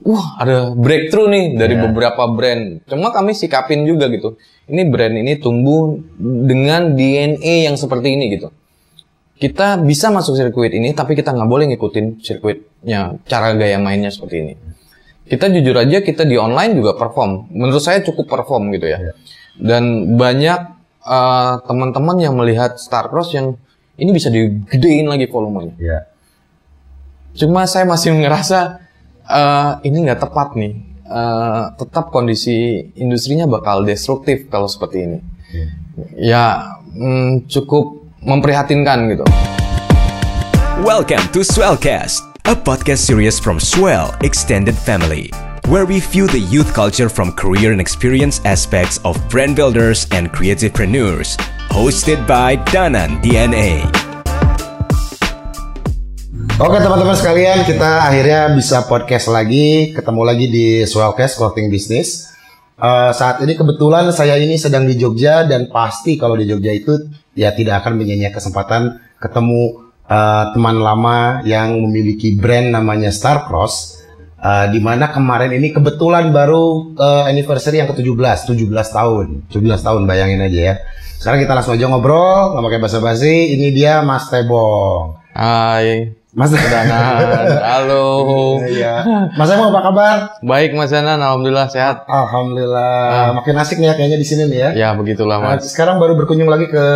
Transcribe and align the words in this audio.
wah 0.00 0.40
ada 0.40 0.72
breakthrough 0.72 1.28
nih 1.28 1.44
dari 1.56 1.74
Iya. 1.76 1.82
beberapa 1.88 2.22
brand. 2.30 2.84
Cuma 2.88 3.12
kami 3.12 3.36
sikapin 3.36 3.84
juga 3.84 4.08
gitu. 4.08 4.36
Ini 4.70 4.86
brand 4.88 5.14
ini 5.14 5.36
tumbuh 5.36 5.98
dengan 6.20 6.94
DNA 6.94 7.68
yang 7.68 7.76
seperti 7.76 8.14
ini 8.16 8.32
gitu. 8.32 8.48
Kita 9.40 9.80
bisa 9.80 10.12
masuk 10.12 10.36
sirkuit 10.36 10.68
ini, 10.76 10.92
tapi 10.92 11.16
kita 11.16 11.32
nggak 11.32 11.48
boleh 11.48 11.64
ngikutin 11.72 12.20
sirkuitnya, 12.20 13.16
cara 13.24 13.56
gaya 13.56 13.80
mainnya 13.80 14.12
seperti 14.12 14.36
ini. 14.36 14.52
Kita 15.24 15.48
jujur 15.48 15.72
aja 15.80 16.04
kita 16.04 16.28
di 16.28 16.36
online 16.36 16.76
juga 16.76 16.92
perform. 16.92 17.48
Menurut 17.48 17.80
saya 17.80 18.04
cukup 18.04 18.28
perform 18.28 18.68
gitu 18.76 18.90
ya. 18.90 18.98
Iya. 19.00 19.12
Dan 19.56 20.16
banyak 20.20 20.60
eh, 21.00 21.54
teman-teman 21.64 22.16
yang 22.20 22.36
melihat 22.36 22.76
Starcross 22.76 23.32
yang 23.32 23.56
ini 23.96 24.10
bisa 24.12 24.28
digedein 24.28 25.08
lagi 25.08 25.24
volumenya. 25.30 25.72
Iya. 25.80 25.98
Cuma 27.32 27.64
saya 27.64 27.86
masih 27.88 28.12
ngerasa 28.20 28.79
eh, 29.30 29.70
ini 29.86 29.96
nggak 30.04 30.20
tepat 30.26 30.58
nih. 30.58 30.74
Eh, 31.10 31.64
tetap 31.78 32.14
kondisi 32.14 32.86
industrinya 32.98 33.46
bakal 33.46 33.82
destruktif 33.82 34.46
kalau 34.50 34.66
seperti 34.70 35.06
ini. 35.06 35.18
Ya 36.18 36.78
mm, 36.94 37.50
cukup 37.50 38.14
memprihatinkan 38.22 39.10
gitu. 39.10 39.24
Welcome 40.80 41.28
to 41.36 41.44
Swellcast, 41.44 42.24
a 42.46 42.56
podcast 42.56 43.04
series 43.04 43.36
from 43.36 43.60
Swell 43.60 44.14
Extended 44.24 44.78
Family, 44.78 45.28
where 45.68 45.84
we 45.84 46.00
view 46.00 46.24
the 46.30 46.40
youth 46.40 46.72
culture 46.72 47.10
from 47.10 47.34
career 47.36 47.74
and 47.74 47.82
experience 47.82 48.40
aspects 48.46 49.02
of 49.04 49.18
brand 49.28 49.58
builders 49.58 50.06
and 50.14 50.32
creativepreneurs. 50.32 51.36
Hosted 51.68 52.24
by 52.26 52.56
Danan 52.72 53.20
DNA. 53.20 53.99
Oke 56.60 56.76
teman-teman 56.76 57.16
sekalian, 57.16 57.64
kita 57.64 58.04
akhirnya 58.04 58.52
bisa 58.52 58.84
podcast 58.84 59.32
lagi, 59.32 59.96
ketemu 59.96 60.22
lagi 60.28 60.44
di 60.44 60.84
Swellcast 60.84 61.40
Clothing 61.40 61.72
Business. 61.72 62.36
Eh, 62.76 63.12
saat 63.16 63.40
ini 63.40 63.56
kebetulan 63.56 64.12
saya 64.12 64.36
ini 64.36 64.60
sedang 64.60 64.84
di 64.84 64.92
Jogja 64.92 65.48
dan 65.48 65.72
pasti 65.72 66.20
kalau 66.20 66.36
di 66.36 66.44
Jogja 66.44 66.76
itu 66.76 67.00
ya 67.32 67.56
tidak 67.56 67.80
akan 67.80 67.96
menyanyiakan 67.96 68.36
kesempatan 68.36 68.82
ketemu 69.16 69.88
eh, 70.04 70.44
teman 70.52 70.76
lama 70.84 71.40
yang 71.48 71.80
memiliki 71.80 72.36
brand 72.36 72.76
namanya 72.76 73.08
Starcross. 73.08 74.04
Eh, 74.36 74.66
di 74.68 74.84
mana 74.84 75.08
kemarin 75.08 75.56
ini 75.56 75.72
kebetulan 75.72 76.28
baru 76.28 76.92
eh, 76.92 77.32
anniversary 77.32 77.80
yang 77.80 77.88
ke-17, 77.88 78.52
17 78.52 78.68
tahun. 78.68 79.48
17 79.48 79.64
tahun 79.80 80.04
bayangin 80.04 80.44
aja 80.44 80.60
ya. 80.60 80.74
Sekarang 81.16 81.40
kita 81.40 81.56
langsung 81.56 81.72
aja 81.72 81.88
ngobrol, 81.88 82.52
nggak 82.52 82.64
pakai 82.68 82.80
basa-basi. 82.84 83.56
Ini 83.56 83.72
dia 83.72 84.04
Mas 84.04 84.28
Tebong. 84.28 85.16
Hai, 85.32 86.19
Mas 86.30 86.54
Danan. 86.54 87.58
Halo. 87.58 88.06
Iya. 88.62 89.02
Mas 89.34 89.50
Emang 89.50 89.74
apa 89.74 89.80
kabar? 89.82 90.16
Baik 90.40 90.78
Mas 90.78 90.94
Danan, 90.94 91.18
alhamdulillah 91.18 91.66
sehat. 91.66 92.06
Alhamdulillah. 92.06 93.34
Makin 93.34 93.54
asik 93.58 93.82
nih 93.82 93.90
ya 93.90 93.94
kayaknya 93.94 94.14
di 94.14 94.26
sini 94.26 94.42
nih 94.46 94.58
ya. 94.60 94.70
Ya 94.72 94.88
begitulah 94.94 95.42
Nah, 95.42 95.58
Mas. 95.58 95.74
sekarang 95.74 95.98
baru 95.98 96.14
berkunjung 96.14 96.46
lagi 96.46 96.70
ke 96.70 96.86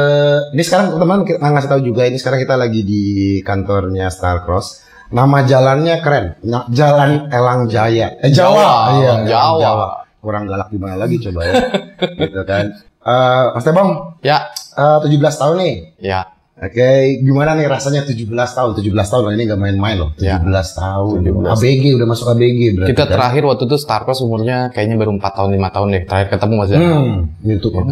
ini 0.50 0.62
sekarang 0.62 0.94
teman-teman 0.94 1.26
kita 1.26 1.42
ngasih 1.42 1.66
tahu 1.68 1.82
juga 1.82 2.06
ini 2.06 2.14
sekarang 2.14 2.38
kita 2.38 2.54
lagi 2.54 2.80
di 2.80 3.04
kantornya 3.42 4.06
Starcross. 4.06 4.86
Nama 5.10 5.42
jalannya 5.42 5.94
keren. 5.98 6.38
Nah, 6.46 6.70
Jalan 6.70 7.26
Elang 7.28 7.66
Jaya. 7.66 8.14
Eh 8.18 8.30
Jawa. 8.30 8.54
Jawa, 8.54 8.78
Iya, 8.94 9.12
Elang 9.26 9.58
Jawa. 9.58 9.86
Kurang 10.18 10.46
galak 10.46 10.70
gimana 10.70 10.94
lagi 10.94 11.18
coba 11.20 11.42
ya. 11.42 11.54
gitu 12.22 12.40
kan. 12.46 12.70
Eh 13.02 13.44
Mas 13.50 13.62
Tebong, 13.62 14.14
Ya, 14.22 14.46
eh, 14.72 14.98
17 15.02 15.10
tahun 15.36 15.56
nih. 15.58 15.74
ya. 15.98 16.22
Oke, 16.64 16.90
gimana 17.20 17.52
nih 17.52 17.66
rasanya 17.66 18.02
17 18.02 18.24
tahun? 18.24 18.70
17 18.72 18.88
tahun 19.04 19.22
ini 19.32 19.42
gak 19.44 19.60
main-main 19.60 19.96
loh. 19.96 20.10
17 20.16 20.24
Ya. 20.24 20.40
tahun. 20.72 21.20
17. 21.20 21.52
ABG 21.52 21.84
udah 21.94 22.06
masuk 22.06 22.26
ABG 22.30 22.60
berarti. 22.72 22.90
Kita 22.90 23.04
kan? 23.04 23.12
terakhir 23.12 23.42
waktu 23.44 23.62
itu 23.64 23.76
Starcross 23.76 24.20
umurnya 24.20 24.70
kayaknya 24.70 24.96
baru 24.96 25.12
4 25.12 25.32
tahun 25.34 25.50
5 25.52 25.68
tahun 25.70 25.86
deh. 25.90 26.02
Terakhir 26.04 26.28
ketemu 26.30 26.54
Mas. 26.56 26.70
Hmm, 26.70 27.12
itu 27.42 27.58
Itu 27.60 27.68
Oh, 27.68 27.84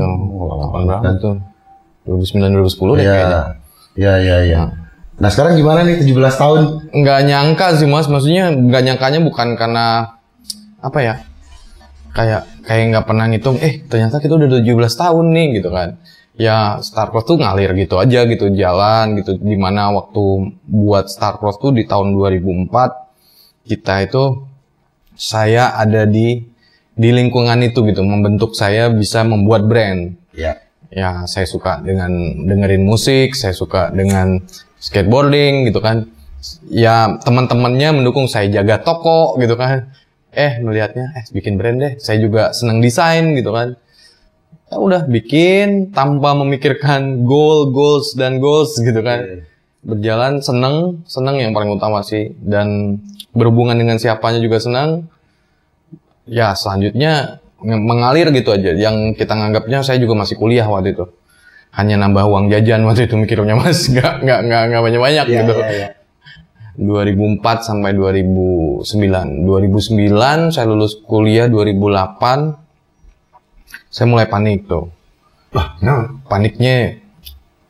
lama 0.48 0.64
tahun 0.70 0.84
berapa 0.86 1.02
banget. 1.02 1.14
tuh? 1.20 1.34
2009 2.02 2.50
2010 2.50 2.92
deh 2.94 3.02
Iya. 3.02 3.12
kayaknya. 3.12 3.42
Iya, 3.92 4.14
iya, 4.18 4.36
iya. 4.42 4.60
Nah, 5.14 5.28
sekarang 5.28 5.52
gimana 5.54 5.84
nih 5.84 5.96
17 6.00 6.34
tahun? 6.34 6.60
nggak 6.90 7.20
nyangka 7.22 7.66
sih 7.76 7.86
mas 7.86 8.06
maksudnya 8.06 8.50
nggak 8.50 8.82
nyangkanya 8.82 9.20
bukan 9.20 9.54
karena 9.54 10.16
apa 10.78 10.98
ya 10.98 11.14
kayak 12.10 12.42
kayak 12.62 12.84
nggak 12.90 13.04
pernah 13.06 13.24
ngitung 13.26 13.56
eh 13.56 13.80
ternyata 13.82 14.18
kita 14.18 14.34
udah 14.34 14.48
17 14.58 14.66
tahun 14.92 15.24
nih 15.30 15.46
gitu 15.56 15.70
kan 15.70 15.94
ya 16.36 16.80
Starcross 16.80 17.28
tuh 17.28 17.36
ngalir 17.40 17.76
gitu 17.76 18.00
aja 18.00 18.24
gitu 18.24 18.48
jalan 18.52 19.20
gitu 19.20 19.36
di 19.36 19.56
mana 19.56 19.92
waktu 19.92 20.52
buat 20.64 21.12
Starcross 21.12 21.60
tuh 21.60 21.76
di 21.76 21.84
tahun 21.84 22.16
2004 22.16 23.68
kita 23.68 23.94
itu 24.04 24.24
saya 25.12 25.76
ada 25.76 26.08
di 26.08 26.40
di 26.92 27.08
lingkungan 27.08 27.60
itu 27.64 27.84
gitu 27.88 28.04
membentuk 28.04 28.52
saya 28.56 28.92
bisa 28.92 29.24
membuat 29.24 29.64
brand 29.64 30.22
Iya. 30.32 30.52
ya 30.92 31.10
saya 31.28 31.44
suka 31.44 31.80
dengan 31.84 32.08
dengerin 32.48 32.84
musik, 32.84 33.36
saya 33.36 33.52
suka 33.52 33.92
dengan 33.92 34.40
skateboarding 34.80 35.68
gitu 35.68 35.80
kan. 35.84 36.08
Ya 36.68 37.20
teman-temannya 37.22 38.02
mendukung 38.02 38.26
saya 38.26 38.48
jaga 38.50 38.82
toko 38.82 39.36
gitu 39.38 39.54
kan. 39.54 39.92
Eh 40.32 40.58
melihatnya, 40.64 41.12
eh 41.12 41.24
bikin 41.30 41.60
brand 41.60 41.78
deh. 41.78 41.92
Saya 42.00 42.18
juga 42.18 42.56
senang 42.56 42.80
desain 42.80 43.36
gitu 43.36 43.52
kan. 43.52 43.76
Ya 44.72 44.80
udah 44.80 45.04
bikin 45.04 45.92
tanpa 45.92 46.32
memikirkan 46.32 47.28
goal, 47.28 47.68
goals 47.76 48.16
dan 48.16 48.40
goals 48.40 48.72
gitu 48.80 49.04
kan. 49.04 49.44
Berjalan 49.84 50.40
seneng, 50.40 51.04
seneng 51.04 51.36
yang 51.36 51.52
paling 51.52 51.76
utama 51.76 52.00
sih. 52.00 52.32
Dan 52.40 52.96
berhubungan 53.36 53.76
dengan 53.76 54.00
siapanya 54.00 54.40
juga 54.40 54.56
senang. 54.64 55.12
Ya 56.24 56.56
selanjutnya 56.56 57.44
mengalir 57.60 58.32
gitu 58.32 58.56
aja. 58.56 58.72
Yang 58.72 59.20
kita 59.20 59.36
nganggapnya 59.36 59.84
saya 59.84 60.00
juga 60.00 60.16
masih 60.24 60.40
kuliah 60.40 60.64
waktu 60.64 60.96
itu. 60.96 61.04
Hanya 61.76 62.00
nambah 62.00 62.24
uang 62.24 62.48
jajan 62.48 62.88
waktu 62.88 63.12
itu 63.12 63.16
mikirnya 63.20 63.52
mas, 63.52 63.88
nggak 63.92 64.24
nggak 64.24 64.40
nggak 64.48 64.62
nggak 64.72 64.82
banyak 64.88 65.00
banyak 65.04 65.26
Iya, 65.28 65.40
gitu. 65.44 65.54
iya, 65.60 65.68
iya. 65.68 65.88
2004 66.80 67.44
sampai 67.68 67.92
2009. 67.92 69.44
2009 69.44 70.48
saya 70.48 70.64
lulus 70.64 70.96
kuliah 71.04 71.44
2008. 71.52 72.71
Saya 73.92 74.08
mulai 74.08 74.24
panik 74.24 74.64
tuh. 74.64 74.88
Wah, 75.52 75.76
nah. 75.84 76.08
Paniknya 76.32 76.96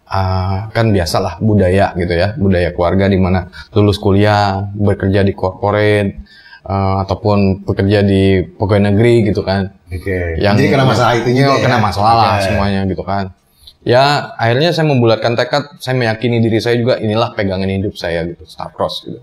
ah, 0.06 0.70
kan 0.70 0.94
biasalah 0.94 1.42
budaya 1.42 1.90
gitu 1.98 2.14
ya, 2.14 2.38
budaya 2.38 2.70
keluarga 2.70 3.10
di 3.10 3.18
mana 3.18 3.50
lulus 3.74 3.98
kuliah, 3.98 4.70
bekerja 4.70 5.26
di 5.26 5.34
corporate 5.34 6.22
ah, 6.62 7.02
ataupun 7.02 7.66
bekerja 7.66 8.06
di 8.06 8.46
pegawai 8.54 8.94
negeri 8.94 9.34
gitu 9.34 9.42
kan. 9.42 9.74
Oke. 9.90 10.38
Yang 10.38 10.54
Jadi 10.62 10.68
kena 10.70 10.84
masalah 10.86 11.12
itu 11.18 11.28
Iya, 11.34 11.48
ya? 11.50 11.58
kena 11.58 11.78
masalah 11.82 12.14
lah 12.14 12.30
Oke. 12.38 12.44
semuanya 12.46 12.80
gitu 12.86 13.02
kan. 13.02 13.34
Ya 13.82 14.30
akhirnya 14.38 14.70
saya 14.70 14.86
membulatkan 14.86 15.34
tekad, 15.34 15.82
saya 15.82 15.98
meyakini 15.98 16.38
diri 16.38 16.62
saya 16.62 16.78
juga 16.78 17.02
inilah 17.02 17.34
pegangan 17.34 17.66
hidup 17.66 17.98
saya 17.98 18.22
gitu, 18.30 18.46
Starcross 18.46 19.02
gitu. 19.02 19.18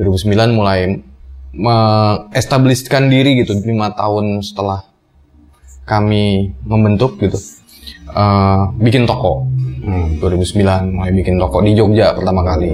2009 0.00 0.56
mulai 0.56 1.04
mengestabliskan 1.54 3.12
diri 3.12 3.44
gitu 3.44 3.54
lima 3.62 3.92
tahun 3.94 4.40
setelah 4.42 4.88
kami 5.84 6.52
membentuk 6.64 7.20
gitu 7.20 7.38
eh, 8.12 8.60
bikin 8.80 9.04
toko 9.08 9.54
Hmm. 9.84 10.16
2009 10.16 10.96
mulai 10.96 11.12
bikin 11.12 11.36
toko 11.36 11.60
di 11.60 11.76
Jogja 11.76 12.16
pertama 12.16 12.40
kali 12.40 12.72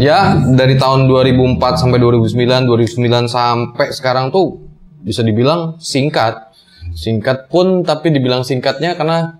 ya 0.00 0.40
dari 0.48 0.80
tahun 0.80 1.12
2004 1.12 1.60
sampai 1.76 2.00
2009 2.00 2.64
2009 2.64 3.28
sampai 3.28 3.92
sekarang 3.92 4.32
tuh 4.32 4.64
bisa 5.04 5.20
dibilang 5.20 5.76
singkat 5.76 6.56
singkat 6.96 7.52
pun 7.52 7.84
tapi 7.84 8.08
dibilang 8.16 8.48
singkatnya 8.48 8.96
karena 8.96 9.36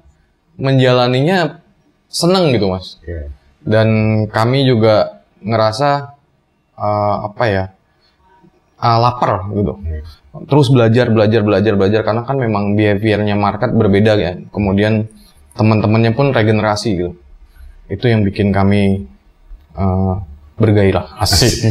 menjalaninya 0.60 1.64
seneng 2.12 2.52
gitu 2.52 2.68
mas 2.68 3.00
Oke. 3.00 3.32
dan 3.64 3.88
kami 4.28 4.68
juga 4.68 5.24
ngerasa 5.40 6.12
eh, 6.76 7.16
apa 7.24 7.44
ya 7.48 7.64
eh, 8.86 8.98
lapar 9.02 9.50
gitu. 9.50 9.74
Terus 10.46 10.66
belajar 10.70 11.10
belajar 11.10 11.40
belajar 11.42 11.72
belajar 11.74 12.00
karena 12.06 12.22
kan 12.22 12.36
memang 12.38 12.78
behaviornya 12.78 13.34
market 13.34 13.74
berbeda 13.74 14.12
ya. 14.14 14.32
Kemudian 14.54 15.10
teman-temannya 15.58 16.12
pun 16.14 16.30
regenerasi 16.30 16.88
gitu. 16.94 17.12
Itu 17.90 18.06
yang 18.06 18.22
bikin 18.22 18.54
kami 18.54 19.06
eh, 19.74 20.14
bergairah. 20.56 21.20
Asik. 21.20 21.52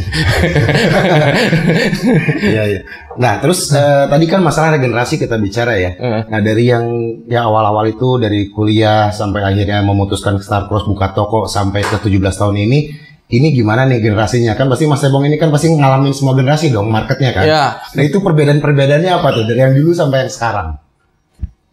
Iya, 2.46 2.64
iya. 2.70 2.82
Nah, 3.18 3.42
terus 3.42 3.74
eh, 3.74 4.06
tadi 4.06 4.26
kan 4.30 4.40
masalah 4.46 4.78
regenerasi 4.78 5.18
kita 5.18 5.42
bicara 5.42 5.74
ya. 5.76 5.98
Nah, 6.30 6.40
dari 6.40 6.70
yang 6.70 6.86
ya 7.26 7.50
awal-awal 7.50 7.90
itu 7.90 8.22
dari 8.22 8.54
kuliah 8.54 9.10
sampai 9.10 9.42
akhirnya 9.42 9.82
memutuskan 9.82 10.38
Starcross 10.38 10.86
buka 10.86 11.12
toko 11.18 11.50
sampai 11.50 11.82
ke 11.82 11.98
17 11.98 12.22
tahun 12.22 12.58
ini, 12.70 12.80
ini 13.26 13.50
gimana 13.52 13.90
nih 13.90 14.02
generasinya? 14.02 14.54
Kan 14.54 14.70
pasti 14.70 14.86
Mas 14.86 15.02
Tebong 15.02 15.26
ini 15.26 15.36
kan 15.36 15.50
pasti 15.50 15.74
ngalamin 15.74 16.14
semua 16.14 16.38
generasi 16.38 16.70
dong 16.70 16.94
marketnya 16.94 17.34
kan. 17.34 17.44
ya 17.44 17.66
Nah, 17.98 18.04
itu 18.06 18.22
perbedaan-perbedaannya 18.22 19.12
apa 19.12 19.28
tuh 19.34 19.44
dari 19.46 19.60
yang 19.60 19.74
dulu 19.74 19.92
sampai 19.92 20.26
yang 20.26 20.32
sekarang? 20.32 20.70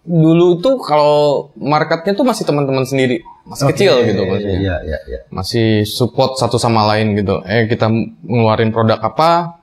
dulu 0.03 0.59
tuh 0.59 0.83
kalau 0.83 1.47
marketnya 1.55 2.11
tuh 2.11 2.27
masih 2.27 2.43
teman-teman 2.43 2.83
sendiri 2.83 3.23
masih 3.47 3.71
kecil 3.71 4.03
Oke, 4.03 4.11
gitu 4.11 4.23
maksudnya 4.27 4.59
Iya, 4.59 4.77
iya, 4.83 4.99
iya. 5.07 5.19
masih 5.31 5.87
support 5.87 6.35
satu 6.35 6.59
sama 6.59 6.83
lain 6.91 7.15
gitu. 7.15 7.39
Eh 7.47 7.71
kita 7.71 7.87
ngeluarin 8.27 8.75
produk 8.75 8.99
apa, 8.99 9.62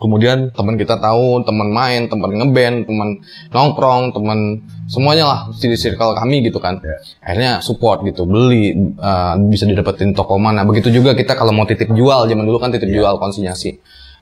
kemudian 0.00 0.48
teman 0.56 0.80
kita 0.80 0.96
tahu 0.96 1.44
teman 1.44 1.68
main 1.68 2.08
teman 2.08 2.32
ngeband 2.32 2.88
teman 2.88 3.08
nongkrong 3.52 4.16
teman 4.16 4.64
semuanya 4.88 5.24
lah 5.28 5.40
di 5.52 5.76
circle 5.76 6.16
kami 6.16 6.40
gitu 6.48 6.58
kan. 6.58 6.80
Ya. 6.80 6.96
akhirnya 7.20 7.52
support 7.60 8.02
gitu 8.08 8.24
beli 8.24 8.74
uh, 8.96 9.36
bisa 9.36 9.68
didapetin 9.68 10.16
toko 10.16 10.40
mana. 10.40 10.64
Begitu 10.64 10.88
juga 10.90 11.12
kita 11.12 11.36
kalau 11.36 11.52
mau 11.52 11.68
titip 11.68 11.92
jual 11.92 12.26
zaman 12.26 12.44
dulu 12.48 12.58
kan 12.58 12.72
titip 12.72 12.88
jual 12.88 13.20
konsinyasi. 13.20 13.78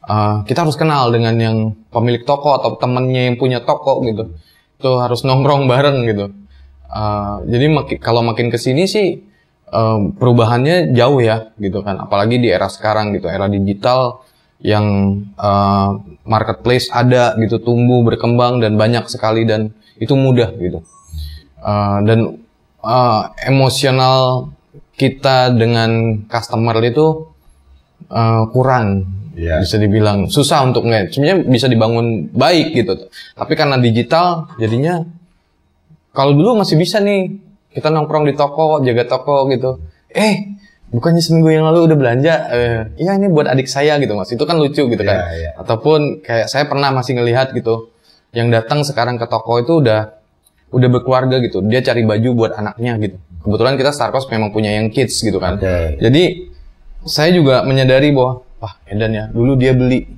Uh, 0.08 0.42
kita 0.44 0.66
harus 0.66 0.74
kenal 0.74 1.14
dengan 1.14 1.38
yang 1.38 1.56
pemilik 1.94 2.26
toko 2.26 2.58
atau 2.58 2.74
temennya 2.76 3.30
yang 3.30 3.36
punya 3.38 3.62
toko 3.62 4.02
gitu. 4.02 4.34
Itu 4.82 4.98
harus 4.98 5.22
nongkrong 5.22 5.70
bareng 5.70 6.04
gitu. 6.10 6.34
Uh, 6.90 7.44
jadi 7.46 7.66
maki- 7.70 8.00
kalau 8.02 8.24
makin 8.26 8.48
ke 8.48 8.56
sini 8.56 8.88
sih 8.88 9.20
um, 9.70 10.16
perubahannya 10.16 10.90
jauh 10.96 11.20
ya 11.22 11.54
gitu 11.56 11.80
kan. 11.86 12.02
Apalagi 12.02 12.40
di 12.40 12.48
era 12.50 12.66
sekarang 12.66 13.14
gitu 13.14 13.30
era 13.30 13.46
digital 13.46 14.26
yang 14.58 14.86
uh, 15.38 16.02
marketplace 16.26 16.90
ada 16.90 17.38
gitu 17.38 17.62
tumbuh 17.62 18.02
berkembang 18.02 18.58
dan 18.58 18.74
banyak 18.74 19.06
sekali 19.06 19.46
dan 19.46 19.70
itu 20.02 20.14
mudah 20.18 20.50
gitu. 20.58 20.82
Uh, 21.58 21.98
dan 22.06 22.38
uh, 22.82 23.30
emosional 23.46 24.50
kita 24.98 25.54
dengan 25.54 26.22
customer 26.26 26.74
itu 26.82 27.30
uh, 28.10 28.50
kurang 28.50 29.18
Iya. 29.38 29.62
bisa 29.62 29.78
dibilang. 29.78 30.26
Susah 30.26 30.66
untuk 30.66 30.82
nge 30.90 31.14
sebenarnya 31.14 31.46
bisa 31.46 31.70
dibangun 31.70 32.26
baik 32.34 32.74
gitu. 32.74 33.06
Tapi 33.38 33.54
karena 33.54 33.78
digital 33.78 34.50
jadinya 34.58 35.06
kalau 36.10 36.34
dulu 36.34 36.58
masih 36.58 36.74
bisa 36.74 36.98
nih 36.98 37.38
kita 37.70 37.86
nongkrong 37.94 38.26
di 38.26 38.34
toko 38.34 38.82
jaga 38.82 39.06
toko 39.06 39.46
gitu. 39.54 39.78
Eh 40.10 40.57
bukannya 40.88 41.20
seminggu 41.20 41.52
yang 41.52 41.68
lalu 41.68 41.84
udah 41.84 41.96
belanja 42.00 42.34
eh 42.48 42.80
iya 42.96 43.12
ini 43.20 43.28
buat 43.28 43.44
adik 43.48 43.68
saya 43.68 44.00
gitu 44.00 44.16
mas. 44.16 44.32
Itu 44.32 44.48
kan 44.48 44.56
lucu 44.56 44.88
gitu 44.88 45.02
kan. 45.04 45.16
Iya, 45.16 45.26
iya. 45.36 45.50
ataupun 45.60 46.24
kayak 46.24 46.48
saya 46.48 46.64
pernah 46.64 46.88
masih 46.92 47.20
ngelihat 47.20 47.52
gitu 47.52 47.92
yang 48.32 48.48
datang 48.48 48.84
sekarang 48.84 49.16
ke 49.20 49.26
toko 49.28 49.60
itu 49.60 49.84
udah 49.84 50.16
udah 50.72 50.88
berkeluarga 50.88 51.40
gitu. 51.44 51.60
Dia 51.64 51.84
cari 51.84 52.04
baju 52.04 52.28
buat 52.36 52.52
anaknya 52.56 52.96
gitu. 53.00 53.16
Kebetulan 53.44 53.74
kita 53.76 53.90
Starkos 53.92 54.28
memang 54.32 54.52
punya 54.52 54.72
yang 54.76 54.88
kids 54.92 55.20
gitu 55.20 55.36
kan. 55.40 55.56
Oke. 55.60 56.00
jadi 56.00 56.48
saya 57.06 57.30
juga 57.32 57.62
menyadari 57.62 58.10
bahwa 58.12 58.42
wah 58.58 58.74
Edan 58.90 59.14
ya 59.14 59.24
dulu 59.30 59.54
dia 59.54 59.72
beli 59.72 60.08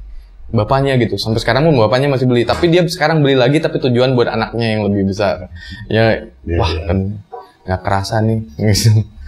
bapaknya 0.51 0.99
gitu. 0.99 1.19
Sampai 1.19 1.39
sekarang 1.43 1.67
pun 1.67 1.79
bapaknya 1.79 2.11
masih 2.11 2.27
beli. 2.27 2.43
Tapi 2.47 2.71
dia 2.71 2.83
sekarang 2.87 3.23
beli 3.23 3.39
lagi 3.39 3.63
tapi 3.63 3.79
tujuan 3.79 4.15
buat 4.19 4.31
anaknya 4.31 4.67
yang 4.79 4.83
lebih 4.87 5.11
besar. 5.15 5.51
Ya 5.87 6.27
Iya, 6.43 6.59
wah 6.59 6.71
iya. 6.71 6.83
kan 6.87 6.99
nggak 7.67 7.81
kerasa 7.83 8.23
nih. 8.23 8.41
Gitu. 8.71 9.20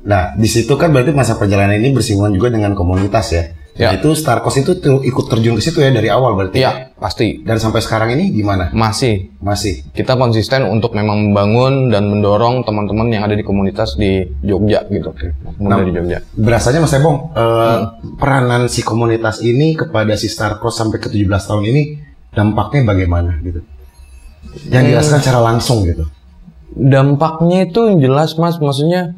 Nah, 0.00 0.32
di 0.32 0.46
situ 0.46 0.72
kan 0.74 0.90
berarti 0.90 1.12
masa 1.12 1.36
perjalanan 1.36 1.76
ini 1.76 1.92
bersinggungan 1.92 2.32
juga 2.32 2.48
dengan 2.50 2.72
komunitas 2.72 3.26
ya. 3.30 3.44
Ya. 3.70 3.86
Nah, 3.86 3.96
itu 3.96 4.12
Starkos 4.12 4.56
itu 4.56 4.76
tuh 4.76 5.00
ikut 5.00 5.24
terjun 5.26 5.54
ke 5.54 5.62
situ 5.62 5.78
ya 5.78 5.88
dari 5.88 6.08
awal 6.08 6.34
berarti. 6.34 6.58
Iya 6.58 6.92
pasti 6.92 7.40
Dan 7.40 7.56
sampai 7.56 7.80
sekarang 7.80 8.12
ini 8.12 8.28
gimana? 8.30 8.68
masih 8.70 9.32
Masih. 9.38 9.88
kita 9.90 10.14
konsisten 10.14 10.64
untuk 10.64 10.92
memang 10.92 11.26
membangun 11.26 11.88
dan 11.88 12.04
mendorong 12.04 12.60
teman-teman 12.60 13.08
yang 13.08 13.22
ada 13.22 13.32
di 13.32 13.40
komunitas 13.40 13.94
di 13.94 14.20
Jogja 14.42 14.84
gitu 14.84 15.14
Nah, 15.58 15.80
di 15.80 15.92
Jogja 15.92 16.20
Berasanya 16.30 16.80
Mas 16.80 16.92
Ebong, 16.92 17.32
eh, 17.32 17.40
Hmm. 17.40 17.86
peranan 18.16 18.66
si 18.66 18.82
komunitas 18.82 19.40
ini 19.40 19.72
kepada 19.74 20.12
si 20.14 20.26
Starkos 20.26 20.76
sampai 20.76 20.98
ke 20.98 21.08
17 21.08 21.46
tahun 21.46 21.64
ini 21.64 21.82
dampaknya 22.30 22.84
bagaimana 22.84 23.38
gitu? 23.40 23.64
Yang 24.66 24.82
Hmm. 24.82 24.90
dirasakan 24.90 25.20
secara 25.20 25.40
langsung 25.42 25.78
gitu. 25.84 26.04
dampaknya 26.70 27.64
itu 27.64 27.98
jelas 27.98 28.36
mas 28.36 28.54
maksudnya 28.56 29.14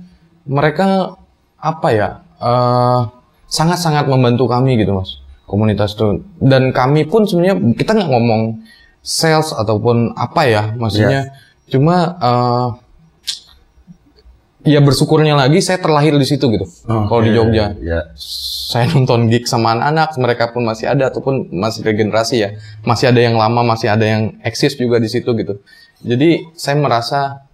mereka 0.47 1.19
apa 1.59 1.89
ya 1.95 2.09
eh, 2.43 3.01
sangat-sangat 3.47 4.09
membantu 4.09 4.49
kami 4.51 4.79
gitu 4.81 4.97
mas 4.97 5.23
komunitas 5.47 5.93
itu 5.95 6.25
dan 6.41 6.73
kami 6.73 7.05
pun 7.05 7.29
sebenarnya 7.29 7.77
kita 7.77 7.93
nggak 7.93 8.11
ngomong 8.11 8.63
sales 9.03 9.51
ataupun 9.53 10.15
apa 10.15 10.43
ya 10.47 10.63
maksudnya. 10.79 11.35
Cuma 11.67 12.17
eh, 12.23 12.69
ya 14.63 14.79
bersyukurnya 14.79 15.35
lagi 15.35 15.59
saya 15.59 15.83
terlahir 15.83 16.15
di 16.15 16.23
situ 16.23 16.47
gitu 16.47 16.67
kalau 16.87 17.19
di 17.19 17.35
Oke, 17.35 17.37
Jogja. 17.43 17.75
Ya. 17.83 18.15
saya 18.15 18.87
nonton 18.95 19.27
gig 19.27 19.45
sama 19.51 19.75
anak-anak 19.75 20.09
mereka 20.23 20.45
pun 20.55 20.63
masih 20.65 20.89
ada 20.89 21.11
ataupun 21.11 21.51
masih 21.51 21.83
regenerasi 21.83 22.37
ya. 22.41 22.49
Masih 22.87 23.11
ada 23.11 23.21
yang 23.21 23.37
lama 23.37 23.61
masih 23.67 23.91
ada 23.91 24.07
yang 24.07 24.39
eksis 24.47 24.79
juga 24.79 25.03
di 25.03 25.11
situ 25.11 25.29
gitu. 25.35 25.61
Jadi 26.01 26.47
saya 26.55 26.79
merasa 26.79 27.45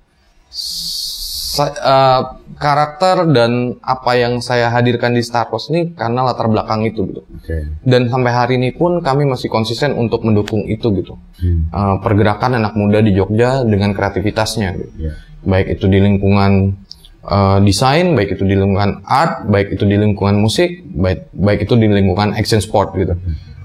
sa- 1.49 1.73
eh, 1.73 2.23
karakter 2.59 3.31
dan 3.31 3.53
apa 3.81 4.13
yang 4.13 4.41
saya 4.41 4.67
hadirkan 4.69 5.15
di 5.15 5.23
Star 5.23 5.47
Wars 5.47 5.71
ini 5.71 5.95
karena 5.95 6.21
latar 6.23 6.47
belakang 6.47 6.83
itu 6.83 7.07
gitu 7.07 7.23
Oke. 7.23 7.71
dan 7.83 8.07
sampai 8.07 8.31
hari 8.31 8.55
ini 8.57 8.71
pun 8.71 8.99
kami 8.99 9.25
masih 9.25 9.47
konsisten 9.49 9.95
untuk 9.95 10.21
mendukung 10.23 10.67
itu 10.67 10.91
gitu 10.93 11.17
Hmm. 11.39 11.71
Eh, 11.71 11.97
pergerakan 11.99 12.59
anak 12.59 12.75
muda 12.75 12.99
di 12.99 13.15
Jogja 13.15 13.63
dengan 13.63 13.95
kreativitasnya 13.95 14.75
gitu 14.75 14.91
Ya. 15.01 15.13
baik 15.45 15.67
itu 15.73 15.87
di 15.87 15.99
lingkungan 15.99 16.75
eh, 17.21 17.59
desain, 17.61 18.13
baik 18.13 18.35
itu 18.35 18.43
di 18.43 18.55
lingkungan 18.55 19.05
art, 19.05 19.47
baik 19.47 19.69
itu 19.71 19.85
di 19.85 19.95
lingkungan 19.95 20.35
musik, 20.37 20.71
baik 20.83 21.29
baik 21.31 21.61
itu 21.63 21.75
di 21.75 21.87
lingkungan 21.87 22.33
action 22.33 22.59
sport 22.59 22.97
gitu. 22.97 23.15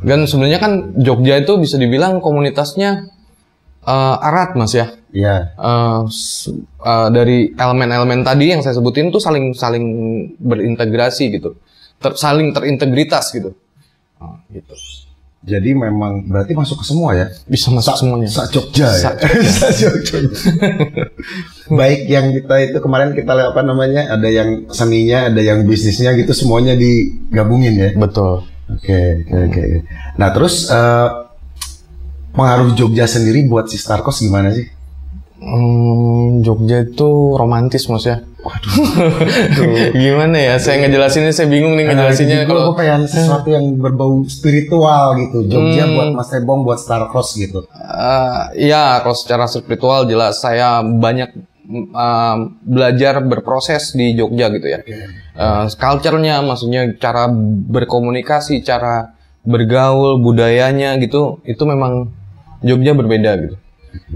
Dan 0.03 0.27
sebenarnya 0.27 0.59
kan 0.59 0.71
Jogja 0.97 1.39
itu 1.39 1.55
bisa 1.57 1.77
dibilang 1.77 2.19
komunitasnya 2.19 3.07
eh, 3.83 4.15
erat 4.23 4.55
mas 4.55 4.71
ya. 4.71 4.87
Ya. 5.09 5.53
Eh, 5.53 5.99
s- 6.07 6.49
eh, 6.79 7.07
dari 7.09 7.53
elemen-elemen 7.53 8.23
tadi 8.23 8.49
yang 8.49 8.59
saya 8.59 8.73
sebutin 8.73 9.09
tuh 9.09 9.19
saling 9.19 9.53
saling 9.53 9.85
berintegrasi 10.37 11.29
gitu, 11.31 11.53
Ter- 11.97 12.17
saling 12.17 12.49
terintegritas 12.49 13.29
gitu. 13.29 13.53
Nah, 14.17 14.41
gitu. 14.49 14.73
Jadi 15.43 15.75
memang 15.75 16.23
berarti 16.23 16.55
masuk 16.55 16.79
ke 16.79 16.85
semua 16.87 17.11
ya. 17.13 17.27
Bisa 17.43 17.67
masuk 17.67 17.99
semuanya. 17.99 18.31
Sa 18.31 18.47
Jogja 18.47 18.87
ya. 18.87 19.01
Sa 19.03 19.11
Sa 19.59 19.67
Jogja. 19.69 20.23
Baik 21.69 22.07
yang 22.07 22.31
kita 22.31 22.55
itu 22.63 22.77
kemarin 22.79 23.11
kita 23.11 23.31
lihat 23.33 23.51
apa 23.51 23.61
namanya 23.61 24.07
ada 24.07 24.27
yang 24.27 24.67
seninya, 24.69 25.27
ada 25.27 25.39
yang 25.39 25.63
bisnisnya 25.63 26.15
gitu 26.15 26.31
semuanya 26.31 26.75
digabungin 26.75 27.75
ya. 27.75 27.89
Betul. 27.93 28.47
Oke 28.71 28.95
oke 29.21 29.35
oke. 29.51 29.63
Nah 30.15 30.29
terus 30.31 30.71
eh, 30.71 31.07
pengaruh 32.33 32.73
Jogja 32.73 33.05
sendiri 33.05 33.45
buat 33.45 33.69
si 33.69 33.77
Starkos 33.77 34.19
gimana 34.19 34.51
sih? 34.51 34.65
Hmm, 35.39 36.39
Jogja 36.41 36.83
itu 36.83 37.35
romantis 37.35 37.85
mas 37.87 38.03
ya. 38.03 38.23
Gimana 39.95 40.35
ya? 40.35 40.55
Saya 40.59 40.83
ngejelasinnya 40.83 41.31
saya 41.31 41.47
bingung 41.47 41.79
nih 41.79 41.87
ngejelasinnya 41.87 42.43
Nah, 42.43 42.47
kalau 42.47 42.61
gue 42.71 42.75
pengen 42.75 43.07
sesuatu 43.07 43.47
yang 43.47 43.79
berbau 43.79 44.19
spiritual 44.27 45.15
gitu. 45.19 45.47
Jogja 45.47 45.87
Hmm. 45.87 45.95
buat 45.95 46.09
Mas 46.19 46.31
Ebong 46.35 46.67
buat 46.67 46.79
Starkos 46.79 47.39
gitu. 47.39 47.63
Eh, 47.71 48.67
ya 48.67 48.99
kalau 48.99 49.15
secara 49.15 49.47
spiritual 49.47 50.07
jelas 50.07 50.43
saya 50.43 50.83
banyak 50.83 51.31
eh, 51.71 52.37
belajar 52.63 53.23
berproses 53.23 53.95
di 53.95 54.11
Jogja 54.15 54.51
gitu 54.51 54.67
ya. 54.67 54.79
Eh, 54.83 55.65
culture-nya 55.79 56.43
maksudnya 56.43 56.91
cara 56.99 57.31
berkomunikasi, 57.71 58.59
cara 58.59 59.15
bergaul, 59.43 60.19
budayanya 60.19 60.95
gitu, 60.99 61.43
itu 61.43 61.63
memang 61.63 62.11
Jogja 62.63 62.95
berbeda 62.95 63.31
gitu. 63.37 63.55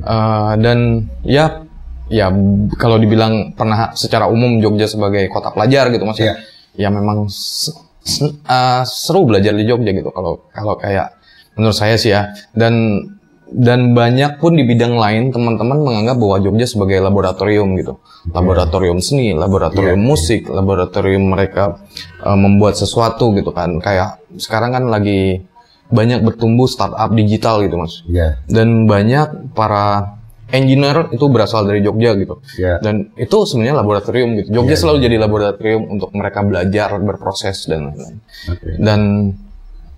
Eh, 0.01 0.51
dan 0.58 1.06
ya 1.22 1.68
ya 2.08 2.32
kalau 2.80 2.98
dibilang 2.98 3.54
pernah 3.54 3.92
secara 3.94 4.25
umum 4.25 4.58
Jogja 4.58 4.88
sebagai 4.88 5.27
kota 5.30 5.51
pelajar 5.51 5.92
gitu 5.92 6.08
maksudnya. 6.08 6.39
Ya 6.74 6.89
memang 6.89 7.27
se- 7.30 7.75
se- 8.01 8.34
eh, 8.42 8.84
seru 8.88 9.27
belajar 9.27 9.54
di 9.54 9.68
Jogja 9.68 9.92
gitu 9.92 10.10
kalau 10.10 10.48
kalau 10.50 10.80
kayak 10.80 11.13
menurut 11.54 11.75
saya 11.75 12.00
sih 12.00 12.16
ya. 12.16 12.32
Dan 12.56 13.04
dan 13.48 13.96
banyak 13.96 14.44
pun 14.44 14.60
di 14.60 14.68
bidang 14.68 15.00
lain 15.00 15.32
teman-teman 15.32 15.80
menganggap 15.80 16.20
bahwa 16.20 16.36
Jogja 16.42 16.68
sebagai 16.68 17.00
laboratorium 17.00 17.80
gitu. 17.80 17.96
Laboratorium 18.36 19.00
seni, 19.00 19.32
laboratorium 19.32 20.04
musik, 20.04 20.51
laboratorium 20.51 21.32
mereka 21.32 21.80
eh, 22.24 22.36
membuat 22.39 22.75
sesuatu 22.75 23.32
gitu 23.36 23.51
kan. 23.51 23.77
Kayak 23.80 24.20
sekarang 24.36 24.75
kan 24.75 24.84
lagi 24.88 25.44
banyak 25.88 26.20
bertumbuh 26.24 26.67
startup 26.67 27.12
digital 27.15 27.63
gitu 27.63 27.75
Mas. 27.79 28.03
Iya. 28.08 28.44
Dan 28.48 28.86
banyak 28.86 29.56
para 29.56 30.17
engineer 30.51 31.12
itu 31.12 31.25
berasal 31.27 31.67
dari 31.67 31.84
Jogja 31.84 32.15
gitu. 32.15 32.39
Iya. 32.56 32.79
Dan 32.79 33.12
itu 33.20 33.38
sebenarnya 33.44 33.75
laboratorium 33.84 34.29
gitu. 34.39 34.48
Jogja 34.51 34.75
selalu 34.79 34.98
jadi 35.03 35.15
laboratorium 35.20 35.84
untuk 35.91 36.12
mereka 36.15 36.44
belajar, 36.44 36.96
berproses 37.00 37.67
dan 37.67 37.91
lain-lain. 37.91 38.17
Oke. 38.51 38.70
Dan 38.79 39.00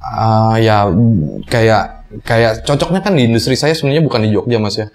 ah, 0.02 0.58
ya 0.58 0.90
kayak 1.46 2.00
kayak 2.26 2.66
cocoknya 2.66 3.06
kan 3.06 3.14
di 3.14 3.30
industri 3.30 3.54
saya 3.54 3.78
sebenarnya 3.78 4.02
bukan 4.02 4.26
di 4.26 4.30
Jogja 4.34 4.58
mas 4.58 4.78
ya. 4.78 4.88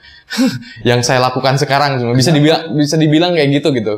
Yang 0.95 1.07
saya 1.07 1.23
lakukan 1.23 1.55
sekarang 1.63 2.03
bisa 2.19 2.35
dibilang 2.35 2.75
bisa 2.75 2.97
dibilang 2.99 3.33
kayak 3.39 3.63
gitu 3.63 3.69
gitu. 3.75 3.95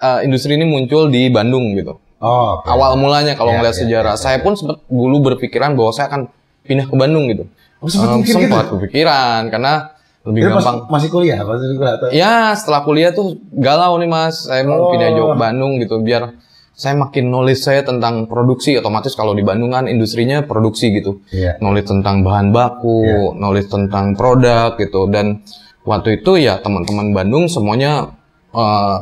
Ah, 0.00 0.24
industri 0.24 0.56
ini 0.56 0.64
muncul 0.64 1.12
di 1.12 1.28
Bandung 1.28 1.76
gitu. 1.76 2.00
Oh. 2.24 2.64
Awal 2.64 2.96
mulanya 2.96 3.36
kalau 3.36 3.52
Ya, 3.52 3.60
ngeliat 3.60 3.76
ya, 3.76 3.80
sejarah, 3.84 4.14
saya 4.16 4.40
pun 4.40 4.56
sempat 4.56 4.80
dulu 4.88 5.20
berpikiran 5.22 5.76
bahwa 5.76 5.92
saya 5.92 6.08
akan 6.08 6.32
pindah 6.64 6.88
ke 6.88 6.94
Bandung 6.94 7.28
gitu. 7.28 7.44
Oh, 7.78 7.86
sempat 7.86 8.16
mikir 8.16 8.32
sempat 8.32 8.64
berpikiran 8.66 9.52
karena 9.52 9.92
lebih 10.24 10.40
pas- 10.48 10.56
gampang. 10.56 10.76
masih 10.88 11.08
kuliah, 11.10 11.36
masih 11.38 11.76
kuliah 11.76 11.94
atau? 11.94 12.06
Ya 12.08 12.34
setelah 12.54 12.80
kuliah 12.80 13.12
tuh 13.12 13.36
galau 13.52 14.00
nih 14.00 14.08
mas, 14.08 14.48
saya 14.48 14.64
mau 14.64 14.88
Oh. 14.88 14.90
pindah 14.90 15.12
Jogja 15.12 15.36
Bandung 15.36 15.76
gitu 15.76 16.00
biar 16.00 16.32
saya 16.72 16.96
makin 16.96 17.28
knowledge 17.28 17.60
saya 17.60 17.84
tentang 17.84 18.24
produksi 18.24 18.74
otomatis 18.74 19.12
kalau 19.12 19.30
di 19.30 19.44
Bandung 19.44 19.70
kan 19.70 19.84
industrinya 19.84 20.42
produksi 20.42 20.90
gitu. 20.90 21.20
Iya. 21.28 21.60
Knowledge 21.60 21.92
tentang 21.92 22.24
bahan 22.24 22.50
baku, 22.50 23.36
knowledge 23.36 23.68
tentang 23.68 24.16
produk 24.16 24.74
gitu 24.74 25.06
dan 25.06 25.44
waktu 25.84 26.18
itu 26.18 26.40
ya 26.40 26.56
teman-teman 26.58 27.12
Bandung 27.12 27.44
semuanya 27.46 28.16
uh, 28.50 28.96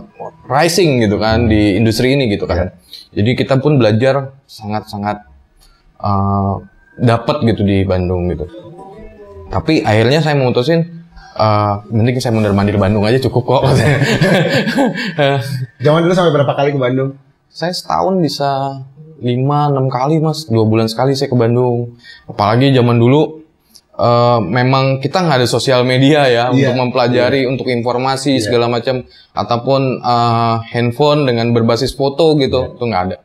rising 0.45 1.01
gitu 1.01 1.17
kan 1.17 1.47
di 1.47 1.79
industri 1.79 2.13
ini 2.13 2.27
gitu 2.27 2.45
kan. 2.45 2.75
Jadi 3.13 3.31
kita 3.37 3.61
pun 3.61 3.77
belajar 3.77 4.33
sangat-sangat 4.49 5.29
uh, 6.01 6.65
dapat 6.97 7.45
gitu 7.49 7.65
di 7.65 7.85
Bandung 7.85 8.33
gitu. 8.33 8.49
Tapi 9.53 9.85
akhirnya 9.85 10.25
saya 10.25 10.37
memutusin 10.37 11.05
uh, 11.37 11.85
mending 11.93 12.21
saya 12.21 12.33
mondar 12.33 12.57
mandir 12.57 12.81
Bandung 12.81 13.05
aja 13.05 13.21
cukup 13.21 13.45
kok. 13.45 13.63
Zaman 15.85 16.01
dulu 16.05 16.13
sampai 16.17 16.33
berapa 16.33 16.53
kali 16.57 16.73
ke 16.73 16.81
Bandung? 16.81 17.13
saya 17.53 17.77
setahun 17.77 18.17
bisa 18.17 18.81
lima 19.21 19.69
enam 19.69 19.93
kali 19.93 20.17
mas 20.25 20.49
dua 20.49 20.65
bulan 20.65 20.89
sekali 20.89 21.13
saya 21.13 21.29
ke 21.29 21.37
Bandung 21.37 22.01
apalagi 22.25 22.73
zaman 22.73 22.97
dulu 22.97 23.42
eh, 23.93 24.39
memang 24.41 24.99
kita 25.01 25.21
nggak 25.21 25.39
ada 25.45 25.49
sosial 25.49 25.85
media 25.85 26.25
ya 26.29 26.49
Iya, 26.49 26.73
untuk 26.73 26.75
mempelajari 26.81 27.45
untuk 27.45 27.67
informasi 27.69 28.41
segala 28.41 28.69
macam. 28.69 29.05
Ataupun 29.33 30.01
eh, 30.01 30.57
handphone 30.73 31.29
dengan 31.29 31.53
berbasis 31.53 31.93
foto 31.97 32.37
gitu 32.41 32.77
itu 32.77 32.85
nggak 32.85 33.03
ada. 33.11 33.17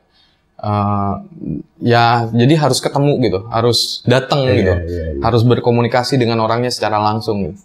Eh, 0.57 1.13
ya 1.85 2.25
jadi 2.33 2.53
harus 2.57 2.81
ketemu 2.81 3.13
gitu 3.21 3.39
harus 3.53 4.01
datang 4.09 4.41
gitu. 4.49 4.73
iya, 4.89 5.05
harus 5.21 5.45
berkomunikasi 5.45 6.17
dengan 6.17 6.41
orangnya 6.41 6.73
secara 6.73 6.97
langsung 6.97 7.45
gitu. 7.45 7.61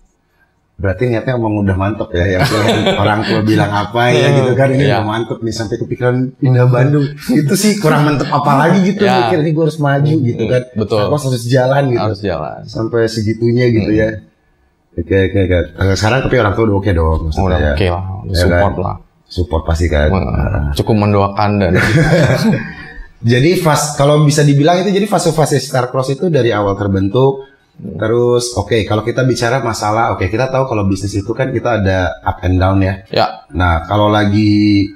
Berarti 0.75 1.07
niatnya 1.07 1.37
emang 1.37 1.63
udah 1.63 1.77
mantep 1.77 2.09
ya, 2.11 2.25
yang 2.33 2.43
orang 2.99 3.23
tua 3.23 3.41
bilang 3.41 3.71
apa 3.71 4.11
ya 4.11 4.35
gitu 4.35 4.53
kan, 4.53 4.69
ini 4.69 4.83
Iya. 4.83 4.99
udah 4.99 5.07
mantep 5.07 5.39
nih 5.39 5.55
sampai 5.55 5.77
kepikiran 5.79 6.15
pindah 6.35 6.67
Bandung. 6.67 7.07
Itu 7.29 7.55
sih 7.55 7.77
kurang 7.77 8.03
mantep 8.05 8.27
apa 8.27 8.53
lagi 8.59 8.83
gitu, 8.85 9.03
Ya. 9.03 9.27
mikir 9.27 9.41
ini 9.41 9.51
gue 9.53 9.63
harus 9.63 9.79
maju 9.79 10.15
gitu 10.17 10.45
kan. 10.45 10.63
betul. 10.75 11.07
Aku 11.07 11.15
harus 11.15 11.45
jalan 11.45 11.83
gitu. 11.89 12.03
harus 12.03 12.21
jalan 12.21 12.59
Sampai 12.65 13.07
segitunya 13.07 13.69
gitu 13.69 13.91
ya. 13.91 14.09
Oke 14.93 15.17
oke 15.25 15.39
oke. 15.41 15.59
Sekarang 15.95 16.19
tapi 16.23 16.37
orang 16.37 16.53
tua 16.53 16.65
udah 16.67 16.77
oke 16.77 16.91
dong 16.91 17.19
maksudnya 17.25 17.47
udah 17.47 17.59
ya. 17.59 17.73
oke 17.73 17.87
lah 17.87 18.03
udah 18.21 18.29
Ya 18.29 18.43
support 18.43 18.75
kan? 18.75 18.83
lah 18.83 18.97
Support 19.25 19.63
pasti 19.65 19.87
kan. 19.87 20.09
cukup 20.73 20.95
mendoakan 20.99 21.51
dan 21.59 21.73
Jadi 23.23 23.55
fase 23.55 23.95
kalau 23.95 24.21
bisa 24.21 24.43
dibilang 24.43 24.77
itu 24.77 24.91
jadi 24.91 25.07
fase-fase 25.07 25.57
Starcross 25.57 26.11
itu 26.11 26.27
dari 26.27 26.51
awal 26.51 26.75
terbentuk 26.75 27.52
terus 27.81 28.55
oke 28.55 28.85
kalau 28.85 29.03
kita 29.03 29.25
bicara 29.27 29.65
masalah 29.65 30.15
oke 30.15 30.29
kita 30.29 30.53
tahu 30.53 30.71
kalau 30.71 30.85
bisnis 30.87 31.19
itu 31.19 31.33
kan 31.35 31.51
kita 31.51 31.83
ada 31.83 32.21
up 32.23 32.39
and 32.45 32.61
down 32.61 32.79
ya. 32.79 33.03
ya 33.11 33.27
Nah 33.57 33.89
kalau 33.89 34.13
lagi 34.13 34.87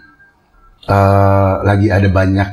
eh 0.87 1.55
lagi 1.67 1.89
ada 1.91 2.07
banyak 2.07 2.49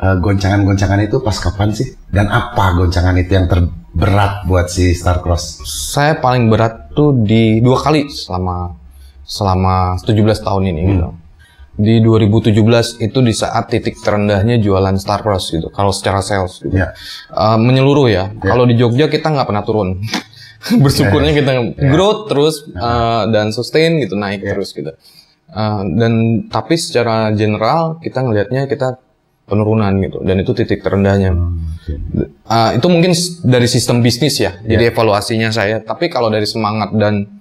eh, 0.00 0.16
goncangan-goncangan 0.22 1.04
itu 1.04 1.20
pas 1.20 1.36
kapan 1.36 1.68
sih? 1.74 1.88
Dan 2.08 2.32
apa 2.32 2.72
goncangan 2.78 3.12
itu 3.20 3.34
yang 3.36 3.44
terberat 3.44 4.48
buat 4.48 4.72
si 4.72 4.96
Starcross? 4.96 5.60
saya 5.68 6.16
paling 6.16 6.48
berat 6.48 6.94
tuh 6.96 7.12
di 7.12 7.60
dua 7.60 7.76
kali 7.82 8.08
selama 8.08 8.72
selama 9.28 10.00
17 10.00 10.16
tahun 10.40 10.62
ini 10.72 10.80
gitu. 10.96 11.08
Di 11.78 12.02
2017 12.02 12.58
itu 13.06 13.18
di 13.22 13.30
saat 13.30 13.70
titik 13.70 14.02
terendahnya 14.02 14.58
jualan 14.58 14.98
Starcross 14.98 15.54
gitu. 15.54 15.70
Kalau 15.70 15.94
secara 15.94 16.18
sales 16.26 16.58
gitu. 16.58 16.74
Ya. 16.74 16.90
Eh, 17.30 17.58
menyeluruh 17.58 18.10
ya. 18.10 18.34
Kalau 18.42 18.66
di 18.66 18.74
Jogja 18.74 19.06
kita 19.06 19.30
nggak 19.30 19.46
pernah 19.46 19.62
turun. 19.62 20.02
Bersyukurnya 20.82 21.30
kita 21.38 21.52
growth 21.86 22.26
terus 22.26 22.66
eh, 22.66 23.22
dan 23.30 23.54
sustain 23.54 24.02
gitu 24.02 24.18
naik 24.18 24.42
terus 24.42 24.74
gitu. 24.74 24.90
Eh, 25.54 25.82
dan 25.94 26.44
tapi 26.50 26.74
secara 26.74 27.30
general 27.30 28.02
kita 28.02 28.26
ngelihatnya 28.26 28.66
kita 28.66 28.98
penurunan 29.48 29.96
gitu 30.04 30.20
dan 30.26 30.36
itu 30.42 30.52
titik 30.52 30.84
terendahnya. 30.84 31.32
Ah, 32.44 32.76
itu 32.76 32.84
mungkin 32.90 33.16
dari 33.46 33.64
sistem 33.64 34.04
bisnis 34.04 34.36
ya. 34.42 34.60
Jadi 34.60 34.92
evaluasinya 34.92 35.48
saya. 35.48 35.80
Tapi 35.80 36.12
kalau 36.12 36.28
dari 36.28 36.44
semangat 36.44 36.92
dan 36.98 37.37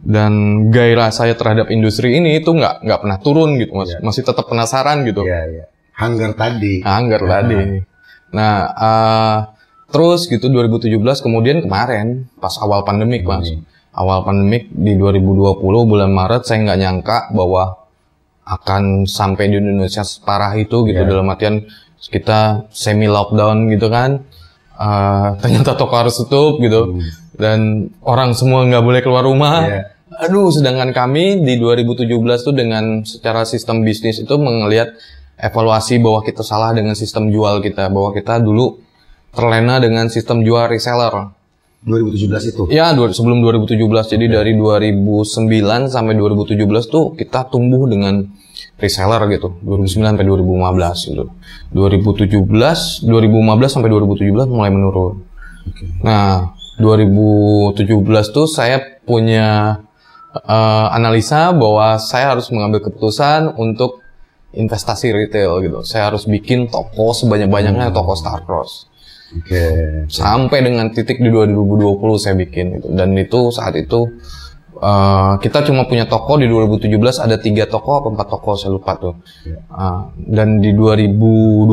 dan 0.00 0.32
gairah 0.68 1.08
saya 1.08 1.32
terhadap 1.32 1.72
industri 1.72 2.20
ini 2.20 2.40
itu 2.44 2.52
nggak 2.52 2.84
nggak 2.84 3.00
pernah 3.00 3.18
turun 3.20 3.56
gitu 3.56 3.72
mas. 3.80 3.96
Masih 4.04 4.22
tetap 4.22 4.44
penasaran 4.44 5.06
gitu. 5.08 5.24
Iya 5.24 5.40
iya. 5.48 5.64
Hunger 5.96 6.36
tadi. 6.36 6.84
Anggar 6.84 7.22
tadi. 7.24 7.80
Nah, 8.36 8.54
eh, 8.76 9.36
terus 9.88 10.28
gitu 10.28 10.52
2017 10.52 11.24
kemudian 11.24 11.64
kemarin 11.64 12.28
pas 12.36 12.52
awal 12.60 12.84
pandemik 12.84 13.24
mas. 13.24 13.48
Awal 13.96 14.28
pandemik 14.28 14.68
di 14.68 14.92
2020 15.00 15.64
bulan 15.64 16.12
Maret 16.12 16.44
saya 16.44 16.60
nggak 16.68 16.80
nyangka 16.84 17.18
bahwa 17.32 17.88
akan 18.46 19.08
sampai 19.08 19.50
di 19.50 19.58
Indonesia 19.58 20.04
separah 20.04 20.54
itu 20.60 20.84
gitu 20.86 21.02
dalam 21.02 21.26
artian 21.32 21.64
kita 21.96 22.68
semi 22.68 23.08
lockdown 23.08 23.72
gitu 23.72 23.88
kan. 23.88 24.20
Eh, 24.76 25.28
ternyata 25.40 25.72
toko 25.72 25.96
harus 25.96 26.20
tutup 26.20 26.60
gitu 26.60 27.00
dan 27.36 27.92
orang 28.02 28.32
semua 28.32 28.64
nggak 28.64 28.84
boleh 28.84 29.00
keluar 29.04 29.24
rumah. 29.24 29.64
Iya. 29.64 29.82
Aduh, 30.26 30.48
sedangkan 30.48 30.96
kami 30.96 31.44
di 31.44 31.60
2017 31.60 32.08
tuh 32.40 32.54
dengan 32.56 33.04
secara 33.04 33.44
sistem 33.44 33.84
bisnis 33.84 34.22
itu 34.22 34.34
melihat 34.40 34.96
evaluasi 35.36 36.00
bahwa 36.00 36.24
kita 36.24 36.40
salah 36.40 36.72
dengan 36.72 36.96
sistem 36.96 37.28
jual 37.28 37.60
kita, 37.60 37.92
bahwa 37.92 38.16
kita 38.16 38.40
dulu 38.40 38.80
terlena 39.36 39.76
dengan 39.76 40.08
sistem 40.08 40.40
jual 40.40 40.72
reseller. 40.72 41.36
2017 41.84 42.50
itu. 42.50 42.62
Ya, 42.72 42.90
sebelum 42.90 43.44
2017. 43.44 44.10
Jadi 44.10 44.26
dari 44.26 44.52
2009 44.56 45.92
sampai 45.92 46.18
2017 46.18 46.88
tuh 46.88 47.14
kita 47.14 47.46
tumbuh 47.52 47.86
dengan 47.86 48.26
reseller 48.80 49.22
gitu. 49.30 49.60
2009 49.62 50.16
sampai 50.16 50.26
2015 50.26 51.12
gitu. 51.12 51.24
2017, 51.76 53.04
2015 53.04 53.70
sampai 53.70 53.88
2017 53.92 54.50
mulai 54.50 54.70
menurun. 54.72 55.14
Nah, 56.02 56.55
2017 56.76 58.36
tuh 58.36 58.46
saya 58.48 58.80
punya 59.04 59.80
eh, 60.36 60.86
analisa 60.92 61.52
bahwa 61.56 61.96
saya 61.96 62.36
harus 62.36 62.52
mengambil 62.52 62.84
keputusan 62.84 63.56
untuk 63.56 64.04
investasi 64.56 65.12
retail 65.12 65.60
gitu. 65.60 65.84
Saya 65.84 66.12
harus 66.12 66.24
bikin 66.24 66.68
toko 66.72 67.12
sebanyak-banyaknya 67.12 67.92
toko 67.92 68.16
Starcross 68.16 68.88
Oke. 69.34 69.64
sampai 70.06 70.62
dengan 70.62 70.94
titik 70.94 71.18
di 71.18 71.28
2020 71.28 72.22
saya 72.22 72.34
bikin 72.38 72.78
itu 72.78 72.88
dan 72.94 73.10
itu 73.18 73.50
saat 73.50 73.74
itu 73.74 74.06
eh, 74.76 75.32
kita 75.40 75.64
cuma 75.64 75.88
punya 75.88 76.04
toko 76.04 76.36
di 76.36 76.46
2017 76.48 77.24
ada 77.24 77.36
tiga 77.40 77.64
toko 77.64 78.00
apa 78.02 78.08
empat 78.12 78.28
toko 78.28 78.50
saya 78.56 78.72
lupa 78.76 78.96
tuh. 79.00 79.14
Eh, 79.48 80.00
dan 80.28 80.60
di 80.60 80.76
2020 80.76 81.66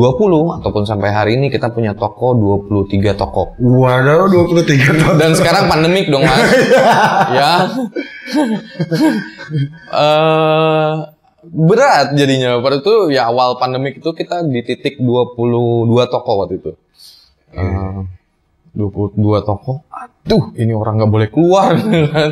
ataupun 0.60 0.82
sampai 0.88 1.10
hari 1.12 1.36
ini 1.36 1.52
kita 1.52 1.72
punya 1.72 1.92
toko 1.92 2.32
23 2.32 3.12
toko. 3.16 3.56
Waduh 3.60 4.28
23 4.52 5.00
tahun. 5.00 5.14
dan 5.20 5.30
sekarang 5.36 5.64
pandemik 5.68 6.08
dong 6.08 6.24
mas. 6.24 6.40
Ya. 7.34 7.52
Eh 9.92 10.92
berat 11.44 12.16
jadinya. 12.16 12.60
Pada 12.64 12.80
itu 12.80 13.12
ya 13.12 13.28
awal 13.28 13.60
pandemik 13.60 14.00
itu 14.00 14.10
kita 14.16 14.44
di 14.48 14.60
titik 14.64 14.96
22 15.00 15.88
toko 16.08 16.30
waktu 16.44 16.54
itu. 16.60 16.72
Eh, 17.52 18.00
22 18.74 19.44
toko. 19.44 19.84
Aduh 19.92 20.56
ini 20.56 20.72
orang 20.72 21.04
nggak 21.04 21.12
boleh 21.12 21.28
keluar 21.28 21.76
kan 22.14 22.30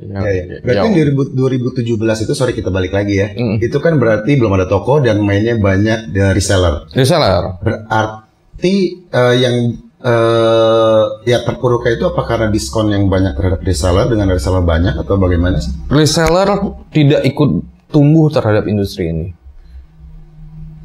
ya, 0.00 0.18
Ya, 0.22 0.30
ya. 0.30 0.56
Berarti 0.60 0.88
ya. 0.92 1.04
2000 1.12 1.96
2017 1.96 2.24
itu 2.28 2.32
sorry 2.36 2.52
kita 2.52 2.68
balik 2.68 2.92
lagi 2.92 3.14
ya. 3.16 3.32
Mm. 3.32 3.64
Itu 3.64 3.78
kan 3.80 3.96
berarti 3.96 4.36
belum 4.36 4.52
ada 4.56 4.66
toko 4.68 5.00
dan 5.00 5.20
mainnya 5.24 5.56
banyak 5.56 6.12
dari 6.12 6.36
reseller. 6.36 6.88
reseller 6.92 7.60
Berarti 7.64 8.76
eh, 9.08 9.34
yang 9.40 9.56
eh, 10.04 11.04
ya 11.26 11.38
terpuruknya 11.42 11.96
itu 11.96 12.04
apa 12.06 12.22
karena 12.28 12.46
diskon 12.52 12.92
yang 12.92 13.08
banyak 13.08 13.34
terhadap 13.34 13.60
reseller 13.64 14.06
dengan 14.06 14.30
reseller 14.30 14.62
banyak 14.62 14.94
atau 14.94 15.16
bagaimana 15.16 15.58
sih? 15.58 15.72
reseller 15.90 16.76
tidak 16.94 17.24
ikut 17.26 17.50
tumbuh 17.90 18.28
terhadap 18.28 18.68
industri 18.68 19.10
ini 19.10 19.28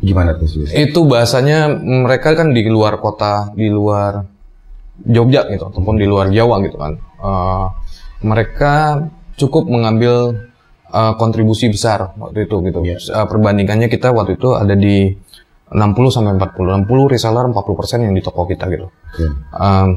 Gimana 0.01 0.33
tuh 0.33 0.49
itu 0.65 0.99
bahasanya 1.05 1.77
mereka 1.77 2.33
kan 2.33 2.57
di 2.57 2.65
luar 2.65 2.97
kota, 2.97 3.53
di 3.53 3.69
luar 3.69 4.25
Jogja 5.01 5.45
gitu, 5.45 5.69
ataupun 5.69 5.93
di 5.97 6.09
luar 6.09 6.33
Jawa 6.33 6.57
gitu 6.65 6.77
kan. 6.81 6.97
Eh, 6.97 7.65
mereka 8.21 9.05
cukup 9.37 9.65
mengambil 9.69 10.47
eh, 10.89 11.13
kontribusi 11.17 11.69
besar 11.69 12.13
waktu 12.17 12.45
itu 12.49 12.55
gitu. 12.65 12.79
Iya. 12.85 12.97
Eh, 12.97 13.27
perbandingannya 13.27 13.87
kita 13.89 14.13
waktu 14.13 14.37
itu 14.37 14.53
ada 14.53 14.73
di 14.77 15.13
60 15.71 16.11
sampai 16.11 16.35
40. 16.35 16.83
60 16.83 17.07
reseller 17.07 17.45
40% 17.47 18.05
yang 18.05 18.13
di 18.13 18.21
toko 18.21 18.43
kita 18.43 18.67
gitu. 18.67 18.91
Oke. 18.91 19.25
Um, 19.55 19.89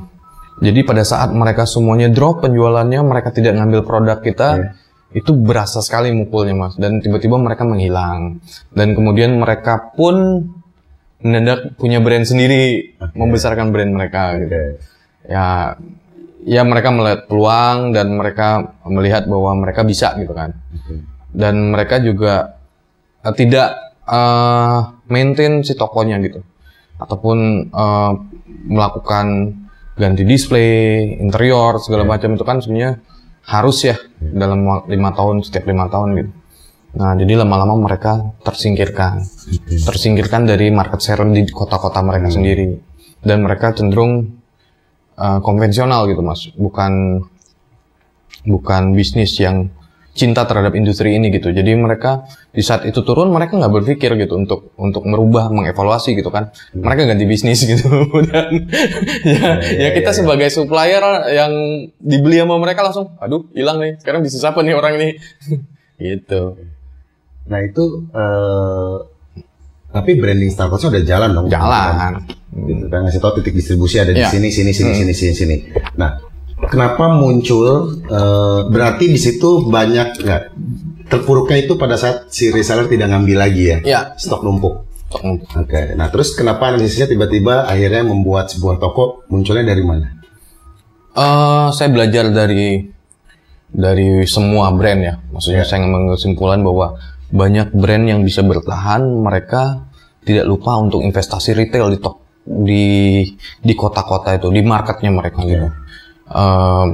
jadi 0.62 0.86
pada 0.86 1.02
saat 1.02 1.34
mereka 1.34 1.66
semuanya 1.66 2.06
drop 2.14 2.46
penjualannya, 2.46 3.02
mereka 3.02 3.34
tidak 3.34 3.58
ngambil 3.58 3.82
produk 3.82 4.18
kita, 4.22 4.48
Iya. 4.54 4.70
itu 5.18 5.34
berasa 5.34 5.82
sekali 5.82 6.14
mukulnya 6.14 6.54
mas. 6.54 6.78
Dan 6.78 7.02
tiba-tiba 7.02 7.34
mereka 7.42 7.66
menghilang. 7.66 8.38
Dan 8.70 8.94
kemudian 8.94 9.34
mereka 9.34 9.90
pun 9.98 10.46
mendadak 11.18 11.74
punya 11.74 11.98
brand 11.98 12.22
sendiri, 12.22 12.94
membesarkan 13.18 13.74
brand 13.74 13.90
mereka. 13.90 14.38
Gitu. 14.38 14.78
Ya, 15.26 15.74
ya 16.44 16.62
mereka 16.62 16.92
melihat 16.92 17.20
peluang 17.26 17.96
dan 17.96 18.12
mereka 18.14 18.76
melihat 18.86 19.24
bahwa 19.24 19.64
mereka 19.64 19.80
bisa 19.82 20.12
gitu 20.20 20.36
kan. 20.36 20.52
Dan 21.34 21.74
mereka 21.74 21.98
juga 21.98 22.60
eh, 23.24 23.34
tidak 23.34 23.68
eh, 24.06 24.78
maintain 25.08 25.64
si 25.64 25.74
tokonya 25.74 26.20
gitu. 26.22 26.44
Ataupun 27.00 27.68
eh, 27.72 28.12
melakukan 28.68 29.56
ganti 29.94 30.22
display 30.26 31.14
interior 31.18 31.78
segala 31.78 32.04
macam 32.04 32.34
itu 32.34 32.44
kan 32.44 32.58
sebenarnya 32.58 32.98
harus 33.44 33.84
ya 33.84 33.96
dalam 34.18 34.64
wak- 34.64 34.88
lima 34.88 35.12
tahun 35.12 35.44
setiap 35.44 35.68
lima 35.68 35.88
tahun 35.88 36.08
gitu. 36.18 36.30
Nah 36.94 37.12
jadi 37.18 37.42
lama-lama 37.42 37.74
mereka 37.90 38.36
tersingkirkan. 38.46 39.22
Tersingkirkan 39.66 40.46
dari 40.46 40.70
market 40.70 41.00
share 41.02 41.26
di 41.26 41.42
kota-kota 41.50 42.00
mereka 42.06 42.30
sendiri. 42.30 42.78
Dan 43.24 43.42
mereka 43.42 43.72
cenderung 43.74 44.43
eh, 45.18 45.38
konvensional 45.42 46.06
gitu 46.10 46.22
mas 46.22 46.50
bukan 46.54 47.24
bukan 48.44 48.92
bisnis 48.92 49.34
yang 49.40 49.72
cinta 50.14 50.46
terhadap 50.46 50.72
industri 50.78 51.18
ini 51.18 51.28
gitu. 51.34 51.50
Jadi 51.50 51.74
mereka 51.74 52.24
di 52.54 52.62
saat 52.62 52.86
itu 52.86 53.02
turun 53.02 53.34
mereka 53.34 53.58
nggak 53.58 53.74
berpikir 53.82 54.14
gitu 54.14 54.38
untuk 54.38 54.70
untuk 54.78 55.02
merubah, 55.04 55.50
mengevaluasi 55.50 56.14
gitu 56.14 56.30
kan. 56.30 56.54
Mereka 56.70 57.10
ganti 57.10 57.26
bisnis 57.26 57.66
gitu. 57.70 57.90
Dan 58.30 58.70
ya, 59.26 59.58
ya 59.58 59.88
kita 59.90 60.14
sebagai 60.14 60.48
supplier 60.54 61.02
yang 61.34 61.52
dibeli 61.98 62.38
sama 62.38 62.62
mereka 62.62 62.86
langsung, 62.86 63.18
aduh 63.18 63.50
hilang 63.52 63.82
nih. 63.82 63.98
Sekarang 63.98 64.22
bisnis 64.22 64.46
apa 64.46 64.62
nih 64.62 64.74
orang 64.78 65.02
ini? 65.02 65.08
gitu. 66.14 66.62
Nah 67.50 67.60
itu 67.60 68.06
eh 68.14 68.96
tapi 69.94 70.18
branding 70.18 70.50
Starbucks 70.50 70.90
udah 70.90 71.02
jalan 71.06 71.30
dong. 71.30 71.46
Jalan. 71.46 72.18
Gitu 72.50 72.86
kan 72.90 73.06
ngasih 73.06 73.22
tahu 73.22 73.38
titik 73.38 73.54
distribusi 73.54 74.02
ada 74.02 74.10
di 74.10 74.18
Ya. 74.18 74.30
sini 74.30 74.50
sini 74.50 74.74
sini 74.74 74.90
sini 74.92 75.12
sini 75.14 75.32
sini. 75.32 75.56
Nah, 75.94 76.18
kenapa 76.66 77.14
muncul 77.14 77.94
eh, 78.02 78.60
berarti 78.66 79.06
di 79.06 79.18
situ 79.18 79.62
banyak 79.64 80.18
nggak 80.18 80.42
terpuruknya 81.06 81.62
itu 81.62 81.78
pada 81.78 81.94
saat 81.94 82.26
si 82.28 82.50
reseller 82.50 82.90
tidak 82.90 83.14
ngambil 83.14 83.38
lagi 83.38 83.64
ya? 83.70 83.78
Ya. 83.86 84.00
Stok 84.18 84.42
numpuk. 84.42 84.82
Oke. 85.54 85.94
Nah, 85.94 86.10
terus 86.10 86.34
kenapa 86.34 86.74
analisisnya 86.74 87.06
tiba-tiba 87.06 87.64
akhirnya 87.64 88.02
membuat 88.02 88.50
sebuah 88.50 88.82
toko 88.82 89.22
munculnya 89.30 89.62
dari 89.62 89.86
mana? 89.86 90.10
Eh, 91.14 91.66
saya 91.70 91.86
belajar 91.86 92.34
dari 92.34 92.82
dari 93.70 94.26
semua 94.26 94.70
brand 94.70 95.00
ya. 95.00 95.14
Maksudnya 95.30 95.62
Ya. 95.62 95.66
saya 95.66 95.82
mengambil 95.82 96.18
kesimpulan 96.18 96.62
bahwa 96.62 96.98
banyak 97.30 97.72
brand 97.72 98.04
yang 98.04 98.20
bisa 98.26 98.44
bertahan, 98.44 99.00
mereka 99.04 99.88
tidak 100.24 100.48
lupa 100.48 100.76
untuk 100.80 101.04
investasi 101.04 101.52
retail 101.52 101.92
di 101.92 101.98
tok 102.00 102.16
di 102.44 103.24
di 103.60 103.72
kota-kota 103.72 104.36
itu, 104.36 104.52
di 104.52 104.60
marketnya 104.60 105.08
mereka 105.12 105.40
gitu. 105.44 105.68
Eh, 106.24 106.86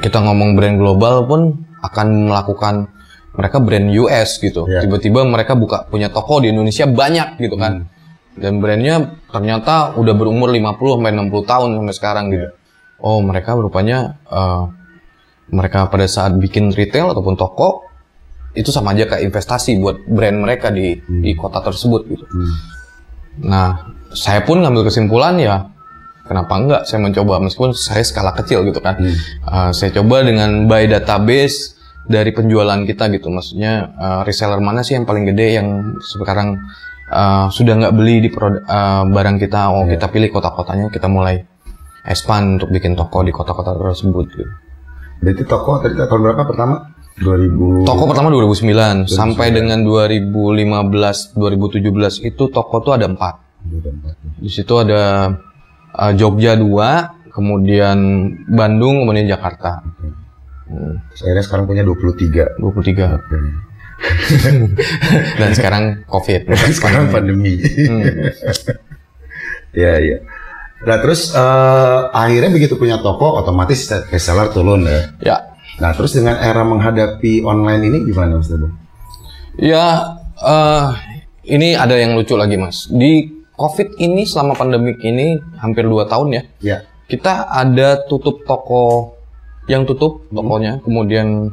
kita 0.00 0.18
ngomong 0.24 0.56
brand 0.56 0.76
global 0.80 1.28
pun 1.28 1.40
akan 1.84 2.32
melakukan 2.32 2.88
mereka 3.36 3.60
brand 3.60 3.88
US 4.00 4.40
gitu. 4.40 4.66
Ya. 4.66 4.82
Tiba-tiba 4.82 5.22
mereka 5.28 5.54
buka 5.54 5.86
punya 5.86 6.10
toko 6.10 6.40
di 6.40 6.50
Indonesia 6.50 6.88
banyak 6.88 7.38
gitu 7.38 7.56
kan. 7.56 7.86
Dan 8.38 8.62
brandnya 8.62 9.18
ternyata 9.28 9.98
udah 9.98 10.14
berumur 10.14 10.50
50 10.50 10.98
sampai 10.98 11.12
60 11.14 11.50
tahun 11.50 11.68
sampai 11.78 11.94
sekarang 11.94 12.24
gitu. 12.32 12.48
Oh, 12.98 13.22
mereka 13.22 13.54
rupanya 13.54 14.18
eh, 14.26 14.62
mereka 15.48 15.88
pada 15.88 16.04
saat 16.04 16.36
bikin 16.36 16.72
retail 16.76 17.12
ataupun 17.16 17.36
toko 17.36 17.87
itu 18.56 18.70
sama 18.72 18.96
aja 18.96 19.04
kayak 19.04 19.28
investasi 19.28 19.76
buat 19.80 20.04
brand 20.08 20.44
mereka 20.44 20.72
di 20.72 20.96
di 21.04 21.32
kota 21.36 21.60
tersebut 21.60 22.02
gitu. 22.08 22.24
Nah, 23.44 23.94
saya 24.12 24.42
pun 24.42 24.64
ngambil 24.64 24.88
kesimpulan 24.88 25.36
ya 25.38 25.68
kenapa 26.24 26.54
enggak 26.60 26.82
saya 26.84 27.00
mencoba 27.00 27.40
meskipun 27.40 27.72
saya 27.72 28.04
skala 28.04 28.32
kecil 28.36 28.64
gitu 28.68 28.80
kan. 28.80 29.00
Eh, 29.00 29.70
saya 29.72 29.90
coba 30.00 30.24
dengan 30.24 30.68
by 30.68 30.88
database 30.88 31.76
dari 32.08 32.32
penjualan 32.32 32.80
kita 32.88 33.12
gitu. 33.12 33.28
Maksudnya 33.28 33.94
eh, 33.94 34.20
reseller 34.24 34.60
mana 34.60 34.80
sih 34.80 34.96
yang 34.96 35.04
paling 35.04 35.28
gede 35.28 35.60
yang 35.60 35.96
sekarang 36.00 36.56
eh, 37.12 37.46
sudah 37.52 37.74
nggak 37.78 37.94
beli 37.94 38.24
di 38.24 38.28
produk 38.32 38.64
eh, 38.64 39.02
barang 39.08 39.36
kita. 39.38 39.60
Oh, 39.70 39.84
kita 39.84 40.08
pilih 40.08 40.32
kota-kotanya, 40.32 40.88
kita 40.88 41.06
mulai 41.06 41.44
expand 42.08 42.58
untuk 42.58 42.72
bikin 42.72 42.96
toko 42.96 43.20
di 43.20 43.30
kota-kota 43.30 43.76
tersebut 43.76 44.26
gitu. 44.32 44.52
Berarti 45.18 45.44
toko 45.44 45.82
tadi 45.82 45.94
tahun 45.98 46.20
berapa 46.24 46.42
pertama? 46.46 46.76
2000. 47.20 47.86
Toko 47.86 48.02
pertama 48.06 48.30
2009, 48.30 49.10
sampai 49.10 49.50
dengan 49.50 49.82
2015 49.82 51.34
2017 51.34 52.22
itu 52.26 52.44
toko 52.50 52.76
tuh 52.80 52.94
ada 52.94 53.10
empat. 53.10 53.34
Di 54.38 54.50
situ 54.50 54.74
ada 54.78 55.34
uh, 55.94 56.12
Jogja 56.14 56.54
dua, 56.54 57.18
kemudian 57.34 57.98
Bandung, 58.46 59.02
kemudian 59.02 59.26
Jakarta. 59.26 59.82
Hmm, 60.68 61.00
Saya 61.16 61.40
sekarang 61.42 61.66
punya 61.66 61.82
23. 61.82 62.60
23. 62.60 63.78
Dan 65.40 65.50
sekarang 65.56 66.06
Covid. 66.06 66.46
sekarang 66.78 67.10
pandemi. 67.10 67.58
Hmm. 67.58 68.02
Iya, 69.74 69.94
iya. 70.06 70.18
Nah, 70.78 71.02
terus 71.02 71.34
eh, 71.34 72.00
akhirnya 72.14 72.54
begitu 72.54 72.78
punya 72.78 73.02
toko, 73.02 73.42
otomatis 73.42 73.90
reseller 74.14 74.54
turun 74.54 74.86
ya. 74.86 75.00
Ya, 75.18 75.36
Nah, 75.78 75.94
terus 75.94 76.14
dengan 76.14 76.38
era 76.42 76.66
menghadapi 76.66 77.46
online 77.46 77.82
ini 77.86 77.98
gimana, 78.06 78.38
Mas 78.42 78.50
Teguh? 78.50 78.88
ya 79.58 80.14
eh, 80.38 80.88
ini 81.50 81.74
ada 81.74 81.98
yang 81.98 82.14
lucu 82.14 82.38
lagi 82.38 82.54
mas. 82.54 82.86
Di 82.88 83.26
Covid 83.58 83.98
ini 83.98 84.22
selama 84.22 84.54
pandemik 84.54 85.02
ini 85.02 85.34
hampir 85.58 85.82
dua 85.84 86.06
tahun 86.06 86.28
ya. 86.30 86.42
Ya. 86.62 86.78
kita 87.08 87.48
ada 87.48 88.04
tutup 88.04 88.44
toko 88.44 89.16
yang 89.64 89.88
tutup 89.88 90.28
tokonya, 90.30 90.78
kemudian 90.86 91.50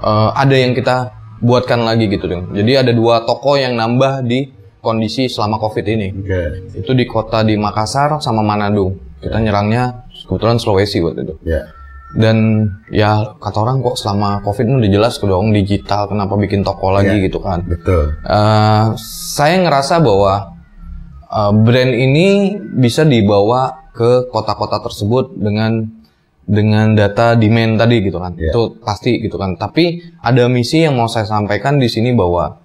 eh, 0.00 0.30
ada 0.32 0.56
yang 0.56 0.72
kita 0.72 1.12
buatkan 1.44 1.84
lagi 1.84 2.08
gitu 2.08 2.26
dong. 2.26 2.56
Jadi 2.56 2.72
ada 2.74 2.92
dua 2.96 3.22
toko 3.28 3.60
yang 3.60 3.76
nambah 3.76 4.24
di 4.24 4.48
kondisi 4.80 5.28
selama 5.28 5.60
covid 5.60 5.84
ini. 5.84 6.08
Oke. 6.16 6.72
Itu 6.80 6.96
di 6.96 7.04
kota 7.04 7.44
di 7.44 7.58
Makassar 7.60 8.18
sama 8.24 8.40
Manado. 8.40 8.96
Kita 9.18 9.34
nyerangnya 9.42 10.06
kebetulan 10.30 10.62
Sulawesi 10.62 11.02
waktu 11.02 11.26
itu. 11.26 11.34
Ya. 11.42 11.77
Dan 12.08 12.64
ya 12.88 13.36
kata 13.36 13.58
orang 13.60 13.84
kok 13.84 14.00
selama 14.00 14.40
covid 14.40 14.64
ini 14.64 14.80
udah 14.80 14.90
jelas 14.96 15.20
dong 15.20 15.52
digital, 15.52 16.08
kenapa 16.08 16.40
bikin 16.40 16.64
toko 16.64 16.88
lagi 16.88 17.20
Iya. 17.20 17.24
gitu 17.28 17.38
kan? 17.44 17.68
Betul. 17.68 18.16
Eh, 18.24 18.84
saya 19.36 19.56
ngerasa 19.60 20.00
bahwa 20.00 20.56
eh, 21.28 21.52
brand 21.52 21.92
ini 21.92 22.56
bisa 22.56 23.04
dibawa 23.04 23.92
ke 23.92 24.32
kota-kota 24.32 24.80
tersebut 24.80 25.36
dengan 25.36 25.84
dengan 26.48 26.96
data 26.96 27.36
demand 27.36 27.76
tadi 27.76 28.00
gitu 28.00 28.16
kan. 28.16 28.32
Iya. 28.40 28.56
Itu 28.56 28.80
pasti 28.80 29.20
gitu 29.20 29.36
kan. 29.36 29.60
Tapi 29.60 30.00
ada 30.24 30.48
misi 30.48 30.80
yang 30.88 30.96
mau 30.96 31.12
saya 31.12 31.28
sampaikan 31.28 31.76
di 31.76 31.92
sini 31.92 32.16
bahwa 32.16 32.56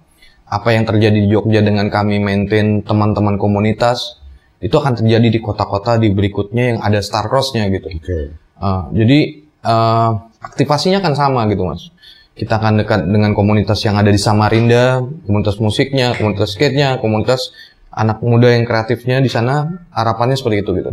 apa 0.48 0.68
yang 0.72 0.88
terjadi 0.88 1.20
di 1.20 1.28
Jogja 1.28 1.60
dengan 1.60 1.92
kami 1.92 2.16
maintain 2.16 2.80
teman-teman 2.80 3.36
komunitas 3.36 4.24
itu 4.64 4.72
akan 4.72 4.96
terjadi 5.04 5.28
di 5.28 5.40
kota-kota 5.42 6.00
di 6.00 6.08
berikutnya 6.08 6.64
yang 6.72 6.78
ada 6.80 7.04
star 7.04 7.28
cross-nya 7.28 7.68
gitu. 7.68 7.92
Oke. 7.92 8.43
Uh, 8.64 8.88
jadi 8.96 9.44
uh, 9.60 10.24
aktivasinya 10.40 11.04
kan 11.04 11.12
sama 11.12 11.44
gitu 11.52 11.68
mas. 11.68 11.92
Kita 12.32 12.56
akan 12.56 12.80
dekat 12.80 13.04
dengan 13.04 13.36
komunitas 13.36 13.84
yang 13.84 14.00
ada 14.00 14.08
di 14.08 14.16
Samarinda, 14.16 15.04
komunitas 15.28 15.60
musiknya, 15.60 16.16
komunitas 16.16 16.56
skate-nya, 16.56 16.96
komunitas 16.98 17.52
anak 17.92 18.24
muda 18.24 18.50
yang 18.56 18.64
kreatifnya 18.64 19.20
di 19.20 19.28
sana. 19.28 19.84
Harapannya 19.92 20.34
seperti 20.34 20.64
itu 20.64 20.70
gitu. 20.80 20.90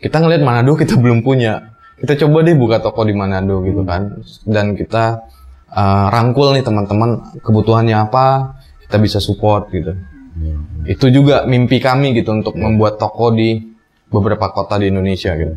Kita 0.00 0.16
ngelihat 0.18 0.42
Manado 0.42 0.72
kita 0.82 0.96
belum 0.96 1.20
punya. 1.20 1.76
Kita 2.00 2.26
coba 2.26 2.42
deh 2.42 2.56
buka 2.56 2.80
toko 2.80 3.04
di 3.04 3.14
Manado 3.14 3.60
gitu 3.62 3.84
kan. 3.84 4.18
Dan 4.42 4.74
kita 4.74 5.22
uh, 5.70 6.06
rangkul 6.10 6.56
nih 6.56 6.64
teman-teman 6.64 7.38
kebutuhannya 7.38 7.94
apa, 7.94 8.58
kita 8.88 8.96
bisa 8.98 9.18
support 9.20 9.68
gitu. 9.70 9.94
Itu 10.88 11.06
juga 11.14 11.46
mimpi 11.46 11.78
kami 11.78 12.18
gitu 12.18 12.34
untuk 12.34 12.58
membuat 12.58 12.98
toko 12.98 13.30
di 13.30 13.62
beberapa 14.10 14.50
kota 14.50 14.82
di 14.82 14.90
Indonesia 14.90 15.38
gitu. 15.38 15.54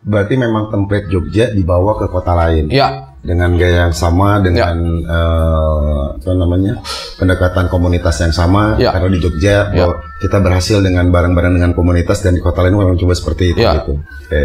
Berarti 0.00 0.34
memang 0.34 0.72
template 0.72 1.12
Jogja 1.12 1.52
dibawa 1.52 1.96
ke 1.96 2.08
kota 2.08 2.32
lain. 2.32 2.72
Ya, 2.72 3.10
dengan 3.20 3.52
gaya 3.52 3.84
yang 3.84 3.92
sama 3.92 4.40
dengan 4.40 4.80
eh, 5.04 6.04
apa 6.16 6.32
namanya 6.32 6.80
pendekatan 7.20 7.68
komunitas 7.68 8.16
yang 8.24 8.32
sama 8.32 8.80
Ya. 8.80 8.96
karena 8.96 9.12
di 9.12 9.20
Jogja 9.20 9.68
Ya. 9.76 9.92
kita 10.24 10.40
berhasil 10.40 10.80
dengan 10.80 11.12
bareng-bareng 11.12 11.52
dengan 11.52 11.76
komunitas 11.76 12.24
dan 12.24 12.32
di 12.32 12.40
kota 12.40 12.64
lain 12.64 12.80
memang 12.80 12.96
coba 12.96 13.12
seperti 13.12 13.52
itu 13.52 13.60
Ya. 13.60 13.76
gitu. 13.76 14.00
Oke. 14.00 14.42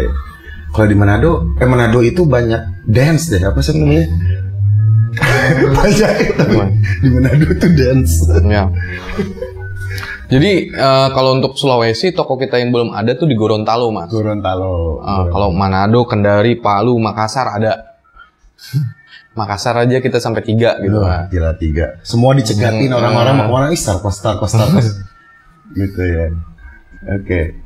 Kalau 0.76 0.88
di 0.92 0.96
Manado, 0.96 1.56
eh 1.56 1.64
Manado 1.64 2.04
itu 2.04 2.28
banyak 2.28 2.84
dance 2.84 3.32
deh 3.32 3.40
apa 3.40 3.64
sih 3.64 3.80
namanya? 3.80 4.12
banyak 5.80 6.10
tapi 6.36 6.54
di 7.00 7.08
Manado 7.08 7.44
itu 7.48 7.66
dance. 7.72 8.28
Ya. 8.44 8.68
Jadi 10.26 10.74
eh, 10.74 11.08
kalau 11.14 11.38
untuk 11.38 11.54
Sulawesi 11.54 12.10
toko 12.10 12.34
kita 12.34 12.58
yang 12.58 12.74
belum 12.74 12.90
ada 12.90 13.14
tuh 13.14 13.30
di 13.30 13.38
Gorontalo 13.38 13.94
mas. 13.94 14.10
Gorontalo. 14.10 14.98
Eh, 15.02 15.24
kalau 15.30 15.54
Manado, 15.54 16.02
Kendari, 16.02 16.58
Palu, 16.58 16.98
Makassar 16.98 17.54
ada. 17.54 17.94
Makassar 19.36 19.76
aja 19.76 20.00
kita 20.00 20.16
sampai 20.16 20.40
tiga 20.40 20.80
gitu 20.80 20.96
Wah, 20.96 21.28
gila 21.28 21.52
tiga. 21.60 22.00
Semua 22.00 22.32
dicegatin 22.32 22.88
Hmm, 22.88 22.96
orang-orang 22.96 23.34
mau 23.36 23.44
ke 23.44 23.52
mana? 23.52 23.66
Ih, 23.68 23.76
Star 23.76 24.00
Coast, 24.00 24.24
Star 24.24 24.40
Coast, 24.40 24.56
Star 24.56 24.64
Coast. 24.72 24.96
gitu 25.76 26.00
ya. 26.00 26.32
Oke. 27.20 27.60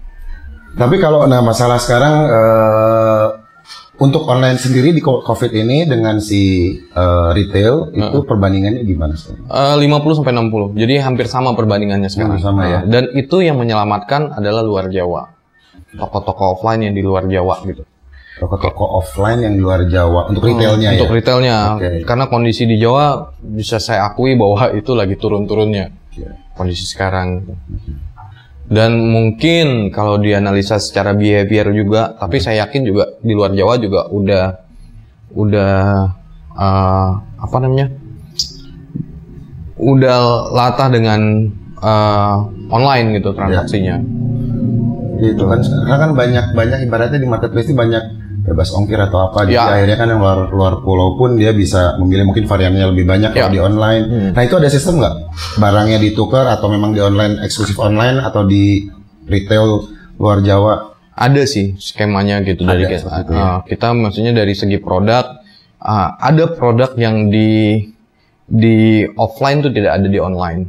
Tapi 0.74 0.96
kalau 0.98 1.30
nah 1.30 1.38
masalah 1.38 1.78
sekarang 1.78 2.14
eh, 2.26 3.26
untuk 4.00 4.24
online 4.24 4.56
sendiri 4.56 4.90
di 4.90 4.98
co- 4.98 5.20
COVID 5.20 5.52
ini 5.52 5.84
dengan 5.84 6.16
si 6.18 6.72
eh, 6.74 7.28
retail 7.30 7.92
itu 7.92 8.24
perbandingannya 8.24 8.80
gimana 8.82 9.12
sih? 9.14 9.36
Eh, 9.36 9.74
50 9.76 10.18
sampai 10.18 10.32
60. 10.32 10.72
Jadi 10.74 10.94
hampir 10.98 11.28
sama 11.28 11.52
perbandingannya 11.52 12.08
sekarang. 12.08 12.40
Hampir 12.40 12.44
sama 12.44 12.62
ya. 12.64 12.80
Dan 12.82 13.12
itu 13.12 13.40
yang 13.40 13.60
menyelamatkan 13.60 14.32
adalah 14.32 14.64
luar 14.64 14.88
Jawa. 14.88 15.36
Toko-toko 15.90 16.56
offline 16.56 16.86
yang 16.86 16.94
di 16.94 17.02
luar 17.02 17.26
Jawa 17.26 17.60
gitu. 17.62 17.84
Toko-toko 18.40 18.96
offline 18.96 19.44
yang 19.44 19.52
di 19.52 19.60
luar 19.60 19.84
Jawa 19.84 20.32
untuk 20.32 20.48
retailnya 20.48 20.96
Untuk 20.96 21.10
ya. 21.10 21.16
retailnya. 21.20 21.56
Oke. 21.76 21.88
Karena 22.08 22.24
kondisi 22.24 22.64
di 22.64 22.80
Jawa 22.80 23.36
bisa 23.36 23.76
saya 23.76 24.08
akui 24.08 24.32
bahwa 24.32 24.72
itu 24.72 24.96
lagi 24.96 25.14
turun-turunnya. 25.14 25.92
Kondisi 26.56 26.88
sekarang. 26.88 27.44
Dan 28.70 29.02
mungkin 29.10 29.90
kalau 29.90 30.22
dianalisa 30.22 30.78
secara 30.78 31.10
behavior 31.10 31.74
juga, 31.74 32.14
tapi 32.14 32.38
saya 32.38 32.62
yakin 32.66 32.86
juga 32.86 33.18
di 33.18 33.34
luar 33.34 33.50
Jawa 33.50 33.74
juga 33.82 34.06
udah 34.06 34.44
udah 35.34 35.74
eh, 36.54 37.10
apa 37.18 37.56
namanya? 37.58 37.90
Udah 39.74 40.18
latah 40.54 40.86
dengan 40.86 41.50
eh, 41.82 42.36
online 42.70 43.18
gitu 43.18 43.34
transaksinya. 43.34 43.98
Gitu 45.18 45.42
kan. 45.50 45.60
Karena 45.66 45.96
kan 45.98 46.10
banyak 46.14 46.46
banyak 46.54 46.78
ibaratnya 46.86 47.18
di 47.18 47.26
marketplace 47.26 47.68
ini 47.68 47.74
banyak 47.74 48.04
bebas 48.40 48.72
ongkir 48.72 48.96
atau 48.96 49.26
apa. 49.26 49.44
Jadi 49.44 49.54
Ya. 49.54 49.68
akhirnya 49.68 49.96
kan 49.96 50.08
yang 50.08 50.20
luar 50.20 50.38
luar 50.48 50.74
pulau 50.80 51.14
pun 51.14 51.34
dia 51.34 51.52
bisa 51.52 51.96
memilih 51.96 52.24
mungkin 52.24 52.44
variannya 52.44 52.86
lebih 52.88 53.04
banyak 53.04 53.30
kalau 53.30 53.48
Ya. 53.48 53.52
di 53.52 53.60
online. 53.60 54.04
Nah 54.32 54.42
itu 54.42 54.54
ada 54.54 54.68
sistem 54.68 54.98
nggak? 54.98 55.14
Barangnya 55.56 55.98
ditukar 55.98 56.46
atau 56.46 56.66
memang 56.66 56.90
di 56.90 57.00
online 57.00 57.40
eksklusif 57.40 57.76
online 57.76 58.18
atau 58.18 58.42
di 58.42 58.88
retail 59.24 59.86
luar 60.16 60.40
Jawa? 60.40 60.74
Ada 61.12 61.44
sih 61.44 61.76
skemanya 61.76 62.40
gitu 62.40 62.64
dari 62.64 62.82
Ada 62.82 62.88
kita. 62.88 62.98
seperti 62.98 63.20
itu 63.20 63.32
ya. 63.32 63.44
Ah, 63.44 63.58
kita 63.60 63.86
maksudnya 63.92 64.32
dari 64.32 64.54
segi 64.54 64.78
produk 64.78 65.24
ah, 65.78 66.16
ada 66.16 66.44
produk 66.48 66.96
yang 66.96 67.28
di 67.28 67.76
di 68.44 68.76
offline 69.14 69.60
tuh 69.60 69.70
tidak 69.70 70.00
ada 70.00 70.06
di 70.06 70.16
online. 70.16 70.64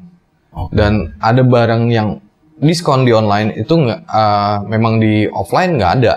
Oke. 0.52 0.76
Dan 0.76 1.16
ada 1.18 1.42
barang 1.42 1.88
yang 1.88 2.20
diskon 2.60 3.04
di 3.04 3.12
online 3.12 3.56
itu 3.56 3.72
nggak 3.72 4.00
ah, 4.06 4.60
memang 4.62 5.00
di 5.00 5.24
offline 5.26 5.80
nggak 5.80 5.92
ada. 5.98 6.14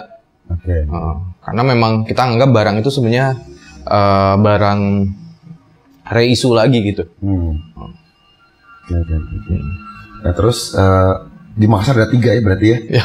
Oke. 0.51 0.83
Ah, 0.91 1.15
karena 1.45 1.63
memang 1.63 2.09
kita 2.09 2.25
anggap 2.25 2.51
barang 2.51 2.77
itu 2.81 2.91
sebenarnya 2.91 3.37
ah, 3.85 4.35
barang 4.41 4.81
reisu 6.09 6.57
lagi 6.57 6.81
gitu. 6.85 7.05
Hmm. 7.21 7.61
Oke, 8.85 8.95
oke, 9.01 9.15
oke. 9.17 9.55
Nah 10.25 10.33
terus 10.33 10.73
eh, 10.77 11.13
di 11.55 11.67
Makassar 11.69 12.01
ada 12.01 12.09
tiga 12.11 12.33
ya 12.33 12.41
berarti 12.45 12.67
ya? 12.67 12.79
Ya. 13.01 13.05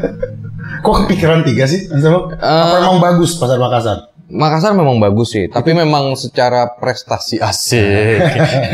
Kok 0.84 1.06
kepikiran 1.06 1.42
tiga 1.42 1.64
sih? 1.64 1.88
Apa 1.90 2.74
emang 2.84 3.00
bagus 3.00 3.38
pasar 3.40 3.56
Makassar? 3.58 4.14
Makassar 4.24 4.72
memang 4.72 4.98
bagus 4.98 5.36
sih, 5.36 5.46
tapi 5.52 5.76
memang 5.76 6.16
secara 6.16 6.66
prestasi 6.80 7.38
asik. 7.38 8.20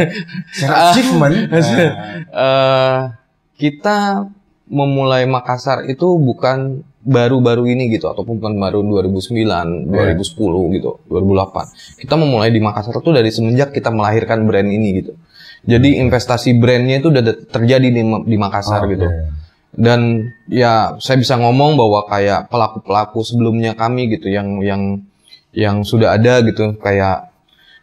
Secara 0.55 0.95
achievement? 0.95 1.37
Eh, 2.31 2.99
kita 3.59 4.31
memulai 4.71 5.27
Makassar 5.27 5.91
itu 5.91 6.15
bukan 6.17 6.87
baru-baru 7.01 7.73
ini 7.73 7.89
gitu 7.97 8.13
ataupun 8.13 8.37
bukan 8.41 8.55
baru 8.61 8.85
2009, 8.85 9.89
2010 9.89 10.77
gitu, 10.77 10.91
2008. 11.09 12.05
Kita 12.05 12.15
memulai 12.21 12.53
di 12.53 12.61
Makassar 12.61 13.01
itu 13.01 13.11
dari 13.11 13.31
semenjak 13.33 13.73
kita 13.73 13.89
melahirkan 13.89 14.45
brand 14.45 14.69
ini 14.69 14.89
gitu. 15.01 15.13
Jadi 15.65 16.01
investasi 16.01 16.57
brandnya 16.61 17.01
itu 17.01 17.09
udah 17.09 17.25
terjadi 17.49 17.89
di, 17.89 18.03
di 18.05 18.37
Makassar 18.37 18.85
Oke. 18.85 18.97
gitu. 18.97 19.09
Dan 19.71 20.29
ya 20.51 20.99
saya 21.01 21.17
bisa 21.17 21.41
ngomong 21.41 21.79
bahwa 21.79 22.05
kayak 22.05 22.53
pelaku-pelaku 22.53 23.23
sebelumnya 23.25 23.73
kami 23.79 24.13
gitu 24.13 24.29
yang 24.29 24.61
yang 24.61 25.01
yang 25.55 25.83
sudah 25.87 26.15
ada 26.19 26.43
gitu 26.43 26.75
kayak 26.79 27.30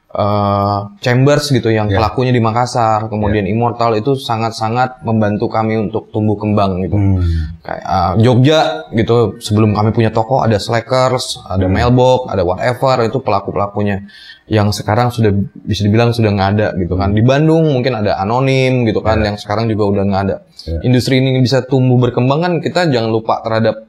eh, 0.08 0.80
Chambers 1.04 1.52
gitu 1.52 1.68
yang 1.68 1.92
Ya. 1.92 2.00
pelakunya 2.00 2.32
di 2.32 2.40
Makassar, 2.40 3.12
kemudian 3.12 3.44
Immortal 3.44 4.00
itu 4.00 4.16
sangat-sangat 4.16 5.04
membantu 5.04 5.52
kami 5.52 5.76
untuk 5.78 6.08
tumbuh 6.16 6.40
kembang 6.40 6.80
gitu. 6.88 6.96
Hmm. 6.96 7.20
Kayak 7.62 7.84
eh, 7.84 8.14
Jogja 8.24 8.60
gitu 8.96 9.36
sebelum 9.44 9.76
kami 9.76 9.92
punya 9.92 10.10
toko 10.10 10.42
ada 10.42 10.58
Slackers, 10.58 11.44
ada 11.44 11.68
Mailbox, 11.68 12.32
ada 12.32 12.42
whatever 12.48 13.04
itu 13.04 13.20
pelaku-pelakunya 13.20 14.08
yang 14.48 14.72
sekarang 14.72 15.12
sudah 15.12 15.28
bisa 15.60 15.84
dibilang 15.84 16.16
sudah 16.16 16.32
nggak 16.32 16.50
ada 16.56 16.68
gitu 16.80 16.96
kan. 16.96 17.12
Di 17.12 17.20
Bandung 17.20 17.68
mungkin 17.68 18.00
ada 18.00 18.16
Anonim 18.24 18.88
gitu 18.88 19.04
kan 19.04 19.20
yang 19.20 19.36
sekarang 19.36 19.68
juga 19.68 19.92
udah 19.92 20.04
nggak 20.08 20.24
ada. 20.24 20.36
Ya. 20.64 20.80
Industri 20.88 21.20
ini 21.20 21.36
bisa 21.44 21.68
tumbuh 21.68 22.00
berkembang 22.00 22.40
kan 22.40 22.54
kita 22.64 22.88
jangan 22.88 23.12
lupa 23.12 23.44
terhadap 23.44 23.84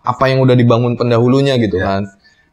apa 0.00 0.24
yang 0.32 0.40
udah 0.40 0.56
dibangun 0.56 0.96
pendahulunya 0.96 1.60
gitu 1.60 1.76
kan. 1.76 2.08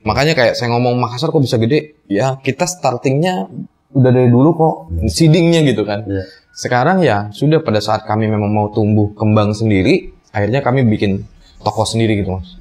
Makanya 0.08 0.34
kayak 0.40 0.56
saya 0.56 0.72
ngomong 0.72 0.96
Makassar 0.96 1.36
kok 1.36 1.44
bisa 1.44 1.60
gede, 1.60 2.00
ya 2.08 2.40
kita 2.40 2.64
startingnya 2.64 3.52
udah 3.92 4.12
dari 4.16 4.32
dulu 4.32 4.50
kok 4.56 4.76
seedingnya 5.12 5.68
gitu 5.68 5.84
kan. 5.84 6.08
Iya. 6.08 6.24
Sekarang 6.56 7.04
ya 7.04 7.28
sudah 7.36 7.60
pada 7.60 7.84
saat 7.84 8.08
kami 8.08 8.32
memang 8.32 8.48
mau 8.48 8.72
tumbuh 8.72 9.12
kembang 9.20 9.52
sendiri, 9.52 10.16
akhirnya 10.32 10.64
kami 10.64 10.88
bikin 10.88 11.28
toko 11.60 11.84
sendiri 11.84 12.24
gitu 12.24 12.40
mas. 12.40 12.56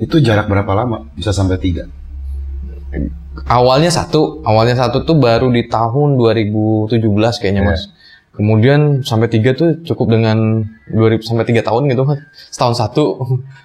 Itu 0.00 0.18
jarak 0.24 0.48
berapa 0.48 0.72
lama? 0.72 1.04
Bisa 1.12 1.36
sampai 1.36 1.60
tiga? 1.60 1.84
Awalnya 3.48 3.92
satu, 3.92 4.40
awalnya 4.44 4.76
satu 4.76 5.04
tuh 5.04 5.16
baru 5.16 5.52
di 5.52 5.68
tahun 5.68 6.16
2017 6.16 7.40
kayaknya 7.40 7.62
Iya. 7.64 7.70
mas. 7.76 7.82
Kemudian 8.32 9.04
sampai 9.04 9.28
tiga 9.28 9.52
tuh 9.52 9.84
cukup 9.84 10.16
dengan 10.16 10.64
2000 10.88 11.20
sampai 11.20 11.44
tiga 11.44 11.60
tahun 11.60 11.84
gitu 11.92 12.08
mas. 12.08 12.16
Setahun 12.48 12.80
satu 12.80 13.04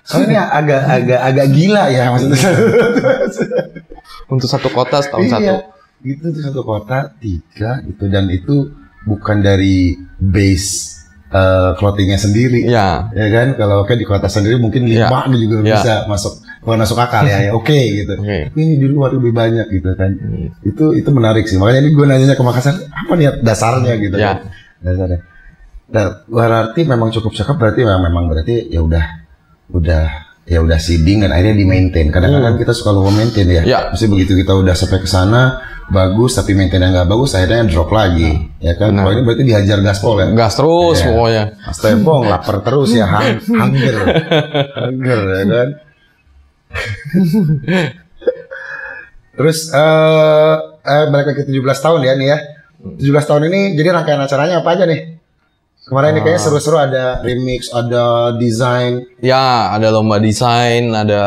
Soalnya 0.04 0.28
ini 0.28 0.36
agak 0.38 0.82
agak 0.84 1.20
agak 1.24 1.46
gila 1.56 1.84
ya 1.88 2.12
maksudnya. 2.12 2.36
untuk 4.34 4.48
satu 4.48 4.68
kota 4.70 5.00
setahun 5.00 5.28
satu. 5.32 5.44
Iya. 5.44 5.58
Gitu 6.04 6.26
tuh 6.30 6.42
satu 6.44 6.62
kota 6.62 7.16
tiga 7.18 7.80
itu 7.88 8.04
dan 8.12 8.28
itu 8.28 8.76
bukan 9.08 9.40
dari 9.40 9.96
base 10.20 11.00
eh, 11.28 11.72
clothingnya 11.80 12.20
sendiri. 12.20 12.68
Iya. 12.68 13.08
Ya 13.12 13.28
kan 13.32 13.48
kalau 13.56 13.88
kayak 13.88 14.04
di 14.04 14.08
kota 14.08 14.28
sendiri 14.28 14.60
mungkin 14.60 14.84
Iya. 14.84 15.08
lima 15.08 15.36
juga 15.40 15.56
Iya. 15.64 15.76
bisa 15.80 15.94
masuk 16.08 16.34
bukan 16.60 16.84
masuk 16.84 17.00
akal 17.00 17.24
ya, 17.24 17.48
ya 17.48 17.52
oke 17.56 17.72
gitu. 17.72 18.20
Oke. 18.20 18.52
Tapi 18.52 18.60
ini 18.60 18.76
di 18.76 18.88
luar 18.92 19.16
lebih 19.16 19.32
banyak 19.32 19.72
gitu 19.72 19.96
kan. 19.96 20.12
Hmm. 20.12 20.52
Itu 20.60 20.92
itu 20.92 21.08
menarik 21.10 21.48
sih. 21.48 21.56
Makanya 21.56 21.88
ini 21.88 21.92
gue 21.96 22.04
nanya 22.04 22.36
ke 22.36 22.44
Makassar 22.44 22.76
apa 22.84 23.14
niat 23.16 23.40
dasarnya 23.40 23.96
gitu 23.96 24.20
Ya. 24.20 24.44
kan. 24.44 24.52
Dasarnya. 24.82 25.20
Nah, 25.88 26.06
berarti 26.28 26.84
memang 26.84 27.10
cukup 27.16 27.32
cakep 27.32 27.56
berarti 27.56 27.82
memang, 27.88 28.04
memang 28.12 28.26
berarti 28.28 28.68
ya 28.68 28.84
udah 28.84 29.06
udah 29.72 30.06
ya 30.48 30.64
udah 30.64 30.80
seeding 30.80 31.24
dan 31.24 31.32
akhirnya 31.32 31.56
di 31.56 31.66
maintain. 31.68 32.08
Kadang-kadang 32.08 32.56
kita 32.60 32.72
suka 32.76 32.92
lupa 32.92 33.12
maintain 33.12 33.48
ya. 33.48 33.64
Hmm. 33.64 33.72
Ya. 33.72 33.80
Mesti 33.92 34.06
begitu 34.08 34.36
kita 34.36 34.56
udah 34.56 34.76
sampai 34.76 35.00
ke 35.00 35.08
sana 35.08 35.60
bagus 35.88 36.36
tapi 36.36 36.52
maintainnya 36.52 36.92
nggak 36.92 37.08
bagus 37.08 37.32
akhirnya 37.36 37.64
drop 37.68 37.92
lagi 37.92 38.52
ya 38.60 38.76
kan. 38.76 38.92
Kalau 38.92 39.12
ini 39.16 39.24
berarti 39.24 39.44
dihajar 39.44 39.80
gaspol 39.80 40.20
ya. 40.20 40.28
Gas 40.36 40.56
terus 40.60 40.98
Iya. 41.00 41.08
pokoknya. 41.08 41.44
Mas 41.64 41.80
Tembong 41.80 42.22
lapar 42.28 42.58
terus 42.64 42.90
ya 42.92 43.08
hang 43.08 43.40
hanger 43.44 43.96
hanger 44.76 45.20
ya 45.24 45.44
kan 45.48 45.70
terus 49.38 49.70
eh 49.72 50.56
eh 50.84 51.04
balik 51.08 51.28
lagi 51.32 51.44
17 51.48 51.64
tahun 51.80 52.00
ya 52.04 52.14
nih 52.18 52.28
ya 52.28 52.38
17 52.78 53.02
tahun 53.24 53.44
ini 53.48 53.62
jadi 53.74 53.90
rangkaian 53.92 54.22
acaranya 54.22 54.62
apa 54.62 54.70
aja 54.72 54.86
nih 54.86 55.18
kemarin 55.84 56.12
ini 56.12 56.22
kayaknya 56.22 56.42
seru-seru 56.42 56.78
ada 56.78 57.20
remix 57.20 57.72
ada 57.72 58.04
desain 58.34 59.08
Ya, 59.18 59.72
ada 59.72 59.88
lomba 59.90 60.18
desain, 60.18 60.92
ada 60.92 61.22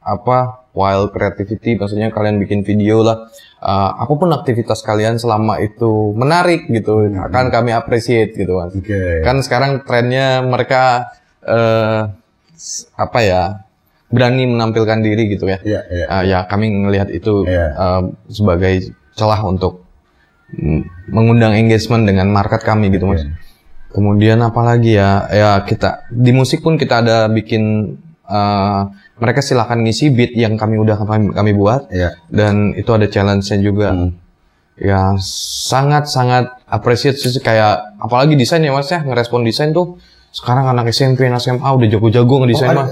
apa? 0.00 0.64
Wild 0.72 1.10
creativity, 1.10 1.74
maksudnya 1.74 2.06
kalian 2.08 2.38
bikin 2.38 2.62
video 2.62 3.02
lah. 3.02 3.26
Uh, 3.58 3.90
apa 3.98 4.14
pun 4.14 4.30
aktivitas 4.30 4.78
kalian 4.80 5.18
selama 5.18 5.58
itu 5.58 6.14
menarik 6.14 6.64
gitu, 6.66 7.02
akan 7.02 7.50
kami 7.50 7.74
appreciate 7.74 8.30
gitu 8.32 8.54
mas. 8.54 8.70
oke 8.72 9.02
Kan 9.20 9.42
sekarang 9.42 9.82
trennya 9.82 10.38
mereka 10.40 11.10
s- 12.54 12.86
apa 12.94 13.18
ya 13.20 13.42
berani 14.08 14.46
menampilkan 14.46 15.02
diri 15.02 15.28
gitu 15.28 15.44
ya. 15.44 15.58
Iya, 15.60 15.80
iya. 15.90 16.06
Uh, 16.08 16.22
ya 16.24 16.38
kami 16.46 16.70
ngelihat 16.70 17.10
itu 17.10 17.42
Iya. 17.42 17.66
uh, 17.74 18.02
sebagai 18.28 18.94
celah 19.12 19.42
untuk 19.42 19.82
mengundang 21.08 21.52
engagement 21.52 22.08
dengan 22.08 22.32
market 22.32 22.64
kami 22.64 22.88
gitu 22.88 23.04
mas. 23.04 23.24
Kemudian 23.88 24.40
apalagi 24.44 24.96
ya, 24.96 25.24
ya 25.28 25.50
kita 25.64 26.08
di 26.12 26.32
musik 26.32 26.60
pun 26.60 26.76
kita 26.76 27.00
ada 27.00 27.28
bikin 27.28 27.96
uh, 28.28 28.88
mereka 29.18 29.40
silahkan 29.40 29.80
ngisi 29.80 30.12
beat 30.12 30.32
yang 30.36 30.60
kami 30.60 30.76
udah 30.76 30.96
kami, 31.00 31.32
kami 31.32 31.50
buat 31.56 31.88
Iya. 31.88 32.16
dan 32.28 32.76
itu 32.76 32.88
ada 32.92 33.08
challenge-nya 33.08 33.58
juga. 33.60 33.92
Hmm. 33.92 34.12
Ya 34.78 35.18
sangat 35.66 36.06
sangat 36.06 36.54
appreciate 36.70 37.18
sih 37.18 37.34
kayak 37.42 37.98
apalagi 37.98 38.38
desain 38.38 38.62
ya 38.62 38.70
mas 38.70 38.86
ya 38.86 39.02
ngerespon 39.02 39.42
desain 39.42 39.74
tuh 39.74 39.98
sekarang 40.30 40.70
anak 40.70 40.94
SMP, 40.94 41.26
anak 41.26 41.42
SMA 41.42 41.66
udah 41.66 41.88
jago-jago 41.90 42.46
ngedesain 42.46 42.76
Oh, 42.76 42.86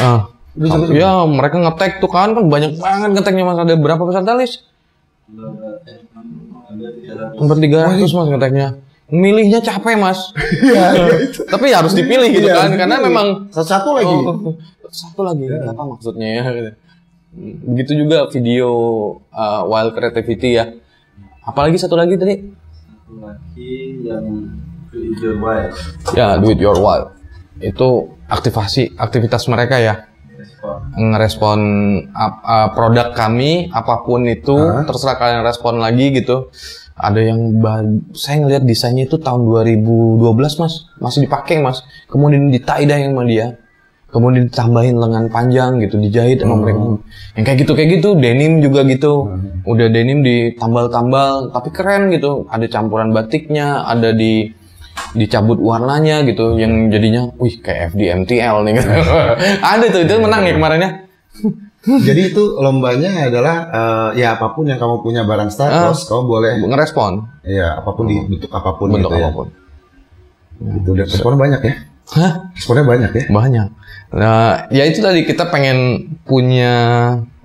Ah. 0.00 0.32
Udah 0.56 0.68
jago 0.80 0.94
ya 0.96 1.10
mereka 1.28 1.60
ngetek 1.60 2.00
tuh 2.00 2.08
kan 2.08 2.32
kan 2.32 2.46
banyak 2.48 2.78
banget 2.80 3.10
ngeteknya 3.12 3.44
mas 3.44 3.58
ada 3.58 3.74
berapa 3.76 4.00
peserta 4.00 4.32
list? 4.32 4.64
Hampir 7.36 7.56
300 7.58 8.00
mas 8.02 8.28
ngeteknya. 8.28 8.68
milihnya 9.10 9.58
capek 9.58 9.98
mas. 9.98 10.30
Iya. 10.62 10.86
Tapi 11.50 11.74
harus 11.74 11.92
dipilih 11.92 12.30
gitu 12.30 12.46
Iya, 12.46 12.54
kan, 12.56 12.70
karena 12.72 12.96
dipilih. 12.96 13.08
memang 13.10 13.26
Satu 13.50 13.90
lagi. 13.92 14.06
Oh, 14.06 14.54
satu 14.86 15.20
lagi 15.22 15.44
apa 15.46 15.82
maksudnya 15.82 16.28
ya? 16.30 16.42
Begitu 17.64 18.06
juga 18.06 18.26
video 18.26 18.70
uh, 19.30 19.62
wild 19.66 19.94
creativity 19.94 20.58
ya. 20.58 20.70
Apalagi 21.42 21.74
satu 21.74 21.94
lagi 21.94 22.14
tadi? 22.14 22.34
lagi 23.10 24.06
yang 24.06 24.26
video 24.90 25.34
wild 25.42 25.74
Ya, 26.14 26.38
do 26.38 26.46
it 26.48 26.58
your 26.58 26.78
wild. 26.78 27.10
Itu 27.58 28.14
aktivasi 28.26 28.94
aktivitas 28.94 29.46
mereka 29.46 29.78
ya. 29.78 30.06
Respon 30.90 31.10
ngerespon 31.14 31.58
ap- 32.10 32.42
uh, 32.42 32.68
produk 32.74 33.14
kami 33.14 33.70
apa 33.70 34.02
pun 34.02 34.26
itu 34.26 34.58
Hah? 34.58 34.82
terserah 34.86 35.16
kalian 35.16 35.42
respon 35.46 35.78
lagi 35.78 36.10
gitu. 36.10 36.50
Ada 37.00 37.32
yang 37.32 37.56
saya 38.12 38.44
ngelihat 38.44 38.68
desainnya 38.68 39.08
itu 39.08 39.16
tahun 39.16 39.48
2012 39.48 40.60
mas. 40.60 40.90
Masih 41.00 41.24
dipakai 41.24 41.62
mas. 41.62 41.80
Kemudian 42.12 42.52
ditaidai 42.52 43.08
sama 43.08 43.24
dia. 43.24 43.56
Kemudian 44.10 44.50
ditambahin 44.50 44.98
lengan 44.98 45.30
panjang 45.30 45.78
gitu 45.80 45.96
dijahit 45.96 46.42
sama 46.42 46.60
mereka. 46.60 47.00
Yang 47.38 47.44
kayak 47.46 47.58
gitu 47.64 47.72
kayak 47.72 47.90
gitu. 47.96 48.08
Denim 48.20 48.60
juga 48.60 48.84
gitu. 48.84 49.32
Udah 49.64 49.86
denim 49.88 50.20
ditambal-tambal 50.20 51.54
tapi 51.54 51.68
keren 51.72 52.12
gitu. 52.12 52.44
Ada 52.52 52.68
campuran 52.68 53.16
batiknya 53.16 53.86
ada 53.88 54.12
di 54.12 54.52
dicabut 55.10 55.58
warnanya 55.58 56.22
gitu 56.22 56.54
yang 56.54 56.86
jadinya 56.86 57.34
wih 57.38 57.58
kayak 57.58 57.94
FDMTL 57.94 58.62
nih 58.62 58.72
gitu. 58.78 58.88
ada 59.74 59.84
tuh 59.90 60.00
itu 60.06 60.14
menang 60.22 60.42
ya 60.46 60.54
kemarin 60.54 60.80
ya 60.82 60.90
Jadi 61.80 62.36
itu 62.36 62.60
lombanya 62.60 63.32
adalah 63.32 63.56
eh, 63.72 64.20
ya 64.20 64.36
apa 64.36 64.52
pun 64.52 64.68
yang 64.68 64.76
kamu 64.76 65.00
punya 65.00 65.24
barang 65.24 65.48
status, 65.48 66.04
kamu 66.12 66.22
boleh 66.28 66.52
ngerespon 66.60 67.24
ya 67.40 67.80
apa 67.80 67.96
pun 67.96 68.04
di 68.04 68.20
bentuk 68.20 68.52
apa 68.52 68.76
pun 68.76 68.92
bentuk 68.92 69.08
gitu 69.08 69.16
ya. 69.16 69.24
apa 69.24 69.32
pun 69.32 69.48
Gitu 70.60 70.90
dan 70.92 71.06
responnya 71.08 71.38
banyak 71.40 71.60
ya. 71.64 71.74
Hah? 72.12 72.32
Responnya 72.52 72.84
banyak 72.84 73.10
ya. 73.16 73.24
banyak 73.32 73.68
nah 74.10 74.66
ya 74.74 74.84
itu 74.90 74.98
tadi 75.00 75.22
kita 75.22 75.48
pengen 75.48 76.10
punya 76.26 76.74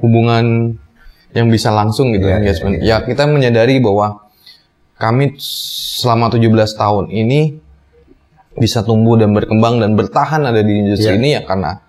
hubungan 0.01 0.75
yang 1.31 1.47
bisa 1.47 1.69
langsung 1.69 2.10
gitu 2.12 2.25
Iya, 2.25 2.41
engagement 2.41 2.73
iya, 2.81 2.97
ya 2.99 3.05
kita 3.05 3.29
menyadari 3.29 3.77
bahwa 3.79 4.24
kami 4.95 5.36
selama 5.39 6.31
17 6.31 6.45
tahun 6.73 7.05
ini 7.10 7.60
bisa 8.55 8.81
tumbuh 8.81 9.19
dan 9.19 9.36
berkembang 9.36 9.84
dan 9.84 9.93
bertahan 9.93 10.39
ada 10.41 10.63
di 10.63 10.73
industri 10.79 11.12
Iya. 11.12 11.19
ini 11.19 11.29
ya 11.36 11.41
karena 11.43 11.84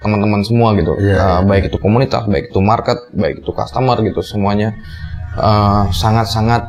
teman-teman 0.00 0.44
semua 0.44 0.76
gitu 0.76 0.92
Iya, 0.96 1.16
Uh, 1.16 1.24
iya. 1.24 1.36
baik 1.44 1.64
itu 1.72 1.76
komunitas 1.76 2.24
baik 2.24 2.52
itu 2.52 2.60
market 2.60 2.98
baik 3.12 3.40
itu 3.40 3.50
customer 3.50 3.96
gitu 4.00 4.20
semuanya 4.20 4.76
uh, 5.34 5.88
sangat-sangat 5.90 6.68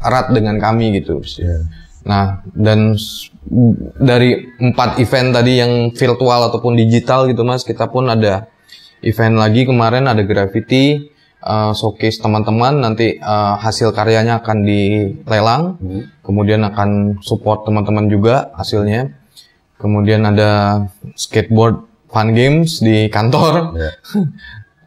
erat 0.00 0.32
dengan 0.32 0.56
kami 0.56 0.96
gitu 0.96 1.20
Iya. 1.20 1.68
Nah, 2.08 2.40
dan 2.56 2.96
dari 3.98 4.32
empat 4.56 4.96
event 4.96 5.28
tadi 5.34 5.60
yang 5.60 5.72
virtual 5.92 6.48
ataupun 6.48 6.72
digital 6.72 7.28
gitu 7.28 7.44
mas, 7.44 7.68
kita 7.68 7.84
pun 7.84 8.08
ada 8.08 8.48
event 9.04 9.36
lagi 9.36 9.68
kemarin 9.68 10.08
ada 10.08 10.24
graffiti, 10.24 11.12
uh, 11.42 11.72
showcase 11.74 12.18
teman-teman, 12.18 12.82
nanti 12.82 13.18
uh, 13.18 13.58
hasil 13.58 13.94
karyanya 13.94 14.42
akan 14.42 14.64
dilelang, 14.66 15.78
kemudian 16.22 16.64
akan 16.66 17.20
support 17.22 17.66
teman-teman 17.66 18.10
juga 18.10 18.50
hasilnya. 18.58 19.14
Kemudian 19.78 20.26
ada 20.26 20.82
skateboard 21.14 21.86
fun 22.10 22.34
games 22.34 22.82
di 22.82 23.06
kantor. 23.10 23.76
Iya. 23.76 23.92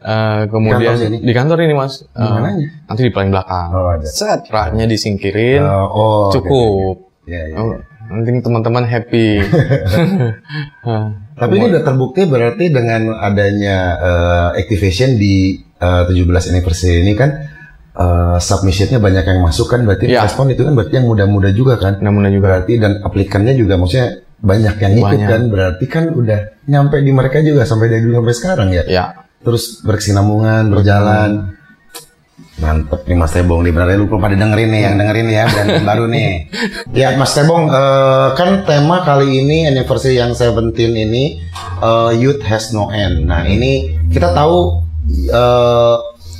Uh, 0.02 0.50
kemudian 0.50 0.98
kantor 0.98 0.98
sini? 0.98 1.16
di 1.22 1.30
kantor 1.30 1.58
ini 1.62 1.74
mas, 1.78 2.02
Uh, 2.10 2.42
nanti 2.90 3.06
di 3.06 3.14
paling 3.14 3.30
belakang. 3.30 3.70
Oh, 3.70 3.86
ada. 3.86 4.02
Set, 4.02 4.50
raknya 4.50 4.90
disingkirin, 4.90 5.62
Eh, 5.62 5.86
oh, 5.94 6.26
cukup. 6.34 7.06
Ya, 7.22 7.46
ya. 7.46 7.54
Oh, 7.62 7.78
penting 8.10 8.42
teman-teman 8.42 8.82
happy. 8.82 9.46
Tapi 11.38 11.52
ini 11.54 11.64
udah 11.70 11.82
terbukti 11.86 12.26
berarti 12.26 12.70
dengan 12.74 13.14
adanya 13.14 13.76
eh, 14.02 14.48
activation 14.62 15.16
di 15.16 15.58
eh, 15.82 16.02
17 16.06 16.50
anniversary 16.54 17.02
ini 17.02 17.12
kan 17.12 17.30
eh, 17.92 18.36
submissionnya 18.38 18.96
banyak 18.96 19.24
yang 19.26 19.40
masuk 19.42 19.66
kan 19.66 19.82
berarti 19.82 20.08
Iya. 20.08 20.24
respon 20.24 20.48
itu 20.48 20.62
kan 20.62 20.72
berarti 20.72 20.94
yang 20.96 21.06
muda-muda 21.06 21.50
juga 21.50 21.74
kan. 21.76 21.98
Namun 21.98 22.30
juga 22.30 22.46
Berarti 22.62 22.72
dan 22.78 23.02
aplikannya 23.02 23.52
juga 23.52 23.74
maksudnya 23.76 24.22
banyak 24.42 24.74
yang 24.74 24.92
ikut 24.96 25.06
Banyak. 25.22 25.28
kan 25.30 25.42
berarti 25.46 25.84
kan 25.86 26.04
udah 26.10 26.40
nyampe 26.66 26.98
di 26.98 27.12
mereka 27.14 27.38
juga 27.40 27.62
sampai 27.62 27.86
dari 27.86 28.02
dulu 28.02 28.22
sampai 28.22 28.34
sekarang 28.34 28.68
ya. 28.70 28.82
ya. 28.86 29.04
Terus 29.42 29.82
berkesinambungan, 29.82 30.70
berjalan. 30.70 31.30
Mantep 32.52 33.08
nih 33.08 33.16
Mas 33.16 33.32
Tebong 33.32 33.64
nih 33.64 33.72
benar 33.74 33.90
lu 33.96 34.06
pada 34.06 34.36
dengerin 34.36 34.70
nih 34.70 34.82
yang 34.84 34.94
dengerin 34.94 35.28
ya 35.28 35.44
brand 35.46 35.82
baru 35.82 36.04
nih. 36.06 36.46
Ya 37.00 37.14
Mas 37.16 37.34
Tebong 37.34 37.66
eh, 37.66 38.28
kan 38.34 38.62
tema 38.62 39.02
kali 39.02 39.42
ini 39.42 39.66
anniversary 39.66 40.18
yang 40.18 40.30
17 40.30 40.70
ini 40.76 41.42
eh, 41.82 42.10
Youth 42.18 42.42
Has 42.44 42.70
No 42.70 42.92
End. 42.92 43.26
Nah 43.26 43.42
ini 43.46 43.94
kita 44.10 44.30
tahu 44.30 44.81
eh, 45.08 45.96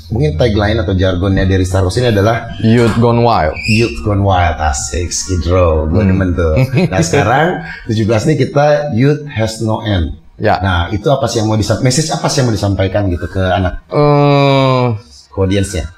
mungkin 0.09 0.37
tagline 0.37 0.77
atau 0.77 0.93
jargonnya 0.93 1.45
dari 1.45 1.65
Star 1.65 1.83
Wars 1.83 1.97
ini 1.97 2.09
adalah 2.09 2.53
Youth 2.61 2.97
Gone 2.97 3.21
Wild. 3.21 3.57
Youth 3.67 3.97
Gone 4.03 4.21
Wild 4.21 4.59
asik 4.59 5.09
Skid 5.09 5.45
Row 5.47 5.87
gue 5.87 6.03
demen 6.03 6.33
tuh. 6.33 6.61
Nah 6.87 7.01
sekarang 7.07 7.65
17 7.87 8.05
nih 8.05 8.37
kita 8.39 8.67
Youth 8.93 9.25
Has 9.27 9.59
No 9.59 9.81
End. 9.81 10.15
Ya. 10.37 10.59
Nah 10.59 10.91
itu 10.91 11.07
apa 11.07 11.25
sih 11.27 11.39
yang 11.39 11.49
mau 11.49 11.57
disampaikan? 11.57 11.87
Message 11.87 12.11
apa 12.11 12.27
sih 12.27 12.41
yang 12.41 12.51
mau 12.51 12.57
disampaikan 12.57 13.03
gitu 13.07 13.27
ke 13.27 13.41
anak 13.41 13.81
Eh, 13.89 14.85
ke 15.29 15.37
audiensnya? 15.37 15.89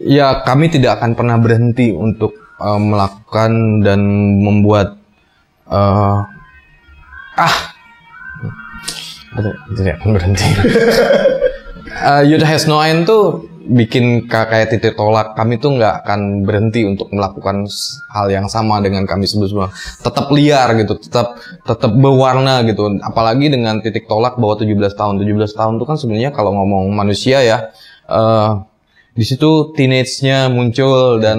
ya 0.00 0.40
kami 0.40 0.70
tidak 0.70 0.96
akan 0.96 1.12
pernah 1.12 1.36
berhenti 1.36 1.92
untuk 1.92 2.32
eh, 2.56 2.80
melakukan 2.80 3.50
dan 3.84 4.00
membuat 4.40 4.96
eh, 5.68 6.18
ah 7.36 7.56
tidak 9.76 9.94
akan 10.00 10.10
berhenti. 10.16 10.42
Eh, 12.00 12.22
Youth 12.32 12.46
Has 12.48 12.64
No 12.64 12.80
End 12.80 13.04
tuh 13.04 13.44
bikin 13.60 14.24
ka- 14.24 14.48
kayak 14.48 14.72
titik 14.72 14.96
tolak. 14.96 15.36
Kami 15.36 15.60
tuh 15.60 15.76
nggak 15.76 15.94
akan 16.04 16.48
berhenti 16.48 16.88
untuk 16.88 17.12
melakukan 17.12 17.68
hal 18.08 18.26
yang 18.32 18.48
sama 18.48 18.80
dengan 18.80 19.04
kami 19.04 19.28
sebelumnya. 19.28 19.68
Tetap 20.00 20.32
liar 20.32 20.72
gitu 20.80 20.96
tetap 20.96 21.36
tetap 21.68 21.92
berwarna 21.92 22.64
gitu. 22.64 22.88
Apalagi 23.04 23.52
dengan 23.52 23.84
titik 23.84 24.08
tolak 24.08 24.40
bahwa 24.40 24.56
17 24.56 24.96
tahun. 24.96 25.20
17 25.20 25.52
tahun 25.52 25.72
itu 25.76 25.84
kan 25.84 25.96
sebenarnya 26.00 26.30
kalau 26.32 26.56
ngomong 26.56 26.88
manusia 26.96 27.44
ya 27.44 27.58
eh 28.08 28.50
di 29.12 29.24
situ 29.26 29.76
teenage-nya 29.76 30.48
muncul 30.48 31.20
dan 31.20 31.38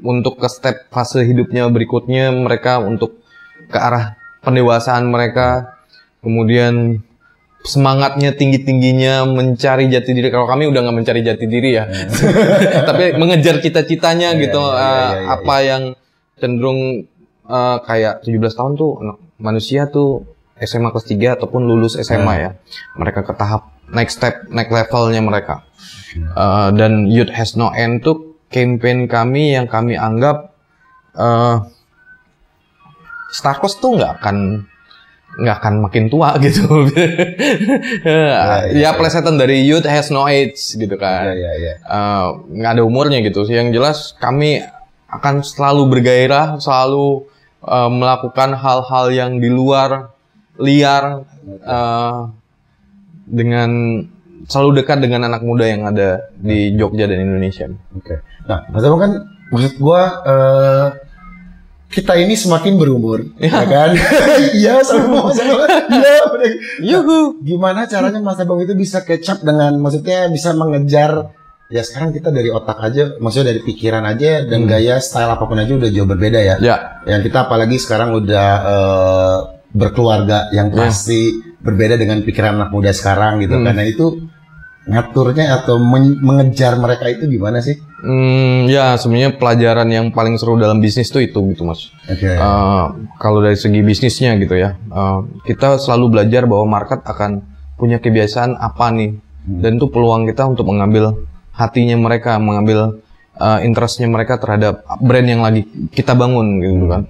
untuk 0.00 0.40
ke 0.40 0.48
step 0.48 0.88
fase 0.88 1.20
hidupnya 1.20 1.68
berikutnya 1.68 2.32
mereka 2.32 2.80
untuk 2.80 3.20
ke 3.68 3.76
arah 3.76 4.16
pendewasaan 4.40 5.04
mereka. 5.12 5.76
Kemudian 6.24 7.04
semangatnya 7.66 8.32
tinggi 8.32 8.62
tingginya 8.62 9.26
mencari 9.26 9.90
jati 9.90 10.10
diri. 10.14 10.30
Kalau 10.30 10.46
kami 10.46 10.70
udah 10.70 10.80
nggak 10.86 10.96
mencari 10.96 11.20
jati 11.26 11.44
diri 11.50 11.74
ya. 11.74 11.84
Tapi 12.88 13.18
mengejar 13.18 13.58
cita-citanya 13.58 14.38
gitu. 14.38 14.62
iya, 14.62 14.78
eh, 14.78 14.86
iya, 14.86 15.18
iya, 15.18 15.28
apa 15.34 15.56
yang 15.66 15.82
cenderung 16.38 17.04
eh, 17.44 17.76
kayak 17.82 18.22
17 18.22 18.58
tahun 18.58 18.72
tuh 18.78 18.90
manusia 19.42 19.90
tuh 19.90 20.24
SMA 20.56 20.88
kelas 20.94 21.06
3 21.10 21.36
ataupun 21.36 21.60
lulus 21.66 21.98
SMA 21.98 22.34
ya. 22.38 22.50
Mereka 22.96 23.26
ke 23.26 23.34
tahap 23.34 23.74
next 23.90 24.22
step 24.22 24.46
next 24.48 24.70
levelnya 24.70 25.20
mereka. 25.20 25.66
Eh, 26.16 26.68
dan 26.78 27.10
Youth 27.10 27.34
Has 27.34 27.58
No 27.58 27.74
End 27.74 28.06
tuh 28.06 28.38
campaign 28.48 29.10
kami 29.10 29.58
yang 29.58 29.66
kami 29.66 29.98
anggap 29.98 30.54
eh 31.18 31.58
Star 33.26 33.58
Wars 33.58 33.76
tuh 33.82 33.98
nggak 33.98 34.22
akan 34.22 34.36
nggak 35.36 35.56
akan 35.60 35.74
makin 35.84 36.08
tua 36.08 36.36
gitu. 36.44 36.88
ya, 38.04 38.72
iya, 38.72 38.90
plesetan 38.96 39.36
dari 39.36 39.68
Youth 39.68 39.84
Has 39.84 40.08
No 40.08 40.24
Age 40.24 40.56
gitu 40.56 40.96
kan. 40.96 41.36
ya, 41.36 41.52
ya. 41.60 41.74
Eh, 41.76 42.26
nggak 42.56 42.70
ada 42.80 42.82
umurnya 42.82 43.20
gitu. 43.20 43.44
Yang 43.44 43.68
jelas 43.76 43.98
kami 44.16 44.64
akan 45.12 45.44
selalu 45.44 45.92
bergairah, 45.92 46.56
selalu 46.56 47.28
eh, 47.62 47.90
melakukan 47.92 48.56
hal-hal 48.56 49.06
yang 49.12 49.30
di 49.36 49.52
luar 49.52 50.10
liar 50.56 51.28
eh, 51.44 52.20
dengan 53.28 53.70
selalu 54.46 54.82
dekat 54.82 55.02
dengan 55.02 55.26
anak 55.28 55.42
muda 55.42 55.66
yang 55.66 55.84
ada 55.84 56.32
di 56.32 56.72
Jogja 56.78 57.04
dan 57.04 57.20
Indonesia. 57.20 57.68
Oke. 57.92 58.22
Nah, 58.46 58.62
Mas 58.70 58.86
kan 58.86 59.12
maksud 59.52 59.72
gua 59.82 60.00
eh, 60.24 61.05
kita 61.86 62.18
ini 62.18 62.34
semakin 62.34 62.76
berumur, 62.76 63.22
ya 63.38 63.62
kan? 63.64 63.94
Iya, 64.58 64.82
sama. 64.82 65.30
Iya, 65.32 66.14
bener. 66.28 66.52
Yuhu. 66.82 67.40
Gimana 67.40 67.86
caranya 67.86 68.20
Mas 68.20 68.36
Abang 68.42 68.60
itu 68.60 68.74
bisa 68.74 69.00
up 69.00 69.38
dengan 69.40 69.78
maksudnya 69.78 70.26
bisa 70.28 70.52
mengejar 70.52 71.30
ya 71.66 71.82
sekarang 71.82 72.14
kita 72.14 72.30
dari 72.30 72.50
otak 72.50 72.78
aja, 72.78 73.18
maksudnya 73.18 73.54
dari 73.54 73.60
pikiran 73.62 74.06
aja 74.06 74.46
dan 74.46 74.70
gaya 74.70 75.02
style 75.02 75.30
apa 75.30 75.44
pun 75.46 75.58
aja 75.58 75.74
udah 75.74 75.90
jauh 75.90 76.06
berbeda 76.06 76.38
ya. 76.38 76.54
Ya, 76.62 76.76
Yang 77.06 77.30
kita 77.30 77.46
apalagi 77.50 77.76
sekarang 77.78 78.14
udah 78.14 78.48
eh, 78.62 79.36
berkeluarga 79.74 80.48
yang 80.54 80.70
Ya. 80.70 80.86
pasti 80.86 81.34
berbeda 81.58 81.98
dengan 81.98 82.22
pikiran 82.22 82.54
anak 82.62 82.70
muda 82.70 82.94
sekarang 82.94 83.42
gitu. 83.42 83.58
Hmm. 83.58 83.66
Karena 83.66 83.82
itu 83.82 84.06
ngaturnya 84.86 85.62
atau 85.62 85.82
men- 85.82 86.22
mengejar 86.22 86.78
mereka 86.78 87.10
itu 87.10 87.26
gimana 87.26 87.58
sih? 87.58 87.74
Hmm, 88.06 88.70
ya 88.70 88.94
sebenarnya 88.94 89.34
pelajaran 89.34 89.88
yang 89.90 90.06
paling 90.14 90.38
seru 90.38 90.54
dalam 90.54 90.78
bisnis 90.78 91.10
tuh 91.10 91.26
itu 91.26 91.42
gitu 91.50 91.66
mas. 91.66 91.90
Oke. 92.06 92.38
Eh, 92.38 92.84
kalau 93.18 93.42
dari 93.42 93.58
segi 93.58 93.82
bisnisnya 93.82 94.38
gitu 94.38 94.54
ya, 94.54 94.78
eh, 94.78 95.18
kita 95.42 95.82
selalu 95.82 96.18
belajar 96.18 96.46
bahwa 96.46 96.70
market 96.70 97.02
akan 97.02 97.42
punya 97.74 97.98
kebiasaan 97.98 98.56
apa 98.56 98.94
nih, 98.94 99.18
dan 99.46 99.76
itu 99.76 99.90
peluang 99.90 100.24
kita 100.30 100.46
untuk 100.46 100.70
mengambil 100.70 101.26
hatinya 101.50 101.98
mereka, 101.98 102.38
mengambil 102.38 103.02
eh, 103.42 103.66
interestnya 103.66 104.06
mereka 104.06 104.38
terhadap 104.38 104.86
brand 105.02 105.26
yang 105.26 105.42
lagi 105.42 105.66
kita 105.90 106.14
bangun 106.14 106.62
gitu 106.62 106.86
kan. 106.86 107.02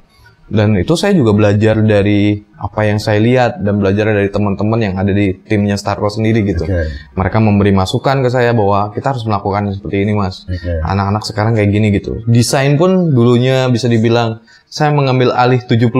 Dan 0.46 0.78
itu 0.78 0.94
saya 0.94 1.10
juga 1.10 1.34
belajar 1.34 1.82
dari 1.82 2.38
apa 2.56 2.86
yang 2.86 3.02
saya 3.02 3.18
lihat 3.18 3.66
dan 3.66 3.82
belajar 3.82 4.14
dari 4.14 4.30
teman-teman 4.30 4.78
yang 4.78 4.94
ada 4.94 5.10
di 5.10 5.34
timnya 5.42 5.74
Starco 5.74 6.06
sendiri 6.06 6.46
gitu. 6.46 6.62
Oke. 6.62 6.86
Mereka 7.18 7.42
memberi 7.42 7.74
masukan 7.74 8.22
ke 8.22 8.30
saya 8.30 8.54
bahwa 8.54 8.94
kita 8.94 9.10
harus 9.10 9.26
melakukan 9.26 9.74
seperti 9.74 10.06
ini 10.06 10.14
mas. 10.14 10.46
Oke. 10.46 10.70
Anak-anak 10.86 11.26
sekarang 11.26 11.52
kayak 11.58 11.70
gini 11.74 11.90
gitu. 11.98 12.22
Desain 12.30 12.78
pun 12.78 13.10
dulunya 13.10 13.66
bisa 13.74 13.90
dibilang 13.90 14.38
saya 14.70 14.94
mengambil 14.94 15.34
alih 15.34 15.58
70% 15.66 15.90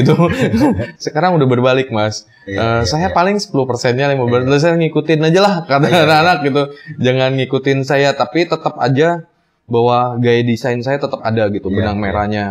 gitu. 0.00 0.14
sekarang 1.04 1.36
udah 1.36 1.48
berbalik 1.48 1.92
mas. 1.92 2.24
Iya, 2.48 2.82
Eh, 2.82 2.82
saya 2.88 3.12
paling 3.12 3.36
10 3.36 3.52
persennya 3.68 4.08
15 4.08 4.56
saya 4.56 4.74
ngikutin 4.80 5.20
aja 5.20 5.40
lah 5.44 5.54
kata 5.68 5.86
Iya, 5.92 6.08
anak-anak 6.08 6.38
gitu. 6.48 6.62
Jangan 6.96 7.30
ngikutin 7.36 7.78
saya 7.84 8.16
tapi 8.16 8.48
tetap 8.48 8.80
aja 8.80 9.28
bahwa 9.68 10.16
gaya 10.16 10.40
desain 10.42 10.80
saya 10.80 10.96
tetap 10.96 11.20
ada 11.20 11.44
gitu. 11.52 11.68
Iya, 11.68 11.76
Benang 11.76 11.96
iya. 12.00 12.02
merahnya. 12.02 12.44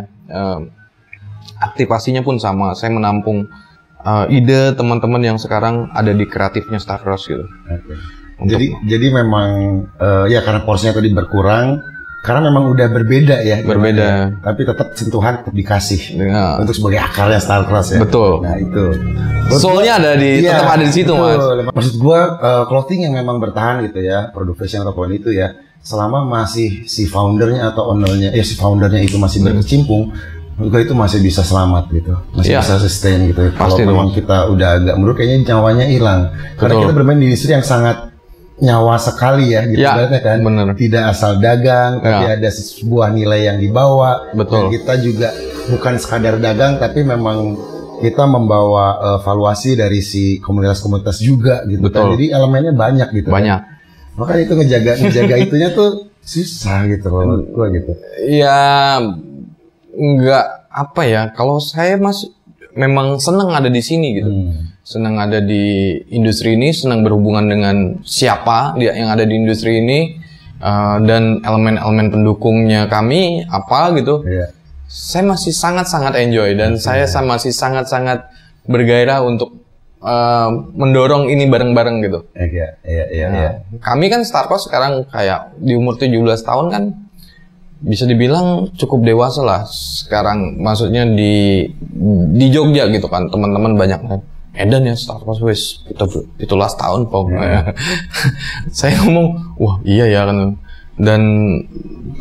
Aktivasinya 1.58 2.22
pun 2.22 2.38
sama. 2.38 2.74
Saya 2.74 2.92
menampung 2.92 3.48
eh, 4.02 4.26
ide 4.30 4.74
teman-teman 4.74 5.22
yang 5.22 5.38
sekarang 5.38 5.90
ada 5.92 6.12
di 6.12 6.26
kreatifnya 6.26 6.78
Star 6.78 7.00
Cross 7.00 7.28
gitu. 7.28 7.46
Oke. 7.46 7.94
Jadi 8.42 8.66
jadi 8.90 9.08
memang 9.14 9.50
eh, 9.96 10.26
ya 10.34 10.42
karena 10.42 10.66
porsinya 10.66 10.98
tadi 10.98 11.14
berkurang 11.14 11.78
karena 12.22 12.54
memang 12.54 12.70
udah 12.70 12.88
berbeda 12.90 13.42
ya. 13.42 13.66
Berbeda. 13.66 14.42
Tapi 14.42 14.62
tetap 14.62 14.94
sentuhan 14.94 15.42
tetap 15.42 15.54
dikasih 15.54 16.22
Ya. 16.22 16.62
untuk 16.62 16.78
sebagai 16.78 17.02
akarnya 17.02 17.42
Starcross 17.42 17.98
ya. 17.98 18.00
Betul. 18.02 18.46
Nah 18.46 18.58
itu. 18.58 18.86
Soulnya 19.52 19.98
ada 20.00 20.16
di 20.16 20.46
Iya, 20.46 20.64
tetap 20.64 20.70
ada 20.78 20.84
di 20.86 20.94
situ 20.94 21.12
mas. 21.12 21.36
betul. 21.38 21.58
Maksud 21.74 21.94
gua 21.98 22.20
eh, 22.38 22.64
clothing 22.70 23.10
yang 23.10 23.14
memang 23.18 23.42
bertahan 23.42 23.82
gitu 23.90 24.00
ya, 24.06 24.30
produk 24.30 24.54
fashion 24.54 24.86
ataupun 24.86 25.12
itu 25.12 25.34
ya, 25.34 25.54
selama 25.82 26.22
masih 26.24 26.86
si 26.86 27.10
foundernya 27.10 27.74
atau 27.74 27.90
ownernya, 27.90 28.32
ya 28.32 28.44
si 28.46 28.54
foundernya 28.54 29.02
itu 29.02 29.18
masih 29.18 29.42
berkecimpung, 29.42 30.14
gua 30.58 30.80
itu 30.80 30.94
masih 30.94 31.20
bisa 31.20 31.42
selamat 31.42 31.90
gitu, 31.90 32.14
masih 32.34 32.52
Iya. 32.54 32.60
bisa 32.62 32.76
sustain 32.78 33.20
gitu. 33.28 33.52
Kalau 33.54 33.76
memang 33.78 34.12
kita 34.12 34.50
udah 34.50 34.70
agak 34.78 34.96
menurut 34.96 35.16
kayaknya 35.16 35.54
nyawanya 35.54 35.86
hilang, 35.86 36.22
karena 36.56 36.74
Betul. 36.76 36.84
kita 36.84 36.94
bermain 36.94 37.18
di 37.18 37.26
industri 37.28 37.52
yang 37.52 37.64
sangat 37.64 38.12
nyawa 38.62 38.94
sekali 38.96 39.58
ya, 39.58 39.66
gitu 39.66 39.82
Ya, 39.82 40.06
kan. 40.22 40.38
bener. 40.46 40.78
Tidak 40.78 41.02
asal 41.02 41.42
dagang, 41.42 41.98
tapi 41.98 42.30
Ya. 42.30 42.38
ada 42.38 42.50
sebuah 42.50 43.10
nilai 43.10 43.50
yang 43.50 43.58
dibawa. 43.58 44.30
Betul. 44.38 44.70
Dan 44.70 44.78
kita 44.78 44.94
juga 45.02 45.30
bukan 45.68 45.94
sekadar 45.98 46.38
dagang, 46.38 46.78
tapi 46.78 47.02
memang 47.02 47.58
kita 48.02 48.26
membawa 48.26 48.86
eh, 48.98 49.20
valuasi 49.22 49.74
dari 49.74 50.02
si 50.02 50.38
komunitas-komunitas 50.38 51.22
juga 51.22 51.66
gitu 51.66 51.86
kan. 51.86 52.06
Betul. 52.06 52.08
Jadi 52.18 52.26
elemennya 52.30 52.74
banyak 52.74 53.10
gitu. 53.14 53.30
kan. 53.30 53.42
Banyak. 53.42 53.60
Makanya 54.12 54.42
itu 54.44 54.54
ngejaga 54.54 54.92
ngejaga 55.00 55.36
itunya 55.40 55.70
tuh 55.72 55.90
susah 56.22 56.86
gitu 56.86 57.10
loh 57.10 57.42
gua 57.50 57.66
gitu. 57.74 57.98
Ya 58.30 59.02
nggak 59.92 60.46
apa 60.68 61.02
ya. 61.04 61.22
Kalau 61.32 61.60
saya 61.60 61.96
mas 61.96 62.24
memang 62.74 63.20
senang 63.20 63.52
ada 63.52 63.68
di 63.68 63.80
sini 63.80 64.08
gitu. 64.16 64.32
Senang 64.82 65.16
ada 65.16 65.40
di 65.40 65.64
industri 66.10 66.56
ini, 66.56 66.72
senang 66.72 67.04
berhubungan 67.04 67.46
dengan 67.46 67.76
siapa 68.02 68.76
dia 68.76 68.92
yang 68.92 69.08
ada 69.08 69.24
di 69.24 69.36
industri 69.36 69.78
ini 69.78 70.18
eh, 70.58 70.98
dan 71.04 71.40
elemen-elemen 71.40 72.08
pendukungnya 72.10 72.88
kami 72.88 73.46
apa 73.46 73.92
gitu. 73.96 74.24
Iya. 74.24 74.52
Saya 74.92 75.24
masih 75.24 75.56
sangat-sangat 75.56 76.20
enjoy 76.20 76.52
dan 76.54 76.76
saya 76.76 77.08
sa- 77.08 77.24
masih 77.24 77.52
sangat-sangat 77.52 78.28
bergairah 78.66 79.22
untuk 79.22 79.64
eh, 80.02 80.50
mendorong 80.74 81.30
ini 81.30 81.46
bareng-bareng 81.46 82.02
gitu. 82.02 82.20
Iya, 82.34 82.82
iya, 82.82 83.06
iya, 83.08 83.26
Nah, 83.30 83.38
iya. 83.38 83.52
Kami 83.78 84.10
kan 84.10 84.26
Starcos 84.26 84.66
sekarang 84.66 85.06
kayak 85.08 85.54
di 85.56 85.78
umur 85.78 85.96
17 85.96 86.18
tahun 86.42 86.66
kan 86.68 86.84
bisa 87.82 88.06
dibilang 88.06 88.70
cukup 88.78 89.02
dewasa 89.02 89.42
lah 89.42 89.62
sekarang. 90.06 90.62
Maksudnya 90.62 91.10
di 91.10 91.66
di 92.38 92.46
Jogja 92.54 92.86
gitu 92.94 93.10
kan 93.10 93.28
teman-teman 93.28 93.74
banyak. 93.74 94.00
Kan 94.06 94.22
Edan 94.52 94.84
ya 94.84 94.96
wes 95.48 95.82
itu 95.88 96.06
itu 96.38 96.54
last 96.60 96.78
tahun 96.78 97.08
pom. 97.08 97.32
Saya 98.78 99.00
ngomong 99.02 99.58
wah 99.58 99.76
iya 99.82 100.06
ya 100.06 100.30
kan. 100.30 100.60
Dan 101.02 101.22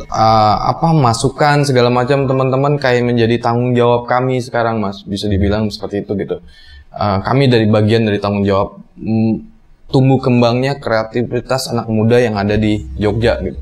uh, 0.09 0.55
apa 0.73 0.89
masukan 0.95 1.61
segala 1.67 1.93
macam 1.93 2.25
teman-teman 2.25 2.81
kayak 2.81 3.05
menjadi 3.05 3.37
tanggung 3.37 3.77
jawab 3.77 4.09
kami 4.09 4.41
sekarang 4.41 4.81
mas. 4.81 5.05
Bisa 5.05 5.29
dibilang 5.29 5.69
seperti 5.69 6.01
itu 6.01 6.17
gitu. 6.17 6.41
Uh, 6.91 7.21
kami 7.21 7.51
dari 7.51 7.69
bagian 7.69 8.07
dari 8.07 8.17
tanggung 8.17 8.47
jawab 8.47 8.81
mm, 8.97 9.33
tumbuh 9.91 10.17
kembangnya 10.23 10.79
kreativitas 10.79 11.69
anak 11.69 11.91
muda 11.91 12.17
yang 12.17 12.39
ada 12.39 12.55
di 12.55 12.79
Jogja 12.95 13.37
gitu. 13.43 13.59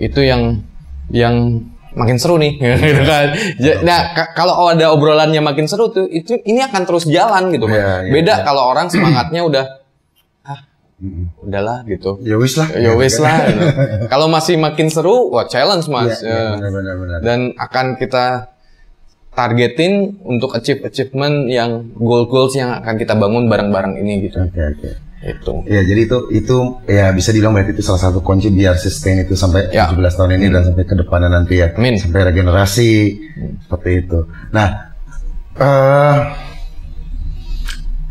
Itu 0.00 0.24
yang 0.24 0.69
yang 1.10 1.64
makin 1.90 2.16
seru 2.16 2.36
nih 2.36 2.54
gitu 2.86 3.02
kan 3.02 3.26
Ja- 3.56 3.80
nah 3.80 3.98
ka- 4.10 4.30
kalau 4.32 4.66
ada 4.66 4.88
obrolannya 4.88 5.38
makin 5.38 5.66
seru 5.66 5.88
tuh 5.88 6.06
itu 6.06 6.38
ini 6.40 6.60
akan 6.60 6.82
terus 6.84 7.02
jalan 7.04 7.50
gitu 7.50 7.66
Mas. 7.66 7.76
Iya, 7.76 7.90
iya, 8.00 8.12
beda 8.12 8.34
kalau 8.42 8.62
orang 8.64 8.86
semangatnya 8.86 9.42
udah 9.42 9.64
ah 10.46 10.60
udahlah 11.40 11.82
gitu 11.84 12.20
Ya 12.20 12.36
wis 12.36 12.54
lah. 12.54 12.68
ya 12.72 12.94
wes 12.94 13.16
lah 13.16 13.36
gitu. 13.44 13.66
kalau 14.12 14.26
masih 14.26 14.54
makin 14.54 14.86
seru 14.86 15.28
wah 15.28 15.44
challenge 15.44 15.86
mas 15.86 16.20
iya, 16.20 16.30
Ya. 16.30 16.42
benar, 16.54 16.70
benar, 16.72 16.94
benar. 16.96 17.18
dan 17.20 17.38
akan 17.54 17.86
kita 17.96 18.26
targetin 19.30 19.92
untuk 20.22 20.50
achieve 20.52 20.82
achievement 20.82 21.46
yang 21.46 21.70
goal 21.96 22.26
goals 22.26 22.52
yang 22.52 22.70
akan 22.72 22.94
kita 22.96 23.14
bangun 23.14 23.46
bareng-bareng 23.46 23.94
ini 23.96 24.26
gitu 24.26 24.42
Oke, 24.42 24.58
oke. 24.60 24.90
Itu 25.20 25.54
Ya 25.68 25.84
jadi 25.84 26.08
itu 26.08 26.18
itu 26.32 26.56
ya 26.88 27.12
bisa 27.12 27.28
dibilang 27.28 27.52
berarti 27.52 27.76
itu 27.76 27.84
salah 27.84 28.08
satu 28.08 28.24
kunci 28.24 28.48
biar 28.48 28.80
sustain 28.80 29.20
itu 29.20 29.36
sampai 29.36 29.68
Ya. 29.68 29.92
17 29.92 30.16
tahun 30.16 30.40
ini 30.40 30.46
dan 30.48 30.62
sampai 30.64 30.84
ke 30.88 30.94
depannya 30.96 31.28
nanti 31.28 31.60
ya. 31.60 31.76
Amin. 31.76 32.00
Sampai 32.00 32.24
regenerasi 32.24 32.90
seperti 33.68 33.90
itu. 34.06 34.18
Nah, 34.56 34.96
eh 35.60 36.16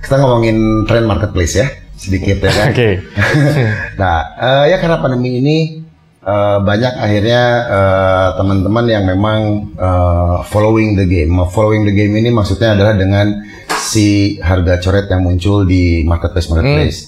kita 0.06 0.15
ngomongin 0.22 0.86
tren 0.89 1.06
marketplace 1.06 1.54
ya 1.60 1.67
sedikit 2.00 2.39
ya 2.39 2.52
kan. 2.54 2.67
oke 2.72 2.89
nah, 4.02 4.17
eh, 4.39 4.65
ya 4.72 4.78
karena 4.80 4.98
pandemi 5.04 5.38
ini 5.43 5.58
eh, 6.24 6.58
banyak 6.63 6.93
akhirnya 6.95 7.41
eh, 7.67 8.28
teman-teman 8.39 8.86
yang 8.88 9.04
memang 9.10 9.39
eh, 9.76 10.38
following 10.48 10.95
the 10.95 11.06
game. 11.10 11.34
Following 11.52 11.84
the 11.89 11.93
game 11.93 12.13
ini 12.15 12.30
maksudnya 12.32 12.78
adalah 12.78 12.95
dengan 12.95 13.34
si 13.82 14.08
harga 14.39 14.78
coret 14.78 15.08
yang 15.08 15.24
muncul 15.24 15.63
di 15.63 16.04
marketplace 16.04 16.48
marketplace. 16.48 17.00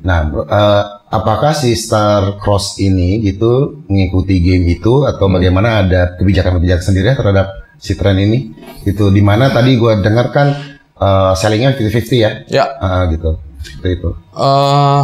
Nah, 0.00 0.24
eh, 0.24 0.82
apakah 1.10 1.52
si 1.52 1.74
Star 1.74 2.38
Cross 2.38 2.78
ini 2.78 3.20
gitu 3.20 3.84
mengikuti 3.84 4.40
game 4.40 4.64
itu 4.70 5.04
atau 5.04 5.28
bagaimana 5.28 5.84
ada 5.84 6.16
kebijakan-kebijakan 6.16 6.84
sendiri 6.84 7.12
terhadap 7.12 7.46
si 7.76 7.92
tren 7.94 8.16
ini? 8.16 8.54
Itu 8.82 9.10
di 9.10 9.20
mana 9.20 9.50
tadi 9.50 9.76
gue 9.76 10.00
dengar 10.00 10.32
kan 10.32 10.48
eh, 10.96 11.32
sellingnya 11.34 11.76
50-50 11.76 12.16
ya? 12.16 12.30
ya 12.48 12.64
Ah, 12.76 13.04
gitu. 13.06 13.36
Seperti 13.60 13.88
itu. 13.94 14.10
eh 14.32 15.02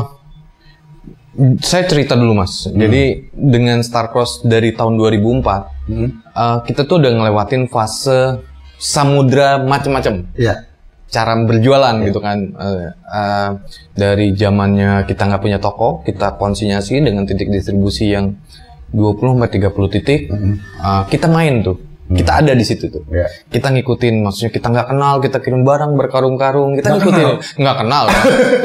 saya 1.60 1.84
cerita 1.84 2.16
dulu 2.16 2.32
mas 2.34 2.64
jadi 2.64 3.28
dengan 3.30 3.84
Starcross 3.84 4.40
dari 4.42 4.72
tahun 4.72 4.96
2004 4.96 5.76
Hmm. 5.86 6.08
eh, 6.26 6.58
kita 6.64 6.82
tuh 6.82 6.98
udah 6.98 7.12
ngelewatin 7.12 7.68
fase 7.68 8.40
samudra 8.74 9.60
macem-macem 9.60 10.26
Iya. 10.34 10.64
Cara 11.06 11.32
berjualan 11.38 11.94
gitu 12.02 12.18
kan. 12.18 12.38
Eh, 12.54 12.88
eh, 12.92 13.50
dari 13.94 14.34
zamannya 14.34 15.06
kita 15.06 15.26
nggak 15.30 15.42
punya 15.42 15.58
toko 15.62 16.02
kita 16.02 16.34
konsinyasi 16.36 16.98
dengan 17.02 17.24
titik 17.24 17.48
distribusi 17.50 18.10
yang 18.10 18.34
20 18.94 19.34
sampai 19.34 19.50
30 19.50 19.88
titik 19.90 20.20
Eh, 20.30 21.02
kita 21.10 21.26
main 21.30 21.62
tuh. 21.62 21.78
Kita 22.06 22.38
ada 22.38 22.54
di 22.54 22.62
situ 22.62 22.86
tuh. 22.86 23.02
Iya. 23.10 23.26
kita 23.50 23.74
ngikutin 23.74 24.22
maksudnya 24.22 24.54
kita 24.54 24.70
nggak 24.70 24.94
kenal 24.94 25.18
kita 25.18 25.42
kirim 25.42 25.66
barang 25.66 25.98
berkarung-karung 25.98 26.78
kita 26.78 26.94
ngikutin. 26.94 27.28
nggak 27.58 27.76
kenal 27.82 28.04
kan? 28.06 28.24